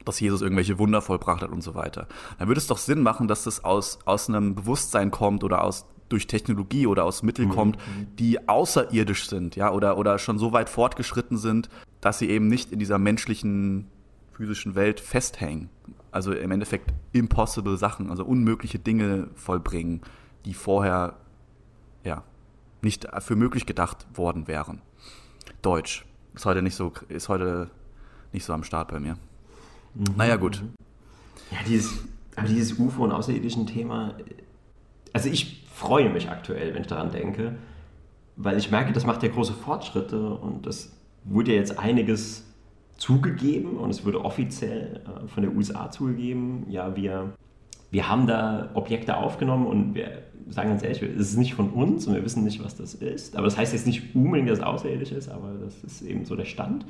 dass 0.07 0.21
Jesus 0.21 0.41
irgendwelche 0.41 0.79
Wunder 0.79 1.03
vollbracht 1.03 1.43
hat 1.43 1.51
und 1.51 1.63
so 1.63 1.75
weiter. 1.75 2.07
Dann 2.39 2.49
würde 2.49 2.59
es 2.59 2.67
doch 2.67 2.79
Sinn 2.79 3.03
machen, 3.03 3.29
dass 3.29 3.45
das 3.45 3.65
aus, 3.65 3.99
aus 4.07 4.29
einem 4.29 4.55
Bewusstsein 4.55 5.11
kommt 5.11 5.45
oder 5.45 5.63
aus 5.63 5.87
durch 6.09 6.27
Technologie 6.27 6.87
oder 6.87 7.05
aus 7.05 7.23
Mitteln 7.23 7.49
mhm. 7.49 7.53
kommt, 7.53 7.79
die 8.19 8.49
außerirdisch 8.49 9.29
sind, 9.29 9.57
ja, 9.57 9.73
oder, 9.73 9.99
oder 9.99 10.19
schon 10.19 10.39
so 10.39 10.53
weit 10.53 10.71
fortgeschritten 10.71 11.37
sind, 11.37 11.69
dass 12.01 12.19
sie 12.19 12.31
eben 12.31 12.47
nicht 12.47 12.73
in 12.73 12.79
dieser 12.79 12.99
menschlichen, 12.99 13.89
physischen 14.33 14.75
Welt 14.75 15.01
festhängen. 15.01 15.69
Also 16.13 16.33
im 16.33 16.51
Endeffekt 16.51 16.93
impossible 17.13 17.77
Sachen, 17.77 18.11
also 18.11 18.25
unmögliche 18.25 18.79
Dinge 18.79 19.29
vollbringen, 19.35 20.01
die 20.45 20.55
vorher, 20.55 21.17
ja, 22.05 22.23
nicht 22.83 23.07
für 23.19 23.37
möglich 23.37 23.67
gedacht 23.67 24.07
worden 24.15 24.47
wären. 24.47 24.81
Deutsch 25.63 26.07
ist 26.35 26.47
heute 26.47 26.63
nicht 26.63 26.77
so, 26.77 26.93
ist 27.09 27.29
heute 27.29 27.71
nicht 28.33 28.45
so 28.45 28.53
am 28.53 28.63
Start 28.63 28.89
bei 28.89 29.01
mir. 29.01 29.19
Mhm. 29.97 30.15
Naja, 30.17 30.37
gut. 30.37 30.63
Ja, 31.51 31.59
dieses, 31.67 32.05
aber 32.35 32.49
dieses 32.49 32.79
UFO- 32.79 33.05
und 33.05 33.13
außerirdischen 33.13 33.67
Thema, 33.67 34.15
also 35.13 35.29
ich 35.29 35.65
freue 35.73 36.11
mich 36.11 36.29
aktuell, 36.29 36.75
wenn 36.75 36.83
ich 36.83 36.89
daran 36.89 37.11
denke, 37.11 37.57
weil 38.37 38.59
ich 38.59 38.71
merke, 38.71 38.93
das 38.93 39.07
macht 39.07 39.23
ja 39.23 39.31
große 39.31 39.55
Fortschritte 39.55 40.35
und 40.35 40.67
das 40.67 40.93
wurde 41.25 41.53
ja 41.53 41.59
jetzt 41.59 41.79
einiges 41.79 42.45
zugegeben 42.99 43.77
und 43.77 43.91
es 43.91 44.05
wurde 44.05 44.25
offiziell 44.25 45.01
äh, 45.05 45.29
von 45.29 45.43
der 45.43 45.55
USA 45.55 45.91
zugegeben. 45.91 46.67
Ja, 46.69 46.97
wir, 46.97 47.35
wir 47.91 48.09
haben 48.09 48.27
da 48.27 48.71
Objekte 48.75 49.17
aufgenommen 49.17 49.67
und 49.67 49.95
wir 49.95 50.23
sagen 50.49 50.71
ganz 50.71 50.83
ehrlich, 50.83 51.03
es 51.03 51.31
ist 51.31 51.37
nicht 51.37 51.55
von 51.55 51.71
uns 51.71 52.07
und 52.07 52.15
wir 52.15 52.25
wissen 52.25 52.45
nicht, 52.45 52.63
was 52.63 52.77
das 52.77 52.95
ist. 52.95 53.37
Aber 53.37 53.47
das 53.47 53.57
heißt 53.57 53.73
jetzt 53.73 53.87
nicht 53.87 54.15
unbedingt, 54.15 54.49
dass 54.49 54.59
es 54.59 54.65
außerirdisch 54.65 55.13
ist, 55.13 55.29
aber 55.29 55.53
das 55.63 55.83
ist 55.83 56.03
eben 56.03 56.25
so 56.25 56.37
der 56.37 56.45
Stand. 56.45 56.87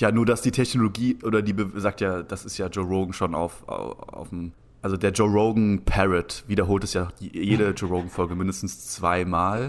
Ja, 0.00 0.10
nur 0.10 0.24
dass 0.24 0.40
die 0.40 0.50
Technologie, 0.50 1.18
oder 1.22 1.42
die 1.42 1.54
sagt 1.76 2.00
ja, 2.00 2.22
das 2.22 2.46
ist 2.46 2.56
ja 2.56 2.68
Joe 2.68 2.86
Rogan 2.86 3.12
schon 3.12 3.34
auf, 3.34 3.68
auf, 3.68 3.98
auf 4.08 4.28
dem. 4.30 4.52
Also 4.82 4.96
der 4.96 5.10
Joe 5.10 5.28
Rogan 5.28 5.82
Parrot 5.84 6.42
wiederholt 6.46 6.84
es 6.84 6.94
ja 6.94 7.08
jede 7.18 7.72
Joe 7.72 7.90
Rogan 7.90 8.08
Folge 8.08 8.34
mindestens 8.34 8.88
zweimal, 8.88 9.68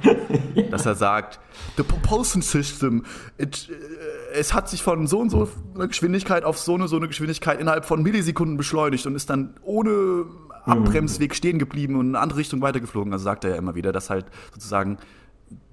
ja. 0.56 0.64
dass 0.72 0.86
er 0.86 0.96
sagt, 0.96 1.42
the 1.76 1.84
propulsion 1.84 2.42
system, 2.42 3.04
it, 3.38 3.70
äh, 3.70 4.40
es 4.40 4.54
hat 4.54 4.70
sich 4.70 4.82
von 4.82 5.08
so 5.08 5.20
und 5.20 5.30
so 5.30 5.50
einer 5.76 5.90
Geschwindigkeit 5.90 6.46
auf 6.46 6.58
so 6.58 6.76
eine 6.76 6.88
so 6.88 6.96
eine 6.96 7.10
Geschwindigkeit 7.10 7.60
innerhalb 7.60 7.84
von 7.84 8.02
Millisekunden 8.02 8.56
beschleunigt 8.56 9.06
und 9.06 9.16
ist 9.16 9.30
dann 9.30 9.56
ohne 9.64 10.28
Abbremsweg 10.64 11.36
stehen 11.36 11.60
geblieben 11.60 11.96
und 11.96 12.08
in 12.08 12.16
eine 12.16 12.24
andere 12.24 12.40
Richtung 12.40 12.62
weitergeflogen. 12.62 13.12
Also 13.12 13.26
sagt 13.26 13.44
er 13.44 13.50
ja 13.50 13.56
immer 13.58 13.76
wieder, 13.76 13.92
dass 13.92 14.10
halt 14.10 14.28
sozusagen 14.54 14.98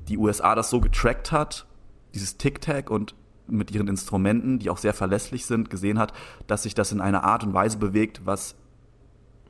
die 0.09 0.19
USA 0.19 0.57
das 0.57 0.69
so 0.69 0.81
getrackt 0.81 1.31
hat, 1.31 1.65
dieses 2.13 2.39
Tic-Tac 2.39 2.91
und 2.91 3.15
mit 3.49 3.71
ihren 3.71 3.89
Instrumenten, 3.89 4.59
die 4.59 4.71
auch 4.71 4.79
sehr 4.79 4.95
verlässlich 4.95 5.47
sind, 5.47 5.71
gesehen 5.71 5.99
hat, 5.99 6.13
dass 6.47 6.63
sich 6.65 6.75
das 6.75 6.93
in 6.93 7.01
einer 7.01 7.25
Art 7.25 7.45
und 7.45 7.55
Weise 7.55 7.79
bewegt, 7.79 8.23
was 8.25 8.57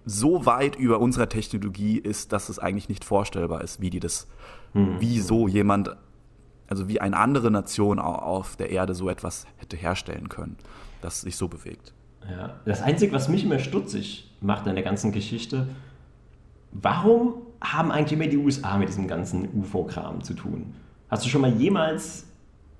so 0.04 0.46
weit 0.46 0.76
über 0.76 1.00
unserer 1.00 1.28
Technologie 1.28 1.98
ist, 1.98 2.32
dass 2.32 2.48
es 2.48 2.58
eigentlich 2.58 2.88
nicht 2.88 3.04
vorstellbar 3.04 3.62
ist, 3.62 3.80
wie 3.80 3.90
die 3.90 4.00
das, 4.00 4.26
mhm. 4.72 5.00
wie 5.00 5.20
so 5.20 5.48
jemand, 5.48 5.96
also 6.68 6.88
wie 6.88 7.00
eine 7.00 7.16
andere 7.16 7.50
Nation 7.50 7.98
auf 7.98 8.56
der 8.56 8.70
Erde 8.70 8.94
so 8.94 9.08
etwas 9.08 9.46
hätte 9.56 9.76
herstellen 9.76 10.28
können, 10.28 10.56
das 11.02 11.20
sich 11.22 11.36
so 11.36 11.48
bewegt. 11.48 11.92
Ja. 12.30 12.56
Das 12.64 12.82
Einzige, 12.82 13.12
was 13.12 13.28
mich 13.28 13.44
immer 13.44 13.58
stutzig 13.58 14.30
macht 14.40 14.66
an 14.66 14.74
der 14.74 14.84
ganzen 14.84 15.12
Geschichte, 15.12 15.68
warum 16.72 17.34
haben 17.60 17.90
eigentlich 17.90 18.12
immer 18.12 18.28
die 18.28 18.38
USA 18.38 18.78
mit 18.78 18.88
diesem 18.88 19.08
ganzen 19.08 19.48
UFO-Kram 19.52 20.22
zu 20.22 20.34
tun? 20.34 20.74
Hast 21.10 21.24
du 21.24 21.28
schon 21.28 21.40
mal 21.40 21.52
jemals 21.52 22.27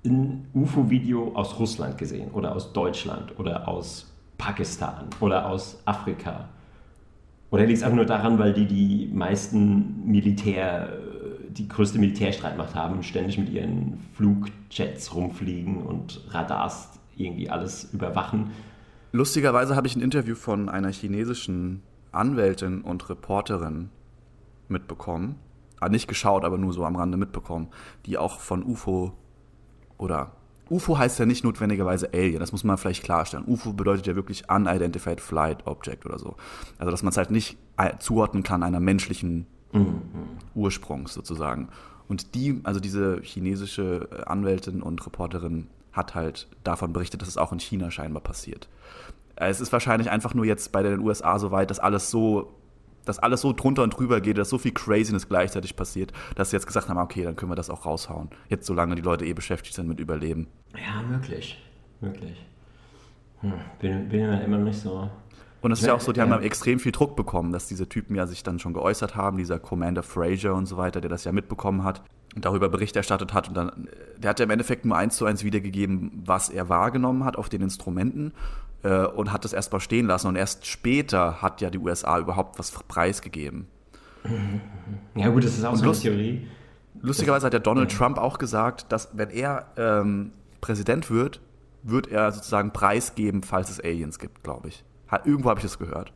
ein 0.05 0.47
UFO-Video 0.53 1.33
aus 1.35 1.59
Russland 1.59 1.97
gesehen 1.97 2.31
oder 2.31 2.55
aus 2.55 2.73
Deutschland 2.73 3.37
oder 3.37 3.67
aus 3.67 4.11
Pakistan 4.37 5.07
oder 5.19 5.47
aus 5.47 5.81
Afrika? 5.85 6.49
Oder 7.51 7.65
liegt 7.65 7.77
es 7.77 7.83
einfach 7.83 7.95
nur 7.95 8.05
daran, 8.05 8.37
weil 8.39 8.53
die 8.53 8.67
die 8.67 9.09
meisten 9.11 10.05
Militär, 10.05 10.97
die 11.49 11.67
größte 11.67 11.99
Militärstreitmacht 11.99 12.75
haben 12.75 12.97
und 12.97 13.03
ständig 13.03 13.37
mit 13.37 13.49
ihren 13.49 13.99
Flugjets 14.13 15.15
rumfliegen 15.15 15.81
und 15.81 16.21
Radars 16.29 16.99
irgendwie 17.17 17.49
alles 17.49 17.91
überwachen? 17.91 18.51
Lustigerweise 19.11 19.75
habe 19.75 19.87
ich 19.87 19.95
ein 19.95 20.01
Interview 20.01 20.35
von 20.35 20.69
einer 20.69 20.91
chinesischen 20.91 21.81
Anwältin 22.11 22.81
und 22.81 23.09
Reporterin 23.09 23.89
mitbekommen. 24.67 25.35
Ah, 25.79 25.89
nicht 25.89 26.07
geschaut, 26.07 26.43
aber 26.43 26.57
nur 26.57 26.73
so 26.73 26.85
am 26.85 26.95
Rande 26.95 27.17
mitbekommen, 27.17 27.69
die 28.05 28.17
auch 28.17 28.39
von 28.39 28.63
UFO 28.63 29.13
oder 29.99 30.31
UFO 30.69 30.97
heißt 30.97 31.19
ja 31.19 31.25
nicht 31.25 31.43
notwendigerweise 31.43 32.09
Alien, 32.13 32.39
das 32.39 32.51
muss 32.51 32.63
man 32.63 32.77
vielleicht 32.77 33.03
klarstellen. 33.03 33.45
UFO 33.47 33.73
bedeutet 33.73 34.07
ja 34.07 34.15
wirklich 34.15 34.49
Unidentified 34.49 35.19
Flight 35.19 35.65
Object 35.65 36.05
oder 36.05 36.19
so. 36.19 36.35
Also, 36.77 36.91
dass 36.91 37.03
man 37.03 37.11
es 37.11 37.17
halt 37.17 37.31
nicht 37.31 37.57
zuordnen 37.99 38.43
kann 38.43 38.63
einer 38.63 38.79
menschlichen 38.79 39.47
mhm. 39.73 40.01
Ursprungs 40.53 41.13
sozusagen. 41.13 41.69
Und 42.07 42.35
die, 42.35 42.59
also 42.63 42.79
diese 42.79 43.21
chinesische 43.21 44.09
Anwältin 44.25 44.81
und 44.81 45.05
Reporterin 45.05 45.67
hat 45.91 46.15
halt 46.15 46.47
davon 46.63 46.93
berichtet, 46.93 47.21
dass 47.21 47.29
es 47.29 47.37
auch 47.37 47.51
in 47.51 47.59
China 47.59 47.91
scheinbar 47.91 48.21
passiert. 48.21 48.69
Es 49.35 49.61
ist 49.61 49.71
wahrscheinlich 49.71 50.09
einfach 50.09 50.33
nur 50.33 50.45
jetzt 50.45 50.71
bei 50.71 50.83
den 50.83 50.99
USA 50.99 51.39
so 51.39 51.51
weit, 51.51 51.71
dass 51.71 51.79
alles 51.79 52.11
so 52.11 52.51
dass 53.05 53.19
alles 53.19 53.41
so 53.41 53.53
drunter 53.53 53.83
und 53.83 53.97
drüber 53.97 54.21
geht, 54.21 54.37
dass 54.37 54.49
so 54.49 54.57
viel 54.57 54.71
Craziness 54.71 55.27
gleichzeitig 55.27 55.75
passiert, 55.75 56.11
dass 56.35 56.49
sie 56.49 56.55
jetzt 56.55 56.67
gesagt 56.67 56.89
haben, 56.89 56.99
okay, 56.99 57.23
dann 57.23 57.35
können 57.35 57.51
wir 57.51 57.55
das 57.55 57.69
auch 57.69 57.85
raushauen. 57.85 58.29
Jetzt, 58.49 58.65
solange 58.65 58.95
die 58.95 59.01
Leute 59.01 59.25
eh 59.25 59.33
beschäftigt 59.33 59.75
sind 59.75 59.87
mit 59.87 59.99
Überleben. 59.99 60.47
Ja, 60.73 61.01
möglich. 61.01 61.61
Möglich. 62.01 62.45
Hm, 63.41 63.53
bin, 63.79 64.09
bin 64.09 64.29
mir 64.29 64.43
immer 64.43 64.57
noch 64.57 64.65
nicht 64.65 64.79
so. 64.79 65.09
Und 65.61 65.71
es 65.71 65.81
ist 65.81 65.87
ja 65.87 65.93
auch 65.93 65.99
so, 65.99 66.13
die 66.13 66.21
haben 66.21 66.31
ja 66.31 66.39
extrem 66.39 66.79
viel 66.79 66.93
Druck 66.93 67.15
bekommen, 67.15 67.51
dass 67.51 67.67
diese 67.67 67.89
Typen 67.89 68.15
ja 68.15 68.27
sich 68.27 68.43
dann 68.43 68.59
schon 68.59 68.73
geäußert 68.73 69.15
haben, 69.15 69.37
dieser 69.37 69.59
Commander 69.59 70.03
Fraser 70.03 70.55
und 70.55 70.67
so 70.67 70.77
weiter, 70.77 71.01
der 71.01 71.09
das 71.09 71.25
ja 71.25 71.33
mitbekommen 71.33 71.83
hat 71.83 72.01
und 72.35 72.45
darüber 72.45 72.69
Bericht 72.69 72.95
erstattet 72.95 73.33
hat. 73.33 73.49
Und 73.49 73.55
dann, 73.55 73.89
der 74.17 74.29
hat 74.29 74.39
ja 74.39 74.45
im 74.45 74.51
Endeffekt 74.51 74.85
nur 74.85 74.95
eins 74.95 75.17
zu 75.17 75.25
eins 75.25 75.43
wiedergegeben, 75.43 76.23
was 76.25 76.49
er 76.49 76.69
wahrgenommen 76.69 77.25
hat 77.25 77.35
auf 77.35 77.49
den 77.49 77.61
Instrumenten 77.61 78.33
äh, 78.83 79.05
und 79.05 79.31
hat 79.31 79.45
das 79.45 79.53
erstmal 79.53 79.81
stehen 79.81 80.07
lassen. 80.07 80.27
Und 80.27 80.35
erst 80.35 80.65
später 80.65 81.41
hat 81.41 81.61
ja 81.61 81.69
die 81.69 81.79
USA 81.79 82.19
überhaupt 82.19 82.59
was 82.59 82.71
preisgegeben. 82.71 83.67
Ja, 85.15 85.29
gut, 85.29 85.43
das 85.43 85.57
ist 85.57 85.63
auch 85.63 85.73
und 85.73 85.77
so 85.77 85.85
eine 85.85 85.97
Theorie. 85.97 86.47
Lustigerweise 87.01 87.45
hat 87.45 87.53
ja 87.53 87.59
Donald 87.59 87.91
ja. 87.91 87.97
Trump 87.97 88.17
auch 88.17 88.37
gesagt, 88.37 88.91
dass 88.91 89.09
wenn 89.13 89.29
er 89.29 89.67
ähm, 89.77 90.31
Präsident 90.59 91.09
wird, 91.09 91.39
wird 91.83 92.07
er 92.07 92.31
sozusagen 92.31 92.71
preisgeben, 92.71 93.43
falls 93.43 93.69
es 93.69 93.79
Aliens 93.79 94.19
gibt, 94.19 94.43
glaube 94.43 94.67
ich. 94.67 94.83
Hat, 95.07 95.25
irgendwo 95.25 95.49
habe 95.49 95.59
ich 95.59 95.63
das 95.63 95.79
gehört. 95.79 96.11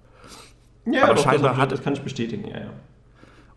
Ja, 0.86 1.06
aber 1.06 1.18
scheinbar 1.18 1.52
das, 1.52 1.60
hat, 1.60 1.72
das 1.72 1.82
kann 1.82 1.94
ich 1.94 2.02
bestätigen, 2.02 2.46
ja, 2.48 2.60
ja. 2.60 2.70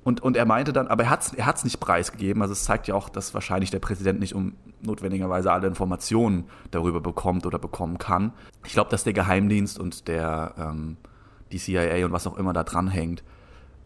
Und, 0.04 0.20
und 0.20 0.36
er 0.36 0.44
meinte 0.44 0.72
dann, 0.72 0.86
aber 0.86 1.02
er 1.02 1.10
hat 1.10 1.22
es 1.22 1.34
er 1.34 1.46
hat's 1.46 1.64
nicht 1.64 1.80
preisgegeben. 1.80 2.40
Also 2.40 2.52
es 2.52 2.62
zeigt 2.62 2.86
ja 2.86 2.94
auch, 2.94 3.08
dass 3.08 3.34
wahrscheinlich 3.34 3.72
der 3.72 3.80
Präsident 3.80 4.20
nicht 4.20 4.36
um 4.36 4.54
notwendigerweise 4.82 5.52
alle 5.52 5.66
Informationen 5.66 6.44
darüber 6.70 7.00
bekommt 7.00 7.46
oder 7.46 7.58
bekommen 7.58 7.98
kann. 7.98 8.32
Ich 8.64 8.72
glaube, 8.72 8.90
dass 8.90 9.04
der 9.04 9.12
Geheimdienst 9.12 9.78
und 9.78 10.08
der 10.08 10.54
ähm, 10.58 10.96
die 11.52 11.58
CIA 11.58 12.04
und 12.04 12.12
was 12.12 12.26
auch 12.26 12.36
immer 12.36 12.52
da 12.52 12.64
dranhängt, 12.64 13.22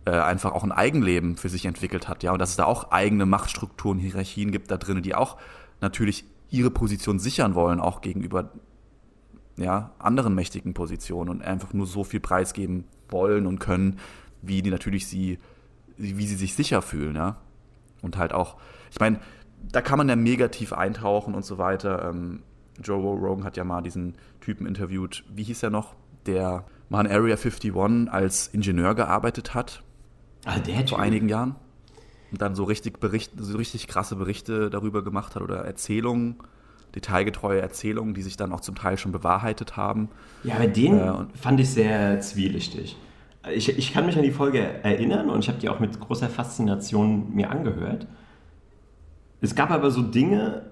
äh, 0.05 0.12
einfach 0.12 0.53
auch 0.53 0.64
ein 0.64 0.72
Eigenleben 0.72 1.36
für 1.36 1.49
sich 1.49 1.66
entwickelt 1.66 2.09
hat, 2.09 2.22
ja, 2.22 2.32
und 2.32 2.38
dass 2.38 2.51
es 2.51 2.57
da 2.57 2.64
auch 2.64 2.91
eigene 2.91 3.26
Machtstrukturen, 3.26 3.99
Hierarchien 3.99 4.51
gibt 4.51 4.70
da 4.70 4.78
drin, 4.78 5.03
die 5.03 5.14
auch 5.14 5.36
natürlich 5.80 6.24
ihre 6.49 6.70
Position 6.70 7.18
sichern 7.18 7.55
wollen, 7.55 7.80
auch 7.80 8.01
gegenüber 8.01 8.51
ja, 9.57 9.93
anderen 9.99 10.34
mächtigen 10.34 10.72
Positionen 10.72 11.28
und 11.28 11.43
einfach 11.43 11.74
nur 11.74 11.86
so 11.86 12.03
viel 12.03 12.20
preisgeben 12.20 12.84
wollen 13.11 13.47
und 13.47 13.59
können, 13.59 13.99
wie 14.41 14.62
die 14.62 14.70
natürlich 14.70 15.07
sie 15.07 15.38
wie 16.01 16.26
sie 16.26 16.36
sich 16.36 16.55
sicher 16.55 16.80
fühlen, 16.82 17.14
ja. 17.14 17.36
Und 18.03 18.16
halt 18.16 18.32
auch, 18.32 18.57
ich 18.91 18.99
meine, 18.99 19.20
da 19.72 19.80
kann 19.80 19.98
man 19.98 20.08
ja 20.08 20.16
negativ 20.16 20.72
eintauchen 20.72 21.34
und 21.34 21.44
so 21.44 21.58
weiter. 21.58 22.08
Ähm, 22.08 22.42
Joe 22.82 22.98
Rogan 22.98 23.44
hat 23.44 23.56
ja 23.56 23.64
mal 23.64 23.82
diesen 23.82 24.14
Typen 24.40 24.66
interviewt, 24.66 25.24
wie 25.32 25.42
hieß 25.42 25.62
er 25.62 25.70
noch, 25.70 25.94
der 26.26 26.64
mal 26.88 27.04
in 27.04 27.12
Area 27.12 27.36
51 27.36 27.74
als 28.11 28.48
Ingenieur 28.48 28.94
gearbeitet 28.94 29.54
hat. 29.54 29.82
Ah, 30.44 30.58
der 30.58 30.86
Vor 30.88 30.98
einigen 30.98 31.28
Jahren. 31.28 31.56
Und 32.32 32.40
dann 32.40 32.54
so 32.54 32.64
richtig, 32.64 33.00
Bericht, 33.00 33.32
so 33.36 33.56
richtig 33.56 33.88
krasse 33.88 34.16
Berichte 34.16 34.70
darüber 34.70 35.02
gemacht 35.02 35.34
hat 35.34 35.42
oder 35.42 35.64
Erzählungen, 35.64 36.36
detailgetreue 36.94 37.61
Erzählungen, 37.61 38.14
die 38.14 38.22
sich 38.22 38.36
dann 38.36 38.52
auch 38.52 38.61
zum 38.61 38.76
Teil 38.76 38.98
schon 38.98 39.12
bewahrheitet 39.12 39.76
haben. 39.76 40.08
Ja, 40.44 40.54
aber 40.54 40.66
den 40.68 40.98
äh, 40.98 41.12
fand 41.34 41.61
ich 41.61 41.70
sehr 41.70 42.20
zwielichtig 42.20 42.96
ich, 43.48 43.76
ich 43.76 43.92
kann 43.92 44.06
mich 44.06 44.16
an 44.16 44.22
die 44.22 44.30
Folge 44.30 44.61
erinnern 44.82 45.30
und 45.30 45.40
ich 45.40 45.48
habe 45.48 45.58
die 45.58 45.68
auch 45.68 45.80
mit 45.80 45.98
großer 45.98 46.28
Faszination 46.28 47.34
mir 47.34 47.50
angehört. 47.50 48.06
Es 49.41 49.55
gab 49.55 49.70
aber 49.70 49.91
so 49.91 50.03
Dinge, 50.03 50.70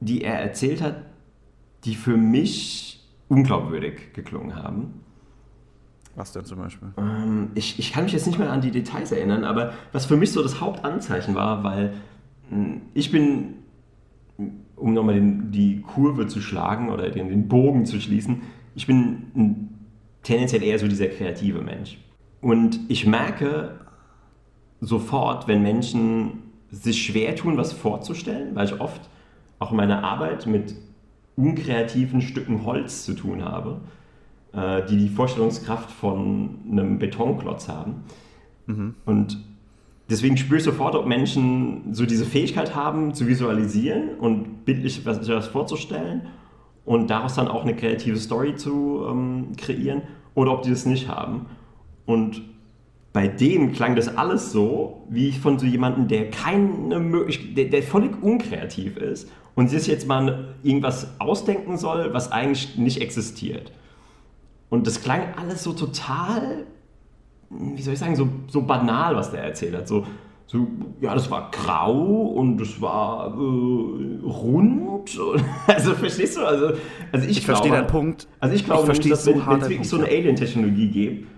die 0.00 0.22
er 0.22 0.40
erzählt 0.40 0.82
hat, 0.82 0.96
die 1.84 1.94
für 1.94 2.16
mich 2.16 3.08
unglaubwürdig 3.28 4.12
geklungen 4.12 4.56
haben. 4.56 5.00
Was 6.14 6.32
denn 6.32 6.44
zum 6.44 6.58
Beispiel? 6.58 6.88
Ähm, 6.98 7.50
ich, 7.54 7.78
ich 7.78 7.92
kann 7.92 8.04
mich 8.04 8.12
jetzt 8.12 8.26
nicht 8.26 8.38
mehr 8.38 8.52
an 8.52 8.60
die 8.60 8.70
Details 8.70 9.12
erinnern, 9.12 9.44
aber 9.44 9.72
was 9.92 10.06
für 10.06 10.16
mich 10.16 10.32
so 10.32 10.42
das 10.42 10.60
Hauptanzeichen 10.60 11.34
war, 11.34 11.64
weil 11.64 11.94
hm, 12.50 12.82
ich 12.92 13.10
bin, 13.10 13.54
um 14.76 14.92
nochmal 14.92 15.20
die 15.20 15.80
Kurve 15.80 16.26
zu 16.26 16.40
schlagen 16.40 16.90
oder 16.90 17.08
den, 17.10 17.28
den 17.28 17.48
Bogen 17.48 17.86
zu 17.86 18.00
schließen, 18.00 18.42
ich 18.74 18.86
bin 18.86 19.68
tendenziell 20.22 20.62
eher 20.62 20.78
so 20.78 20.86
dieser 20.86 21.06
kreative 21.06 21.62
Mensch. 21.62 21.98
Und 22.40 22.80
ich 22.88 23.06
merke 23.06 23.80
sofort, 24.80 25.48
wenn 25.48 25.62
Menschen 25.62 26.41
sich 26.72 27.04
schwer 27.04 27.36
tun, 27.36 27.56
was 27.56 27.72
vorzustellen, 27.72 28.54
weil 28.54 28.64
ich 28.66 28.80
oft 28.80 29.08
auch 29.58 29.70
in 29.70 29.76
meiner 29.76 30.02
Arbeit 30.02 30.46
mit 30.46 30.74
unkreativen 31.36 32.20
Stücken 32.22 32.64
Holz 32.64 33.04
zu 33.04 33.14
tun 33.14 33.44
habe, 33.44 33.80
äh, 34.52 34.84
die 34.86 34.96
die 34.96 35.08
Vorstellungskraft 35.08 35.90
von 35.90 36.58
einem 36.70 36.98
Betonklotz 36.98 37.68
haben. 37.68 38.04
Mhm. 38.66 38.94
Und 39.04 39.38
deswegen 40.10 40.36
spüre 40.36 40.58
ich 40.58 40.64
sofort, 40.64 40.94
ob 40.94 41.06
Menschen 41.06 41.94
so 41.94 42.06
diese 42.06 42.24
Fähigkeit 42.24 42.74
haben, 42.74 43.14
zu 43.14 43.26
visualisieren 43.26 44.16
und 44.18 44.64
bildlich 44.64 45.04
was, 45.04 45.28
was 45.28 45.48
vorzustellen 45.48 46.22
und 46.84 47.10
daraus 47.10 47.34
dann 47.34 47.48
auch 47.48 47.62
eine 47.62 47.76
kreative 47.76 48.16
Story 48.16 48.56
zu 48.56 49.06
ähm, 49.08 49.52
kreieren 49.56 50.02
oder 50.34 50.52
ob 50.52 50.62
die 50.62 50.70
das 50.70 50.86
nicht 50.86 51.08
haben. 51.08 51.46
Und 52.06 52.42
bei 53.12 53.28
dem 53.28 53.72
klang 53.72 53.94
das 53.94 54.16
alles 54.16 54.52
so, 54.52 55.04
wie 55.08 55.32
von 55.32 55.58
so 55.58 55.66
jemandem, 55.66 56.08
der 56.08 56.30
keine 56.30 56.98
Möglichkeit, 56.98 57.56
der, 57.56 57.64
der 57.66 57.82
völlig 57.82 58.22
unkreativ 58.22 58.96
ist 58.96 59.30
und 59.54 59.68
sich 59.68 59.86
jetzt 59.86 60.06
mal 60.06 60.54
irgendwas 60.62 61.08
ausdenken 61.18 61.76
soll, 61.76 62.14
was 62.14 62.32
eigentlich 62.32 62.76
nicht 62.76 63.02
existiert. 63.02 63.72
Und 64.70 64.86
das 64.86 65.02
klang 65.02 65.34
alles 65.36 65.62
so 65.62 65.74
total, 65.74 66.64
wie 67.50 67.82
soll 67.82 67.92
ich 67.92 68.00
sagen, 68.00 68.16
so, 68.16 68.28
so 68.48 68.62
banal, 68.62 69.14
was 69.14 69.30
der 69.30 69.42
erzählt 69.42 69.76
hat. 69.76 69.86
So, 69.86 70.06
so, 70.46 70.66
ja, 71.02 71.14
das 71.14 71.30
war 71.30 71.50
grau 71.50 71.92
und 71.92 72.56
das 72.58 72.80
war 72.80 73.26
äh, 73.28 74.24
rund. 74.24 75.18
Also 75.66 75.94
verstehst 75.94 76.36
du? 76.36 76.46
Also, 76.46 76.72
also 77.10 77.28
ich, 77.28 77.38
ich 77.38 77.44
verstehe 77.44 77.72
deinen 77.72 77.86
Punkt. 77.86 78.28
Also 78.40 78.54
ich 78.54 78.64
glaube, 78.64 78.90
ich 78.92 78.98
nämlich, 78.98 79.10
dass 79.10 79.24
so 79.24 79.34
wenn 79.34 79.60
es 79.60 79.68
wirklich 79.68 79.88
so 79.88 79.96
eine 79.96 80.06
Alien-Technologie 80.06 80.88
gibt, 80.88 81.28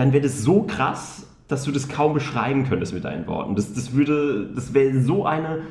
dann 0.00 0.12
wäre 0.12 0.22
das 0.22 0.42
so 0.42 0.62
krass, 0.62 1.26
dass 1.48 1.64
du 1.64 1.72
das 1.72 1.88
kaum 1.88 2.14
beschreiben 2.14 2.68
könntest 2.68 2.94
mit 2.94 3.04
deinen 3.04 3.26
Worten. 3.26 3.54
Das, 3.54 3.72
das 3.74 3.92
würde, 3.92 4.50
das 4.54 4.72
wäre 4.74 5.00
so 5.00 5.26
eine. 5.26 5.62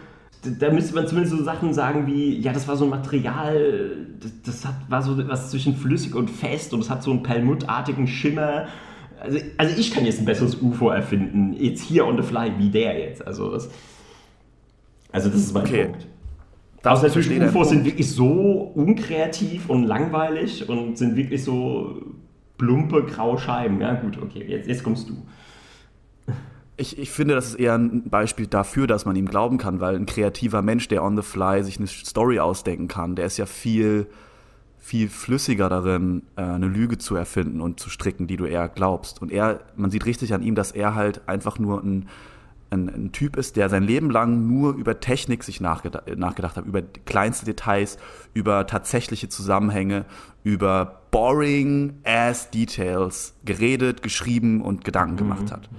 Da 0.60 0.72
müsste 0.72 0.96
man 0.96 1.08
zumindest 1.08 1.36
so 1.36 1.44
Sachen 1.44 1.74
sagen 1.74 2.08
wie, 2.08 2.40
ja, 2.40 2.54
das 2.54 2.68
war 2.68 2.78
so 2.78 2.86
ein 2.86 2.90
Material, 2.90 4.08
das, 4.22 4.32
das 4.46 4.66
hat, 4.66 4.76
war 4.88 5.02
so 5.02 5.18
was 5.28 5.52
zwischen 5.52 5.76
flüssig 5.76 6.16
und 6.16 6.30
fest 6.30 6.74
und 6.74 6.80
es 6.80 6.90
hat 6.90 7.04
so 7.04 7.12
einen 7.12 7.24
perlmuttartigen 7.24 8.08
Schimmer 8.08 8.68
also, 9.20 9.40
also 9.58 9.76
ich 9.78 9.92
kann 9.92 10.06
jetzt 10.06 10.20
ein 10.20 10.26
besseres 10.26 10.62
UFO 10.62 10.90
erfinden, 10.90 11.54
jetzt 11.54 11.82
hier 11.82 12.06
on 12.06 12.22
the 12.22 12.24
fly, 12.24 12.52
wie 12.58 12.70
der 12.70 12.98
jetzt. 12.98 13.26
Also 13.26 13.52
das, 13.52 13.70
also 15.12 15.30
das 15.30 15.40
ist 15.40 15.54
mein 15.54 15.64
okay. 15.64 15.86
Punkt. 15.86 16.08
Das 16.82 17.04
natürlich 17.04 17.42
UFOs 17.42 17.70
sind 17.70 17.84
wirklich 17.84 18.10
so 18.10 18.72
unkreativ 18.74 19.70
und 19.70 19.84
langweilig 19.84 20.70
und 20.70 20.98
sind 20.98 21.18
wirklich 21.18 21.44
so 21.44 22.02
plumpe 22.60 23.04
graue 23.04 23.40
Scheiben. 23.40 23.82
Ja 23.82 23.96
gut, 23.96 24.22
okay, 24.22 24.46
jetzt, 24.48 24.68
jetzt 24.68 24.84
kommst 24.84 25.10
du. 25.10 25.26
Ich, 26.78 27.00
ich 27.00 27.10
finde, 27.10 27.34
das 27.34 27.48
ist 27.48 27.56
eher 27.56 27.74
ein 27.74 28.10
Beispiel 28.10 28.46
dafür, 28.46 28.86
dass 28.86 29.06
man 29.06 29.16
ihm 29.16 29.26
glauben 29.26 29.58
kann, 29.58 29.80
weil 29.80 29.96
ein 29.96 30.06
kreativer 30.06 30.62
Mensch, 30.62 30.88
der 30.88 31.04
on 31.04 31.18
the 31.18 31.24
fly 31.24 31.64
sich 31.64 31.78
eine 31.78 31.88
Story 31.88 32.40
ausdenken 32.40 32.88
kann, 32.88 33.16
der 33.16 33.26
ist 33.26 33.38
ja 33.38 33.48
viel 33.48 34.08
viel 34.90 35.10
flüssiger 35.10 35.70
darin, 35.70 36.24
äh, 36.36 36.42
eine 36.42 36.68
Lüge 36.68 36.98
zu 36.98 37.16
erfinden 37.16 37.62
und 37.62 37.80
zu 37.80 37.90
stricken, 37.90 38.28
die 38.28 38.38
du 38.38 38.46
eher 38.46 38.68
glaubst. 38.70 39.22
Und 39.22 39.32
er, 39.32 39.60
man 39.76 39.92
sieht 39.92 40.06
richtig 40.06 40.34
an 40.34 40.42
ihm, 40.42 40.56
dass 40.56 40.72
er 40.72 40.96
halt 40.96 41.28
einfach 41.28 41.60
nur 41.60 41.84
ein, 41.84 42.08
ein, 42.72 42.90
ein 42.90 43.12
Typ 43.12 43.36
ist, 43.38 43.56
der 43.56 43.70
sein 43.70 43.84
Leben 43.84 44.10
lang 44.10 44.48
nur 44.48 44.76
über 44.76 45.00
Technik 45.00 45.44
sich 45.44 45.62
nachgedacht, 45.62 46.18
nachgedacht 46.18 46.58
hat, 46.58 46.66
über 46.66 46.82
kleinste 46.82 47.46
Details, 47.46 47.98
über 48.34 48.68
tatsächliche 48.68 49.30
Zusammenhänge, 49.30 50.06
über 50.44 51.02
boring 51.12 52.00
ass 52.04 52.52
Details 52.52 53.36
geredet, 53.44 54.04
geschrieben 54.04 54.62
und 54.62 54.84
Gedanken 54.84 55.18
gemacht 55.18 55.52
hat. 55.52 55.70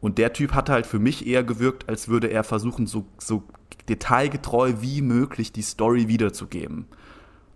Und 0.00 0.18
der 0.18 0.32
Typ 0.32 0.52
hat 0.52 0.68
halt 0.68 0.86
für 0.86 0.98
mich 0.98 1.26
eher 1.26 1.42
gewirkt, 1.42 1.88
als 1.88 2.08
würde 2.08 2.28
er 2.28 2.44
versuchen, 2.44 2.86
so, 2.86 3.06
so 3.18 3.44
detailgetreu 3.88 4.74
wie 4.80 5.00
möglich 5.00 5.52
die 5.52 5.62
Story 5.62 6.08
wiederzugeben. 6.08 6.86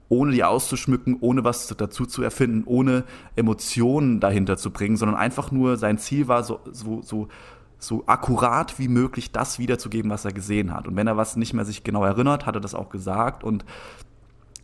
Ohne 0.08 0.32
die 0.32 0.42
auszuschmücken, 0.42 1.18
ohne 1.20 1.44
was 1.44 1.66
dazu 1.66 2.06
zu 2.06 2.22
erfinden, 2.22 2.62
ohne 2.64 3.04
Emotionen 3.36 4.20
dahinter 4.20 4.56
zu 4.56 4.70
bringen, 4.70 4.96
sondern 4.96 5.18
einfach 5.18 5.50
nur 5.52 5.76
sein 5.76 5.98
Ziel 5.98 6.28
war, 6.28 6.42
so, 6.42 6.60
so, 6.72 7.02
so, 7.02 7.28
so 7.78 8.02
akkurat 8.06 8.78
wie 8.78 8.88
möglich 8.88 9.30
das 9.30 9.58
wiederzugeben, 9.58 10.10
was 10.10 10.24
er 10.24 10.32
gesehen 10.32 10.74
hat. 10.74 10.88
Und 10.88 10.96
wenn 10.96 11.06
er 11.06 11.16
was 11.16 11.36
nicht 11.36 11.54
mehr 11.54 11.64
sich 11.64 11.84
genau 11.84 12.04
erinnert, 12.04 12.44
hat 12.44 12.56
er 12.56 12.60
das 12.60 12.74
auch 12.74 12.88
gesagt. 12.88 13.44
Und 13.44 13.64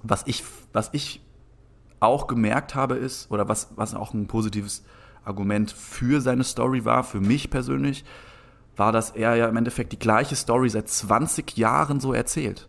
was 0.03 0.23
ich, 0.27 0.43
was 0.73 0.91
ich 0.93 1.21
auch 2.01 2.27
gemerkt 2.27 2.75
habe, 2.75 2.97
ist, 2.97 3.31
oder 3.31 3.49
was, 3.49 3.69
was 3.77 3.95
auch 3.95 4.15
ein 4.15 4.27
positives 4.27 4.85
Argument 5.25 5.71
für 5.71 6.21
seine 6.21 6.45
Story 6.45 6.85
war, 6.85 7.05
für 7.05 7.21
mich 7.21 7.51
persönlich, 7.51 8.05
war, 8.77 8.91
dass 8.91 9.11
er 9.11 9.37
ja 9.37 9.47
im 9.47 9.57
Endeffekt 9.57 9.93
die 9.93 9.99
gleiche 9.99 10.35
Story 10.35 10.69
seit 10.69 10.89
20 10.89 11.57
Jahren 11.57 12.01
so 12.01 12.13
erzählt. 12.13 12.69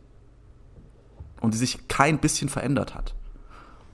Und 1.42 1.54
die 1.54 1.58
sich 1.58 1.88
kein 1.88 2.20
bisschen 2.20 2.50
verändert 2.50 2.94
hat. 2.94 3.16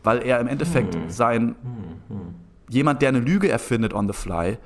Weil 0.03 0.19
er 0.19 0.39
im 0.39 0.47
Endeffekt 0.47 0.95
hm. 0.95 1.09
sein, 1.09 1.55
hm, 1.61 2.17
hm. 2.17 2.35
jemand, 2.69 3.01
der 3.01 3.09
eine 3.09 3.19
Lüge 3.19 3.49
erfindet 3.49 3.93
on 3.93 4.07
the 4.07 4.13
fly, 4.13 4.57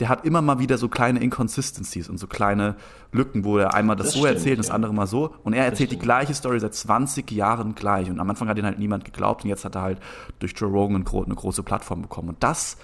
der 0.00 0.08
hat 0.08 0.24
immer 0.24 0.42
mal 0.42 0.58
wieder 0.58 0.76
so 0.76 0.88
kleine 0.88 1.20
Inconsistencies 1.20 2.08
und 2.08 2.18
so 2.18 2.26
kleine 2.26 2.74
Lücken, 3.12 3.44
wo 3.44 3.58
er 3.58 3.74
einmal 3.74 3.94
das, 3.94 4.08
das 4.08 4.14
so 4.14 4.20
stimmt, 4.20 4.34
erzählt 4.34 4.58
und 4.58 4.66
das 4.66 4.74
andere 4.74 4.92
mal 4.92 5.06
so. 5.06 5.34
Und 5.44 5.52
er 5.52 5.64
erzählt 5.64 5.92
die 5.92 5.98
gleiche 5.98 6.34
Story 6.34 6.58
seit 6.58 6.74
20 6.74 7.30
Jahren 7.30 7.74
gleich. 7.76 8.10
Und 8.10 8.18
am 8.18 8.28
Anfang 8.28 8.48
hat 8.48 8.58
ihn 8.58 8.64
halt 8.64 8.78
niemand 8.78 9.04
geglaubt 9.04 9.44
und 9.44 9.50
jetzt 9.50 9.64
hat 9.64 9.76
er 9.76 9.82
halt 9.82 10.00
durch 10.40 10.52
Joe 10.56 10.68
Rogan 10.68 11.04
eine 11.06 11.34
große 11.34 11.62
Plattform 11.62 12.02
bekommen. 12.02 12.30
Und 12.30 12.42
das 12.42 12.76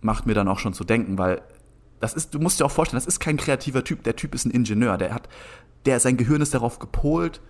macht 0.00 0.26
mir 0.26 0.34
dann 0.34 0.48
auch 0.48 0.58
schon 0.58 0.72
zu 0.72 0.84
denken, 0.84 1.18
weil 1.18 1.42
das 2.00 2.14
ist, 2.14 2.34
du 2.34 2.38
musst 2.38 2.60
dir 2.60 2.66
auch 2.66 2.70
vorstellen, 2.70 2.98
das 2.98 3.06
ist 3.06 3.20
kein 3.20 3.36
kreativer 3.36 3.84
Typ. 3.84 4.02
Der 4.04 4.16
Typ 4.16 4.34
ist 4.34 4.46
ein 4.46 4.50
Ingenieur. 4.50 4.96
Der 4.96 5.12
hat, 5.14 5.28
der, 5.84 6.00
sein 6.00 6.16
Gehirn 6.16 6.40
ist 6.40 6.54
darauf 6.54 6.78
gepolt, 6.78 7.40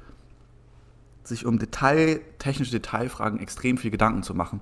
sich 1.22 1.46
um 1.46 1.58
Detail, 1.58 2.20
technische 2.38 2.72
Detailfragen 2.72 3.38
extrem 3.38 3.78
viel 3.78 3.90
Gedanken 3.90 4.22
zu 4.22 4.34
machen. 4.34 4.60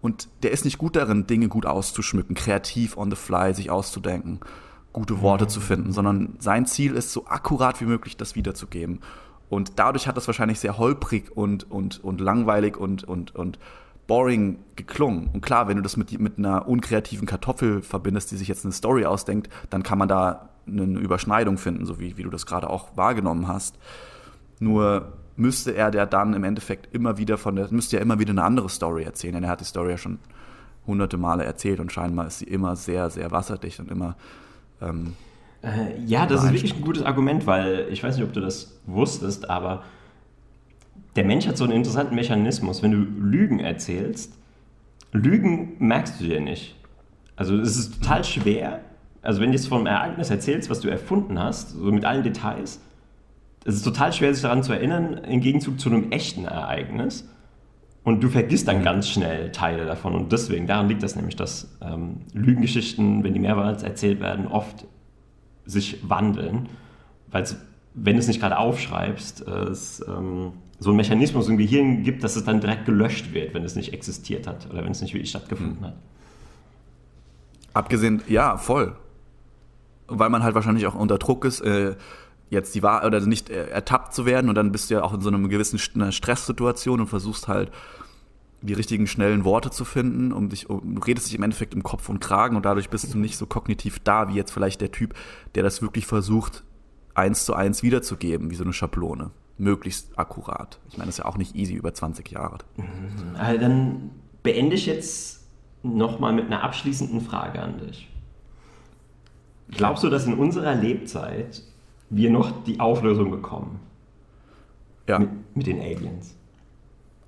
Und 0.00 0.28
der 0.42 0.50
ist 0.50 0.64
nicht 0.64 0.78
gut 0.78 0.96
darin, 0.96 1.26
Dinge 1.26 1.48
gut 1.48 1.66
auszuschmücken, 1.66 2.34
kreativ 2.34 2.96
on 2.96 3.10
the 3.10 3.16
fly 3.16 3.54
sich 3.54 3.70
auszudenken, 3.70 4.40
gute 4.92 5.20
Worte 5.20 5.46
zu 5.46 5.60
finden, 5.60 5.92
sondern 5.92 6.36
sein 6.38 6.66
Ziel 6.66 6.94
ist, 6.94 7.12
so 7.12 7.26
akkurat 7.26 7.80
wie 7.80 7.84
möglich 7.86 8.16
das 8.16 8.34
wiederzugeben. 8.34 9.00
Und 9.50 9.78
dadurch 9.78 10.06
hat 10.06 10.16
das 10.16 10.26
wahrscheinlich 10.26 10.60
sehr 10.60 10.78
holprig 10.78 11.36
und, 11.36 11.70
und, 11.70 12.02
und 12.02 12.20
langweilig 12.20 12.76
und, 12.76 13.04
und, 13.04 13.34
und 13.34 13.58
boring 14.06 14.58
geklungen. 14.76 15.28
Und 15.32 15.40
klar, 15.40 15.68
wenn 15.68 15.76
du 15.76 15.82
das 15.82 15.96
mit, 15.96 16.18
mit 16.18 16.38
einer 16.38 16.66
unkreativen 16.66 17.26
Kartoffel 17.26 17.82
verbindest, 17.82 18.30
die 18.30 18.36
sich 18.36 18.48
jetzt 18.48 18.64
eine 18.64 18.72
Story 18.72 19.04
ausdenkt, 19.04 19.50
dann 19.68 19.82
kann 19.82 19.98
man 19.98 20.08
da 20.08 20.48
eine 20.66 20.98
Überschneidung 20.98 21.58
finden, 21.58 21.84
so 21.84 21.98
wie, 22.00 22.16
wie 22.16 22.22
du 22.22 22.30
das 22.30 22.46
gerade 22.46 22.70
auch 22.70 22.96
wahrgenommen 22.96 23.48
hast. 23.48 23.76
Nur 24.60 25.12
müsste 25.40 25.74
er 25.74 25.90
der 25.90 26.06
dann 26.06 26.34
im 26.34 26.44
Endeffekt 26.44 26.94
immer 26.94 27.18
wieder 27.18 27.38
von 27.38 27.56
der, 27.56 27.68
müsste 27.70 27.96
ja 27.96 28.02
immer 28.02 28.18
wieder 28.18 28.30
eine 28.30 28.44
andere 28.44 28.68
Story 28.68 29.04
erzählen, 29.04 29.34
denn 29.34 29.44
er 29.44 29.50
hat 29.50 29.60
die 29.60 29.64
Story 29.64 29.90
ja 29.90 29.98
schon 29.98 30.18
hunderte 30.86 31.16
Male 31.16 31.44
erzählt 31.44 31.80
und 31.80 31.90
scheinbar 31.90 32.26
ist 32.26 32.40
sie 32.40 32.44
immer 32.44 32.76
sehr, 32.76 33.10
sehr 33.10 33.30
wasserdicht 33.30 33.80
und 33.80 33.90
immer. 33.90 34.16
Ähm, 34.80 35.14
äh, 35.62 35.98
ja, 36.04 36.26
das 36.26 36.44
ist 36.44 36.52
wirklich 36.52 36.76
ein 36.76 36.82
gutes 36.82 37.02
Argument, 37.02 37.46
weil 37.46 37.86
ich 37.90 38.02
weiß 38.02 38.16
nicht, 38.16 38.24
ob 38.24 38.32
du 38.32 38.40
das 38.40 38.80
wusstest, 38.86 39.48
aber 39.48 39.82
der 41.16 41.24
Mensch 41.24 41.46
hat 41.46 41.56
so 41.56 41.64
einen 41.64 41.72
interessanten 41.72 42.14
Mechanismus. 42.14 42.82
Wenn 42.82 42.92
du 42.92 42.98
Lügen 42.98 43.60
erzählst, 43.60 44.34
Lügen 45.12 45.76
merkst 45.78 46.20
du 46.20 46.24
dir 46.24 46.40
nicht. 46.40 46.76
Also 47.36 47.56
es 47.56 47.76
ist 47.76 48.00
total 48.00 48.24
schwer. 48.24 48.80
Also 49.22 49.40
wenn 49.40 49.50
du 49.50 49.56
jetzt 49.56 49.72
einem 49.72 49.86
Ereignis 49.86 50.30
erzählst, 50.30 50.70
was 50.70 50.80
du 50.80 50.88
erfunden 50.88 51.38
hast, 51.38 51.70
so 51.70 51.90
mit 51.90 52.04
allen 52.04 52.22
Details, 52.22 52.80
es 53.64 53.74
ist 53.74 53.82
total 53.82 54.12
schwer, 54.12 54.32
sich 54.32 54.42
daran 54.42 54.62
zu 54.62 54.72
erinnern, 54.72 55.18
im 55.24 55.40
Gegenzug 55.40 55.78
zu 55.78 55.90
einem 55.90 56.10
echten 56.12 56.44
Ereignis. 56.44 57.28
Und 58.02 58.22
du 58.22 58.28
vergisst 58.30 58.66
dann 58.66 58.82
ganz 58.82 59.08
schnell 59.08 59.52
Teile 59.52 59.84
davon. 59.84 60.14
Und 60.14 60.32
deswegen, 60.32 60.66
daran 60.66 60.88
liegt 60.88 61.02
das 61.02 61.16
nämlich, 61.16 61.36
dass 61.36 61.76
ähm, 61.82 62.22
Lügengeschichten, 62.32 63.22
wenn 63.22 63.34
die 63.34 63.40
mehrmals 63.40 63.82
erzählt 63.82 64.20
werden, 64.20 64.46
oft 64.46 64.86
sich 65.66 65.98
wandeln. 66.08 66.70
Weil 67.30 67.44
wenn 67.94 68.14
du 68.14 68.20
es 68.20 68.28
nicht 68.28 68.40
gerade 68.40 68.56
aufschreibst, 68.56 69.42
es 69.42 70.02
ähm, 70.08 70.52
so 70.78 70.90
einen 70.90 70.96
Mechanismus 70.96 71.48
im 71.48 71.58
Gehirn 71.58 72.02
gibt, 72.02 72.24
dass 72.24 72.36
es 72.36 72.44
dann 72.44 72.60
direkt 72.60 72.86
gelöscht 72.86 73.34
wird, 73.34 73.52
wenn 73.52 73.64
es 73.64 73.76
nicht 73.76 73.92
existiert 73.92 74.46
hat 74.46 74.68
oder 74.70 74.82
wenn 74.82 74.92
es 74.92 75.02
nicht 75.02 75.12
wirklich 75.12 75.30
stattgefunden 75.30 75.80
mhm. 75.80 75.86
hat. 75.86 75.94
Abgesehen, 77.74 78.22
ja, 78.28 78.56
voll. 78.56 78.96
Weil 80.08 80.30
man 80.30 80.42
halt 80.42 80.54
wahrscheinlich 80.54 80.86
auch 80.86 80.94
unter 80.94 81.18
Druck 81.18 81.44
ist. 81.44 81.60
Äh, 81.60 81.96
jetzt 82.50 82.74
die 82.74 82.82
Wahrheit 82.82 83.06
oder 83.06 83.20
nicht 83.20 83.48
äh, 83.48 83.68
ertappt 83.68 84.12
zu 84.12 84.26
werden 84.26 84.48
und 84.48 84.56
dann 84.56 84.72
bist 84.72 84.90
du 84.90 84.94
ja 84.94 85.02
auch 85.02 85.14
in 85.14 85.20
so 85.20 85.28
einer 85.28 85.48
gewissen 85.48 85.78
Stresssituation 85.78 87.00
und 87.00 87.06
versuchst 87.06 87.48
halt 87.48 87.70
die 88.62 88.74
richtigen 88.74 89.06
schnellen 89.06 89.44
Worte 89.44 89.70
zu 89.70 89.84
finden, 89.84 90.32
um 90.32 90.50
dich, 90.50 90.68
um, 90.68 90.96
du 90.96 91.00
redest 91.02 91.28
dich 91.28 91.34
im 91.34 91.42
Endeffekt 91.42 91.74
im 91.74 91.82
Kopf 91.82 92.08
und 92.08 92.20
Kragen 92.20 92.56
und 92.56 92.66
dadurch 92.66 92.90
bist 92.90 93.12
du 93.14 93.18
nicht 93.18 93.38
so 93.38 93.46
kognitiv 93.46 94.00
da, 94.00 94.28
wie 94.28 94.34
jetzt 94.34 94.50
vielleicht 94.50 94.80
der 94.80 94.92
Typ, 94.92 95.14
der 95.54 95.62
das 95.62 95.80
wirklich 95.80 96.06
versucht, 96.06 96.62
eins 97.14 97.44
zu 97.44 97.54
eins 97.54 97.82
wiederzugeben, 97.82 98.50
wie 98.50 98.56
so 98.56 98.64
eine 98.64 98.72
Schablone. 98.72 99.30
Möglichst 99.56 100.18
akkurat. 100.18 100.78
Ich 100.88 100.96
meine, 100.96 101.06
das 101.08 101.16
ist 101.16 101.24
ja 101.24 101.26
auch 101.26 101.36
nicht 101.36 101.54
easy 101.54 101.74
über 101.74 101.92
20 101.92 102.30
Jahre. 102.30 102.58
Also 103.38 103.60
dann 103.60 104.10
beende 104.42 104.74
ich 104.74 104.86
jetzt 104.86 105.46
nochmal 105.82 106.32
mit 106.32 106.46
einer 106.46 106.62
abschließenden 106.62 107.20
Frage 107.20 107.60
an 107.60 107.78
dich. 107.78 108.08
Glaubst 109.70 110.02
du, 110.02 110.08
dass 110.08 110.26
in 110.26 110.34
unserer 110.34 110.74
Lebzeit 110.74 111.62
wir 112.10 112.30
noch 112.30 112.64
die 112.64 112.80
Auflösung 112.80 113.30
bekommen. 113.30 113.80
Ja. 115.08 115.18
Mit, 115.18 115.56
mit 115.56 115.66
den 115.66 115.80
Aliens. 115.80 116.36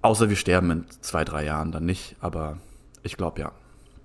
Außer 0.02 0.28
wir 0.28 0.36
sterben 0.36 0.70
in 0.70 0.84
zwei, 1.00 1.24
drei 1.24 1.44
Jahren 1.44 1.72
dann 1.72 1.86
nicht, 1.86 2.16
aber 2.20 2.58
ich 3.02 3.16
glaube 3.16 3.40
ja. 3.40 3.52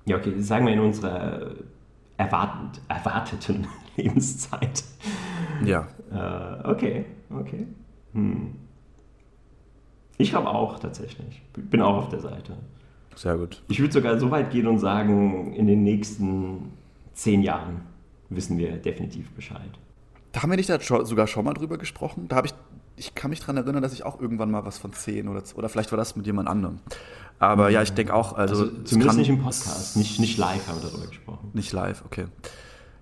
Ja, 0.06 0.18
okay, 0.18 0.40
sagen 0.40 0.66
wir 0.66 0.74
in 0.74 0.80
unserer 0.80 1.52
erwartend, 2.16 2.82
erwarteten 2.88 3.68
Lebenszeit. 3.98 4.84
Ja. 5.66 5.88
Äh, 6.12 6.68
okay, 6.68 7.06
okay. 7.30 7.68
Hm. 8.14 8.56
Ich 10.18 10.30
glaube 10.30 10.50
auch 10.50 10.80
tatsächlich. 10.80 11.42
Bin 11.54 11.82
auch 11.82 11.98
auf 11.98 12.10
der 12.10 12.20
Seite. 12.20 12.54
Sehr 13.16 13.38
gut. 13.38 13.62
Ich 13.68 13.80
würde 13.80 13.94
sogar 13.94 14.20
so 14.20 14.30
weit 14.32 14.52
gehen 14.52 14.68
und 14.68 14.80
sagen, 14.80 15.54
in 15.54 15.68
den 15.68 15.84
nächsten 15.84 16.72
zehn 17.14 17.42
Jahren 17.42 17.82
wissen 18.30 18.58
wir 18.58 18.78
definitiv 18.78 19.32
Bescheid. 19.32 19.72
Da 20.38 20.44
haben 20.44 20.52
wir 20.52 20.58
nicht 20.58 20.70
da 20.70 20.80
sogar 20.80 21.26
schon 21.26 21.46
mal 21.46 21.56
drüber 21.56 21.80
gesprochen. 21.80 22.28
Da 22.28 22.36
habe 22.36 22.46
ich, 22.46 22.54
ich 22.96 23.16
kann 23.16 23.32
mich 23.32 23.40
daran 23.40 23.58
erinnern, 23.58 23.82
dass 23.82 23.92
ich 23.92 24.06
auch 24.06 24.22
irgendwann 24.22 24.52
mal 24.52 24.66
was 24.66 24.78
von 24.78 24.94
10 24.94 25.28
oder, 25.30 25.42
oder 25.56 25.68
vielleicht 25.68 25.92
war 25.92 25.98
das 25.98 26.16
mit 26.16 26.28
jemand 26.28 26.48
anderem. 26.48 26.78
Aber 27.40 27.72
ja, 27.72 27.82
ich 27.82 27.92
denke 27.94 28.14
auch, 28.14 28.34
also, 28.34 28.66
also 28.66 28.84
zumindest 28.84 29.08
kann, 29.08 29.18
nicht 29.18 29.30
im 29.30 29.42
Podcast, 29.42 29.98
nicht, 29.98 30.20
nicht 30.20 30.38
live 30.38 30.68
haben 30.68 30.80
wir 30.80 30.92
darüber 30.92 31.08
gesprochen. 31.08 31.50
Nicht 31.54 31.74
live, 31.74 32.04
okay. 32.06 32.28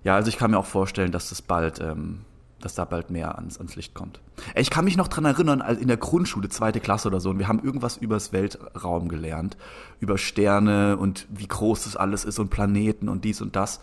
Ja, 0.06 0.16
also 0.16 0.30
ich 0.30 0.38
kann 0.38 0.52
mir 0.52 0.58
auch 0.58 0.66
vorstellen, 0.66 1.12
dass 1.12 1.28
das 1.28 1.42
bald, 1.42 1.82
ähm, 1.82 2.22
dass 2.62 2.74
da 2.74 2.86
bald 2.86 3.10
mehr 3.10 3.36
ans, 3.36 3.58
ans 3.58 3.76
Licht 3.76 3.94
kommt. 3.96 4.22
Ich 4.56 4.70
kann 4.70 4.86
mich 4.86 4.96
noch 4.96 5.10
daran 5.10 5.26
erinnern, 5.26 5.60
in 5.60 5.90
der 5.90 5.98
Grundschule, 5.98 6.48
zweite 6.48 6.80
Klasse 6.80 7.10
oder 7.10 7.20
so, 7.20 7.32
und 7.32 7.40
wir 7.40 7.50
haben 7.50 7.62
irgendwas 7.62 7.98
über 7.98 8.16
das 8.16 8.32
Weltraum 8.32 9.10
gelernt, 9.10 9.58
über 10.00 10.18
Sterne 10.18 10.96
und 10.96 11.28
wie 11.30 11.48
groß 11.48 11.84
das 11.84 11.98
alles 11.98 12.24
ist 12.24 12.40
und 12.40 12.50
Planeten 12.50 13.10
und 13.10 13.26
dies 13.26 13.42
und 13.42 13.58
das. 13.58 13.82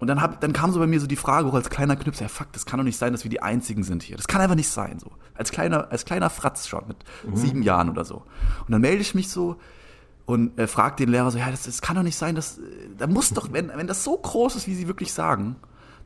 Und 0.00 0.06
dann, 0.06 0.22
hab, 0.22 0.40
dann 0.40 0.54
kam 0.54 0.72
so 0.72 0.80
bei 0.80 0.86
mir 0.86 0.98
so 0.98 1.06
die 1.06 1.16
Frage 1.16 1.46
auch 1.46 1.54
als 1.54 1.68
kleiner 1.68 1.94
Knüpser, 1.94 2.22
ja 2.22 2.28
fuck, 2.28 2.50
das 2.52 2.64
kann 2.64 2.78
doch 2.78 2.84
nicht 2.84 2.96
sein, 2.96 3.12
dass 3.12 3.22
wir 3.22 3.30
die 3.30 3.42
Einzigen 3.42 3.84
sind 3.84 4.02
hier. 4.02 4.16
Das 4.16 4.26
kann 4.26 4.40
einfach 4.40 4.56
nicht 4.56 4.70
sein, 4.70 4.98
so. 4.98 5.12
Als 5.34 5.50
kleiner, 5.50 5.90
als 5.90 6.06
kleiner 6.06 6.30
Fratz 6.30 6.66
schon, 6.68 6.88
mit 6.88 6.96
mhm. 7.24 7.36
sieben 7.36 7.62
Jahren 7.62 7.90
oder 7.90 8.04
so. 8.04 8.24
Und 8.66 8.70
dann 8.70 8.80
melde 8.80 9.02
ich 9.02 9.14
mich 9.14 9.28
so 9.28 9.56
und 10.24 10.58
äh, 10.58 10.66
frage 10.66 10.96
den 10.96 11.10
Lehrer 11.10 11.30
so, 11.30 11.38
ja, 11.38 11.50
das, 11.50 11.64
das 11.64 11.82
kann 11.82 11.96
doch 11.96 12.02
nicht 12.02 12.16
sein, 12.16 12.34
dass, 12.34 12.58
äh, 12.58 12.62
da 12.96 13.06
muss 13.06 13.30
doch, 13.30 13.52
wenn, 13.52 13.68
wenn 13.68 13.86
das 13.86 14.02
so 14.02 14.16
groß 14.16 14.56
ist, 14.56 14.66
wie 14.66 14.74
sie 14.74 14.88
wirklich 14.88 15.12
sagen, 15.12 15.56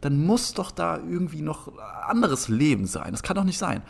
dann 0.01 0.27
muss 0.27 0.55
doch 0.55 0.73
da 0.73 0.99
irgendwie 0.99 1.43
noch 1.43 1.73
anderes 2.07 2.49
Leben 2.49 2.87
sein. 2.87 3.13
Das 3.13 3.23
kann 3.23 3.37
doch 3.37 3.45
nicht 3.45 3.59
sein. 3.59 3.83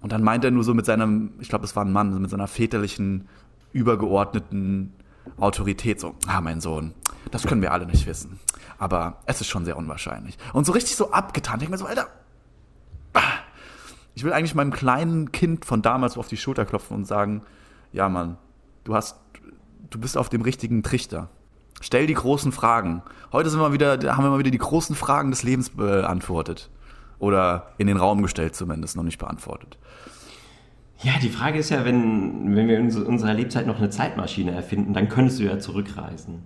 Und 0.00 0.10
dann 0.10 0.22
meint 0.22 0.44
er 0.44 0.50
nur 0.50 0.64
so 0.64 0.74
mit 0.74 0.84
seinem, 0.84 1.34
ich 1.38 1.48
glaube, 1.48 1.64
es 1.64 1.76
war 1.76 1.84
ein 1.84 1.92
Mann, 1.92 2.20
mit 2.20 2.30
seiner 2.30 2.48
väterlichen, 2.48 3.28
übergeordneten 3.72 4.92
Autorität 5.38 6.00
so, 6.00 6.16
ah, 6.26 6.40
mein 6.40 6.60
Sohn, 6.60 6.92
das 7.30 7.44
können 7.44 7.62
wir 7.62 7.72
alle 7.72 7.86
nicht 7.86 8.06
wissen. 8.06 8.40
Aber 8.82 9.18
es 9.26 9.40
ist 9.40 9.46
schon 9.46 9.64
sehr 9.64 9.76
unwahrscheinlich. 9.76 10.36
Und 10.52 10.66
so 10.66 10.72
richtig 10.72 10.96
so 10.96 11.12
abgetan. 11.12 11.54
Ich 11.54 11.60
denke 11.60 11.70
mir 11.70 11.78
so, 11.78 11.86
Alter. 11.86 12.08
Ah. 13.14 13.20
Ich 14.16 14.24
will 14.24 14.32
eigentlich 14.32 14.56
meinem 14.56 14.72
kleinen 14.72 15.30
Kind 15.30 15.64
von 15.64 15.82
damals 15.82 16.18
auf 16.18 16.26
die 16.26 16.36
Schulter 16.36 16.64
klopfen 16.64 16.96
und 16.96 17.04
sagen, 17.04 17.42
ja 17.92 18.08
Mann, 18.08 18.38
du 18.82 18.96
hast, 18.96 19.20
du 19.88 20.00
bist 20.00 20.18
auf 20.18 20.30
dem 20.30 20.42
richtigen 20.42 20.82
Trichter. 20.82 21.28
Stell 21.80 22.08
die 22.08 22.14
großen 22.14 22.50
Fragen. 22.50 23.04
Heute 23.30 23.50
sind 23.50 23.60
wir 23.60 23.72
wieder, 23.72 24.00
haben 24.16 24.24
wir 24.24 24.30
mal 24.30 24.40
wieder 24.40 24.50
die 24.50 24.58
großen 24.58 24.96
Fragen 24.96 25.30
des 25.30 25.44
Lebens 25.44 25.70
beantwortet. 25.70 26.68
Oder 27.20 27.68
in 27.78 27.86
den 27.86 27.98
Raum 27.98 28.20
gestellt 28.20 28.56
zumindest, 28.56 28.96
noch 28.96 29.04
nicht 29.04 29.18
beantwortet. 29.18 29.78
Ja, 31.04 31.12
die 31.22 31.30
Frage 31.30 31.60
ist 31.60 31.70
ja, 31.70 31.84
wenn, 31.84 32.56
wenn 32.56 32.66
wir 32.66 32.80
in 32.80 32.92
unserer 33.04 33.34
Lebzeit 33.34 33.64
noch 33.64 33.78
eine 33.78 33.90
Zeitmaschine 33.90 34.50
erfinden, 34.50 34.92
dann 34.92 35.08
könntest 35.08 35.38
du 35.38 35.44
ja 35.44 35.60
zurückreisen 35.60 36.42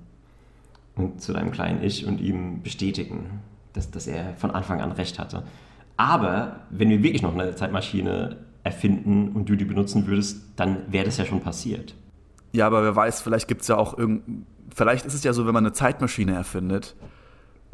und 0.96 1.20
zu 1.20 1.32
deinem 1.32 1.52
kleinen 1.52 1.82
Ich 1.82 2.06
und 2.06 2.20
ihm 2.20 2.62
bestätigen, 2.62 3.40
dass, 3.72 3.90
dass 3.90 4.06
er 4.06 4.34
von 4.36 4.50
Anfang 4.50 4.80
an 4.80 4.92
recht 4.92 5.18
hatte. 5.18 5.44
Aber 5.96 6.60
wenn 6.70 6.90
wir 6.90 7.02
wirklich 7.02 7.22
noch 7.22 7.34
eine 7.34 7.54
Zeitmaschine 7.54 8.38
erfinden 8.64 9.28
und 9.28 9.48
du 9.48 9.56
die 9.56 9.64
benutzen 9.64 10.06
würdest, 10.06 10.42
dann 10.56 10.92
wäre 10.92 11.04
das 11.04 11.18
ja 11.18 11.24
schon 11.24 11.40
passiert. 11.40 11.94
Ja, 12.52 12.66
aber 12.66 12.82
wer 12.82 12.96
weiß, 12.96 13.20
vielleicht 13.20 13.48
gibt 13.48 13.62
es 13.62 13.68
ja 13.68 13.76
auch 13.76 13.96
irgend. 13.96 14.46
Vielleicht 14.74 15.06
ist 15.06 15.14
es 15.14 15.22
ja 15.22 15.32
so, 15.32 15.46
wenn 15.46 15.54
man 15.54 15.64
eine 15.64 15.72
Zeitmaschine 15.72 16.34
erfindet 16.34 16.96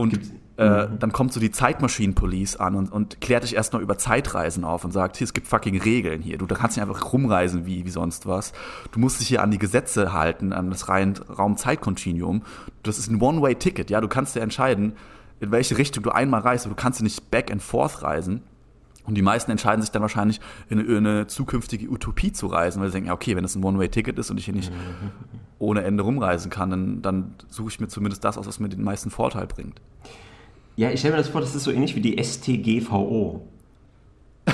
und 0.02 0.20
äh, 0.56 0.88
dann 0.98 1.12
kommt 1.12 1.32
so 1.32 1.40
die 1.40 1.50
Zeitmaschinen-Police 1.50 2.56
an 2.56 2.74
und, 2.74 2.92
und 2.92 3.20
klärt 3.20 3.42
dich 3.42 3.54
erstmal 3.54 3.82
über 3.82 3.96
Zeitreisen 3.96 4.64
auf 4.64 4.84
und 4.84 4.92
sagt, 4.92 5.16
hier, 5.16 5.24
es 5.24 5.32
gibt 5.32 5.46
fucking 5.46 5.80
Regeln 5.80 6.20
hier. 6.20 6.36
Du 6.38 6.46
kannst 6.46 6.76
nicht 6.76 6.86
einfach 6.86 7.12
rumreisen 7.12 7.64
wie, 7.64 7.86
wie 7.86 7.90
sonst 7.90 8.26
was. 8.26 8.52
Du 8.90 9.00
musst 9.00 9.20
dich 9.20 9.28
hier 9.28 9.42
an 9.42 9.50
die 9.50 9.58
Gesetze 9.58 10.12
halten, 10.12 10.52
an 10.52 10.70
das 10.70 10.88
rein 10.88 11.14
Raum-Zeit-Kontinuum. 11.16 12.42
Das 12.82 12.98
ist 12.98 13.10
ein 13.10 13.20
One-Way-Ticket, 13.20 13.90
ja. 13.90 14.00
Du 14.00 14.08
kannst 14.08 14.36
dir 14.36 14.40
entscheiden, 14.40 14.92
in 15.40 15.50
welche 15.50 15.78
Richtung 15.78 16.02
du 16.02 16.10
einmal 16.10 16.42
reist, 16.42 16.66
aber 16.66 16.74
du 16.74 16.80
kannst 16.80 17.02
nicht 17.02 17.30
back 17.30 17.50
and 17.50 17.62
forth 17.62 18.02
reisen. 18.02 18.42
Und 19.04 19.16
die 19.16 19.22
meisten 19.22 19.50
entscheiden 19.50 19.82
sich 19.82 19.90
dann 19.90 20.02
wahrscheinlich, 20.02 20.40
in 20.68 20.78
eine, 20.78 20.88
in 20.88 21.06
eine 21.06 21.26
zukünftige 21.26 21.88
Utopie 21.90 22.32
zu 22.32 22.46
reisen, 22.46 22.80
weil 22.80 22.88
sie 22.88 22.94
denken, 22.94 23.08
ja, 23.08 23.14
okay, 23.14 23.34
wenn 23.34 23.42
das 23.42 23.56
ein 23.56 23.64
One-Way-Ticket 23.64 24.18
ist 24.18 24.30
und 24.30 24.38
ich 24.38 24.44
hier 24.44 24.54
nicht 24.54 24.72
ohne 25.58 25.82
Ende 25.82 26.02
rumreisen 26.02 26.50
kann, 26.50 26.70
dann, 26.70 27.02
dann 27.02 27.34
suche 27.48 27.68
ich 27.70 27.80
mir 27.80 27.88
zumindest 27.88 28.24
das 28.24 28.38
aus, 28.38 28.46
was 28.46 28.60
mir 28.60 28.68
den 28.68 28.82
meisten 28.82 29.10
Vorteil 29.10 29.46
bringt. 29.46 29.80
Ja, 30.76 30.90
ich 30.90 31.00
stelle 31.00 31.14
mir 31.14 31.18
das 31.18 31.28
vor, 31.28 31.40
das 31.40 31.54
ist 31.54 31.64
so 31.64 31.70
ähnlich 31.70 31.94
wie 31.96 32.00
die 32.00 32.22
STGVO. 32.22 33.46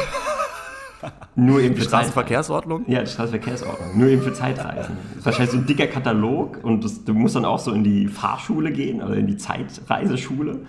Nur 1.36 1.60
eben 1.60 1.74
für 1.74 1.82
die 1.82 1.86
Straßenverkehrsordnung? 1.86 2.84
Ja, 2.88 3.02
die 3.02 3.10
Straßenverkehrsordnung. 3.10 3.98
Nur 3.98 4.08
eben 4.08 4.22
für 4.22 4.32
Zeitreisen. 4.32 4.96
Das 5.10 5.18
ist 5.18 5.26
wahrscheinlich 5.26 5.52
so 5.52 5.58
ein 5.58 5.66
dicker 5.66 5.86
Katalog 5.86 6.58
und 6.64 6.84
das, 6.84 7.04
du 7.04 7.14
musst 7.14 7.36
dann 7.36 7.44
auch 7.44 7.60
so 7.60 7.72
in 7.72 7.84
die 7.84 8.08
Fahrschule 8.08 8.72
gehen 8.72 9.00
oder 9.00 9.14
in 9.14 9.26
die 9.26 9.36
Zeitreiseschule. 9.36 10.66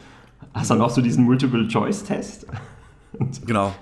Hast 0.54 0.70
dann 0.70 0.82
auch 0.82 0.90
so 0.90 1.02
diesen 1.02 1.24
Multiple-Choice-Test. 1.26 2.46
Genau. 3.46 3.74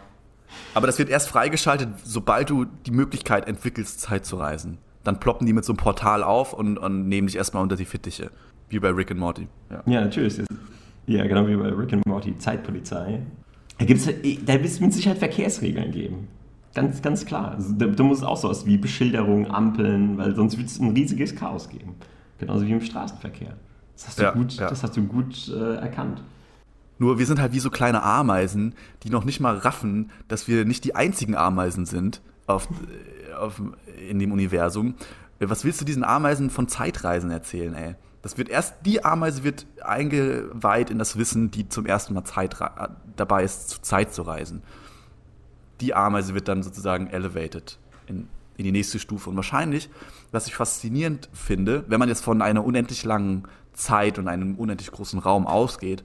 Aber 0.74 0.88
das 0.88 1.00
wird 1.00 1.10
erst 1.10 1.30
freigeschaltet, 1.30 1.90
sobald 2.04 2.50
du 2.50 2.66
die 2.66 2.92
Möglichkeit 2.92 3.48
entwickelst, 3.48 4.02
Zeit 4.02 4.26
zu 4.26 4.38
reisen. 4.38 4.78
Dann 5.04 5.20
ploppen 5.20 5.48
die 5.48 5.54
mit 5.54 5.66
so 5.66 5.74
einem 5.74 5.78
Portal 5.78 6.24
auf 6.24 6.54
und, 6.54 6.78
und 6.78 7.08
nehmen 7.08 7.28
dich 7.28 7.36
erstmal 7.36 7.64
unter 7.64 7.76
die 7.76 7.86
Fittiche. 7.86 8.32
Wie 8.70 8.80
bei 8.80 8.90
Rick 8.90 9.12
and 9.12 9.20
Morty. 9.20 9.48
Ja, 9.70 9.84
ja 9.86 10.02
natürlich. 10.02 10.42
Ja, 11.06 11.26
genau 11.26 11.48
wie 11.48 11.56
bei 11.56 11.70
Rick 11.70 11.94
and 11.94 12.06
Morty, 12.06 12.38
Zeitpolizei. 12.38 13.22
Da, 13.78 13.86
gibt's, 13.86 14.06
da 14.06 14.54
wird 14.54 14.66
es 14.66 14.80
mit 14.80 14.94
Sicherheit 14.94 15.20
Verkehrsregeln 15.20 15.92
geben. 15.92 16.28
Ganz, 16.74 17.02
ganz 17.02 17.26
klar. 17.26 17.52
Also, 17.52 17.74
da, 17.74 17.88
da 17.88 18.04
muss 18.04 18.20
es 18.20 18.24
auch 18.24 18.38
sowas 18.38 18.66
wie 18.66 18.78
Beschilderung, 18.78 19.50
Ampeln, 19.50 20.18
weil 20.18 20.36
sonst 20.36 20.58
wird 20.58 20.68
es 20.68 20.80
ein 20.80 20.92
riesiges 20.92 21.36
Chaos 21.36 21.70
geben. 21.70 21.96
Genauso 22.38 22.66
wie 22.66 22.72
im 22.72 22.82
Straßenverkehr. 22.82 23.56
Das 23.96 24.08
hast 24.08 24.20
du 24.20 24.24
ja, 24.24 24.32
gut, 24.32 24.54
ja. 24.54 24.70
Das 24.70 24.84
hast 24.84 24.96
du 24.96 25.04
gut 25.04 25.48
äh, 25.48 25.76
erkannt. 25.76 26.22
Nur 27.00 27.20
wir 27.20 27.26
sind 27.26 27.40
halt 27.40 27.54
wie 27.54 27.60
so 27.60 27.70
kleine 27.70 28.04
Ameisen, 28.04 28.76
die 29.04 29.10
noch 29.10 29.24
nicht 29.24 29.40
mal 29.40 29.58
raffen, 29.58 30.12
dass 30.28 30.48
wir 30.48 30.66
nicht 30.66 30.84
die 30.84 30.96
einzigen 30.96 31.36
Ameisen 31.36 31.86
sind 31.86 32.22
auf, 32.48 32.68
äh, 33.30 33.34
auf, 33.34 33.62
in 34.10 34.20
dem 34.20 34.32
Universum. 34.32 34.96
Was 35.40 35.64
willst 35.64 35.82
du 35.82 35.86
diesen 35.86 36.04
Ameisen 36.04 36.50
von 36.50 36.68
Zeitreisen 36.68 37.30
erzählen, 37.30 37.76
ey? 37.76 37.96
Das 38.24 38.38
wird 38.38 38.50
erst, 38.50 38.76
die 38.86 39.06
Ameise 39.06 39.44
wird 39.44 39.68
eingeweiht 39.84 40.90
in 40.90 40.98
das 40.98 41.18
Wissen, 41.18 41.52
die 41.52 41.70
zum 41.70 41.86
ersten 41.86 42.14
Mal 42.14 42.24
Zeit, 42.24 42.58
dabei 43.16 43.44
ist, 43.44 43.70
zu 43.70 43.82
Zeit 43.82 44.14
zu 44.14 44.24
reisen. 44.24 44.64
Die 45.80 45.94
Ameise 45.94 46.34
wird 46.34 46.48
dann 46.48 46.64
sozusagen 46.64 47.08
elevated 47.08 47.78
in, 48.08 48.28
in 48.58 48.64
die 48.66 48.72
nächste 48.72 48.98
Stufe. 48.98 49.30
Und 49.30 49.36
wahrscheinlich, 49.36 49.90
was 50.32 50.48
ich 50.48 50.56
faszinierend 50.56 51.30
finde, 51.32 51.86
wenn 51.88 52.00
man 52.00 52.10
jetzt 52.10 52.24
von 52.24 52.42
einer 52.42 52.66
unendlich 52.66 53.06
langen 53.06 53.44
Zeit 53.74 54.18
und 54.18 54.28
einem 54.28 54.56
unendlich 54.56 54.92
großen 54.92 55.20
Raum 55.20 55.46
ausgeht, 55.46 56.04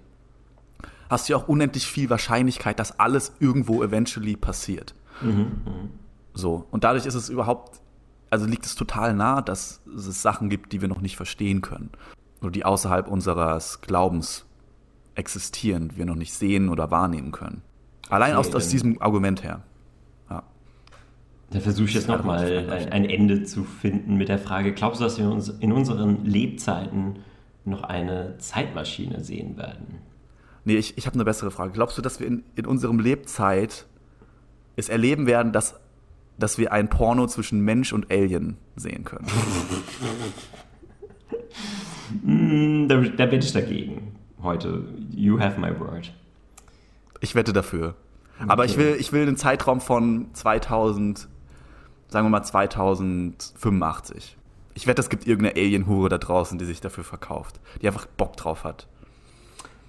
hast 1.12 1.28
du 1.28 1.34
ja 1.34 1.36
auch 1.36 1.46
unendlich 1.46 1.86
viel 1.86 2.08
Wahrscheinlichkeit, 2.08 2.78
dass 2.78 2.98
alles 2.98 3.32
irgendwo 3.38 3.82
eventually 3.82 4.34
passiert. 4.34 4.94
Mhm, 5.20 5.30
mhm, 5.30 5.90
so. 6.32 6.66
Und 6.70 6.84
dadurch 6.84 7.04
ist 7.04 7.14
es 7.14 7.28
überhaupt, 7.28 7.80
also 8.30 8.46
liegt 8.46 8.64
es 8.64 8.74
total 8.74 9.14
nah, 9.14 9.42
dass 9.42 9.82
es 9.94 10.22
Sachen 10.22 10.48
gibt, 10.48 10.72
die 10.72 10.80
wir 10.80 10.88
noch 10.88 11.02
nicht 11.02 11.16
verstehen 11.16 11.60
können. 11.60 11.90
Oder 12.40 12.50
die 12.50 12.64
außerhalb 12.64 13.08
unseres 13.08 13.82
Glaubens 13.82 14.46
existieren, 15.14 15.90
die 15.90 15.98
wir 15.98 16.06
noch 16.06 16.16
nicht 16.16 16.32
sehen 16.32 16.70
oder 16.70 16.90
wahrnehmen 16.90 17.30
können. 17.30 17.60
Allein 18.08 18.34
aus, 18.34 18.52
aus 18.54 18.68
diesem 18.68 19.00
Argument 19.02 19.42
her. 19.44 19.62
Ja. 20.30 20.42
Da 21.50 21.60
versuche 21.60 21.88
ich 21.88 21.94
jetzt 21.94 22.08
nochmal 22.08 22.70
ein, 22.70 22.88
ein 22.90 23.04
Ende 23.04 23.44
zu 23.44 23.64
finden 23.64 24.16
mit 24.16 24.30
der 24.30 24.38
Frage, 24.38 24.72
glaubst 24.72 25.00
du, 25.00 25.04
dass 25.04 25.18
wir 25.18 25.30
uns 25.30 25.50
in 25.50 25.72
unseren 25.72 26.24
Lebzeiten 26.24 27.16
noch 27.66 27.82
eine 27.82 28.38
Zeitmaschine 28.38 29.22
sehen 29.22 29.58
werden? 29.58 30.01
Nee, 30.64 30.76
ich, 30.76 30.96
ich 30.96 31.06
habe 31.06 31.14
eine 31.14 31.24
bessere 31.24 31.50
Frage. 31.50 31.72
Glaubst 31.72 31.98
du, 31.98 32.02
dass 32.02 32.20
wir 32.20 32.26
in, 32.26 32.44
in 32.54 32.66
unserem 32.66 32.98
Lebzeit 32.98 33.86
es 34.76 34.88
erleben 34.88 35.26
werden, 35.26 35.52
dass, 35.52 35.74
dass 36.38 36.58
wir 36.58 36.72
ein 36.72 36.88
Porno 36.88 37.26
zwischen 37.26 37.60
Mensch 37.60 37.92
und 37.92 38.10
Alien 38.10 38.56
sehen 38.76 39.04
können? 39.04 39.26
mm, 42.22 42.88
da, 42.88 43.00
da 43.00 43.30
wette 43.30 43.44
ich 43.46 43.52
dagegen 43.52 44.16
heute. 44.42 44.84
You 45.10 45.38
have 45.40 45.60
my 45.60 45.78
word. 45.78 46.12
Ich 47.20 47.34
wette 47.34 47.52
dafür. 47.52 47.94
Okay. 48.38 48.46
Aber 48.48 48.64
ich 48.64 48.76
will, 48.76 48.96
ich 48.98 49.12
will 49.12 49.22
einen 49.22 49.36
Zeitraum 49.36 49.80
von 49.80 50.30
2000, 50.32 51.28
sagen 52.08 52.26
wir 52.26 52.30
mal 52.30 52.42
2085. 52.42 54.36
Ich 54.74 54.86
wette, 54.86 55.00
es 55.00 55.10
gibt 55.10 55.26
irgendeine 55.26 55.60
Alien-Hure 55.60 56.08
da 56.08 56.18
draußen, 56.18 56.58
die 56.58 56.64
sich 56.64 56.80
dafür 56.80 57.04
verkauft, 57.04 57.60
die 57.80 57.86
einfach 57.86 58.06
Bock 58.06 58.36
drauf 58.36 58.64
hat. 58.64 58.88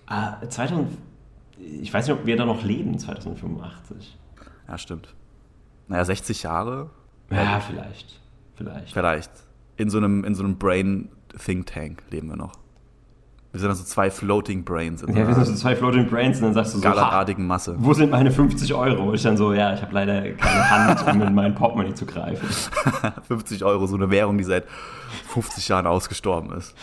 Ah, 0.06 0.38
2000, 0.48 0.90
ich 1.58 1.94
weiß 1.94 2.08
nicht, 2.08 2.18
ob 2.18 2.26
wir 2.26 2.36
da 2.36 2.46
noch 2.46 2.64
leben, 2.64 2.98
2085. 2.98 4.18
Ja, 4.68 4.78
stimmt. 4.78 5.14
Naja, 5.88 6.06
60 6.06 6.44
Jahre? 6.44 6.90
Ja, 7.30 7.60
vielleicht. 7.60 8.20
Vielleicht. 8.56 8.94
Vielleicht. 8.94 9.32
In 9.78 9.90
so 9.90 9.98
einem, 9.98 10.24
in 10.24 10.36
so 10.36 10.44
einem 10.44 10.58
Brain-Think 10.58 11.66
Tank 11.68 12.04
leben 12.12 12.30
wir 12.30 12.36
noch. 12.38 12.54
Wir 13.52 13.60
sind 13.60 13.70
also 13.70 13.84
zwei 13.84 14.10
Floating 14.10 14.64
Brains. 14.64 15.04
ja, 15.08 15.16
wir 15.16 15.36
sind 15.36 15.46
so 15.46 15.54
zwei 15.54 15.76
Floating 15.76 16.10
Brains 16.10 16.38
und 16.38 16.46
dann 16.46 16.54
sagst 16.56 16.74
du 16.74 16.80
so, 16.80 16.84
Galartigen 16.84 17.46
Masse. 17.46 17.76
Wo 17.78 17.94
sind 17.94 18.10
meine 18.10 18.32
50 18.32 18.74
Euro? 18.74 19.10
Und 19.10 19.14
ich 19.16 19.22
dann 19.22 19.38
so, 19.38 19.54
ja, 19.54 19.76
ich 19.76 19.82
habe 19.84 19.94
leider 19.94 20.32
keine 20.32 20.70
Hand, 20.72 21.08
um 21.08 21.22
in 21.22 21.36
meinen 21.36 21.54
Portemonnaie 21.54 21.94
zu 21.94 22.08
greifen. 22.08 22.48
50 23.28 23.64
Euro, 23.64 23.86
so 23.86 23.96
eine 23.96 24.10
Währung, 24.10 24.40
die 24.40 24.44
seit 24.44 24.66
50 25.28 25.68
Jahren 25.68 25.86
ausgestorben 25.86 26.52
ist. 26.54 26.76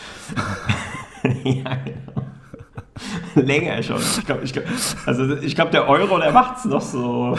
ja, 1.43 1.75
genau. 1.75 2.30
Länger 3.35 3.81
schon. 3.83 3.97
Ich 3.97 4.25
glaube, 4.25 4.43
glaub, 4.43 4.65
also 5.05 5.35
ich 5.37 5.55
glaube, 5.55 5.71
der 5.71 5.87
Euro, 5.87 6.19
der 6.19 6.31
macht 6.31 6.57
es 6.57 6.65
noch 6.65 6.81
so. 6.81 7.37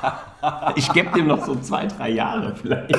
ich 0.76 0.92
gebe 0.92 1.10
dem 1.16 1.26
noch 1.26 1.44
so 1.44 1.54
zwei, 1.56 1.86
drei 1.86 2.10
Jahre 2.10 2.54
vielleicht. 2.54 2.96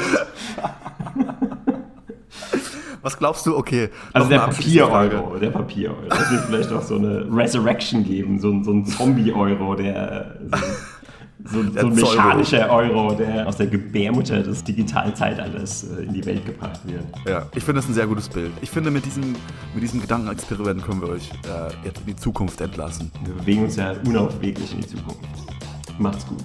Was 3.02 3.18
glaubst 3.18 3.46
du? 3.46 3.58
Okay. 3.58 3.90
Also 4.14 4.30
der 4.30 4.40
Papier-Euro, 4.40 5.38
der 5.38 5.50
Papier-Euro. 5.50 6.08
Das 6.08 6.32
wird 6.32 6.46
vielleicht 6.46 6.72
auch 6.72 6.82
so 6.82 6.96
eine 6.96 7.28
Resurrection 7.30 8.06
geben, 8.06 8.40
so, 8.40 8.64
so 8.64 8.72
ein 8.72 8.86
Zombie-Euro, 8.86 9.76
der 9.76 10.38
so, 10.52 10.58
so, 11.46 11.64
so 11.64 11.88
ein 11.88 11.94
mechanischer 11.94 12.70
Euro, 12.70 13.14
der 13.14 13.48
aus 13.48 13.58
der 13.58 13.68
Gebärmutter 13.68 14.42
des 14.42 14.64
digitalen 14.64 15.16
Zeitalters 15.16 15.84
äh, 15.84 16.04
in 16.04 16.14
die 16.14 16.26
Welt 16.26 16.46
gebracht 16.46 16.80
wird. 16.86 17.04
Ja, 17.28 17.48
ich 17.54 17.64
finde 17.64 17.82
das 17.82 17.90
ein 17.90 17.94
sehr 17.94 18.08
gutes 18.08 18.30
Bild. 18.30 18.52
Ich 18.62 18.70
finde, 18.70 18.92
mit 18.92 19.06
diesem, 19.06 19.36
mit 19.74 19.84
diesem 19.84 20.02
Gedankenexperiment 20.02 20.84
können 20.84 21.02
wir 21.02 21.10
euch 21.10 21.30
äh, 21.32 21.86
jetzt 21.86 22.00
in 22.02 22.08
die 22.08 22.16
Zukunft 22.16 22.62
entlassen. 22.62 23.12
Wir 23.24 23.34
bewegen 23.34 23.64
uns 23.64 23.76
ja 23.76 23.94
unaufweglich 24.06 24.74
in 24.74 24.82
die 24.82 24.88
Zukunft. 24.88 25.20
Macht's 26.00 26.26
gut. 26.26 26.44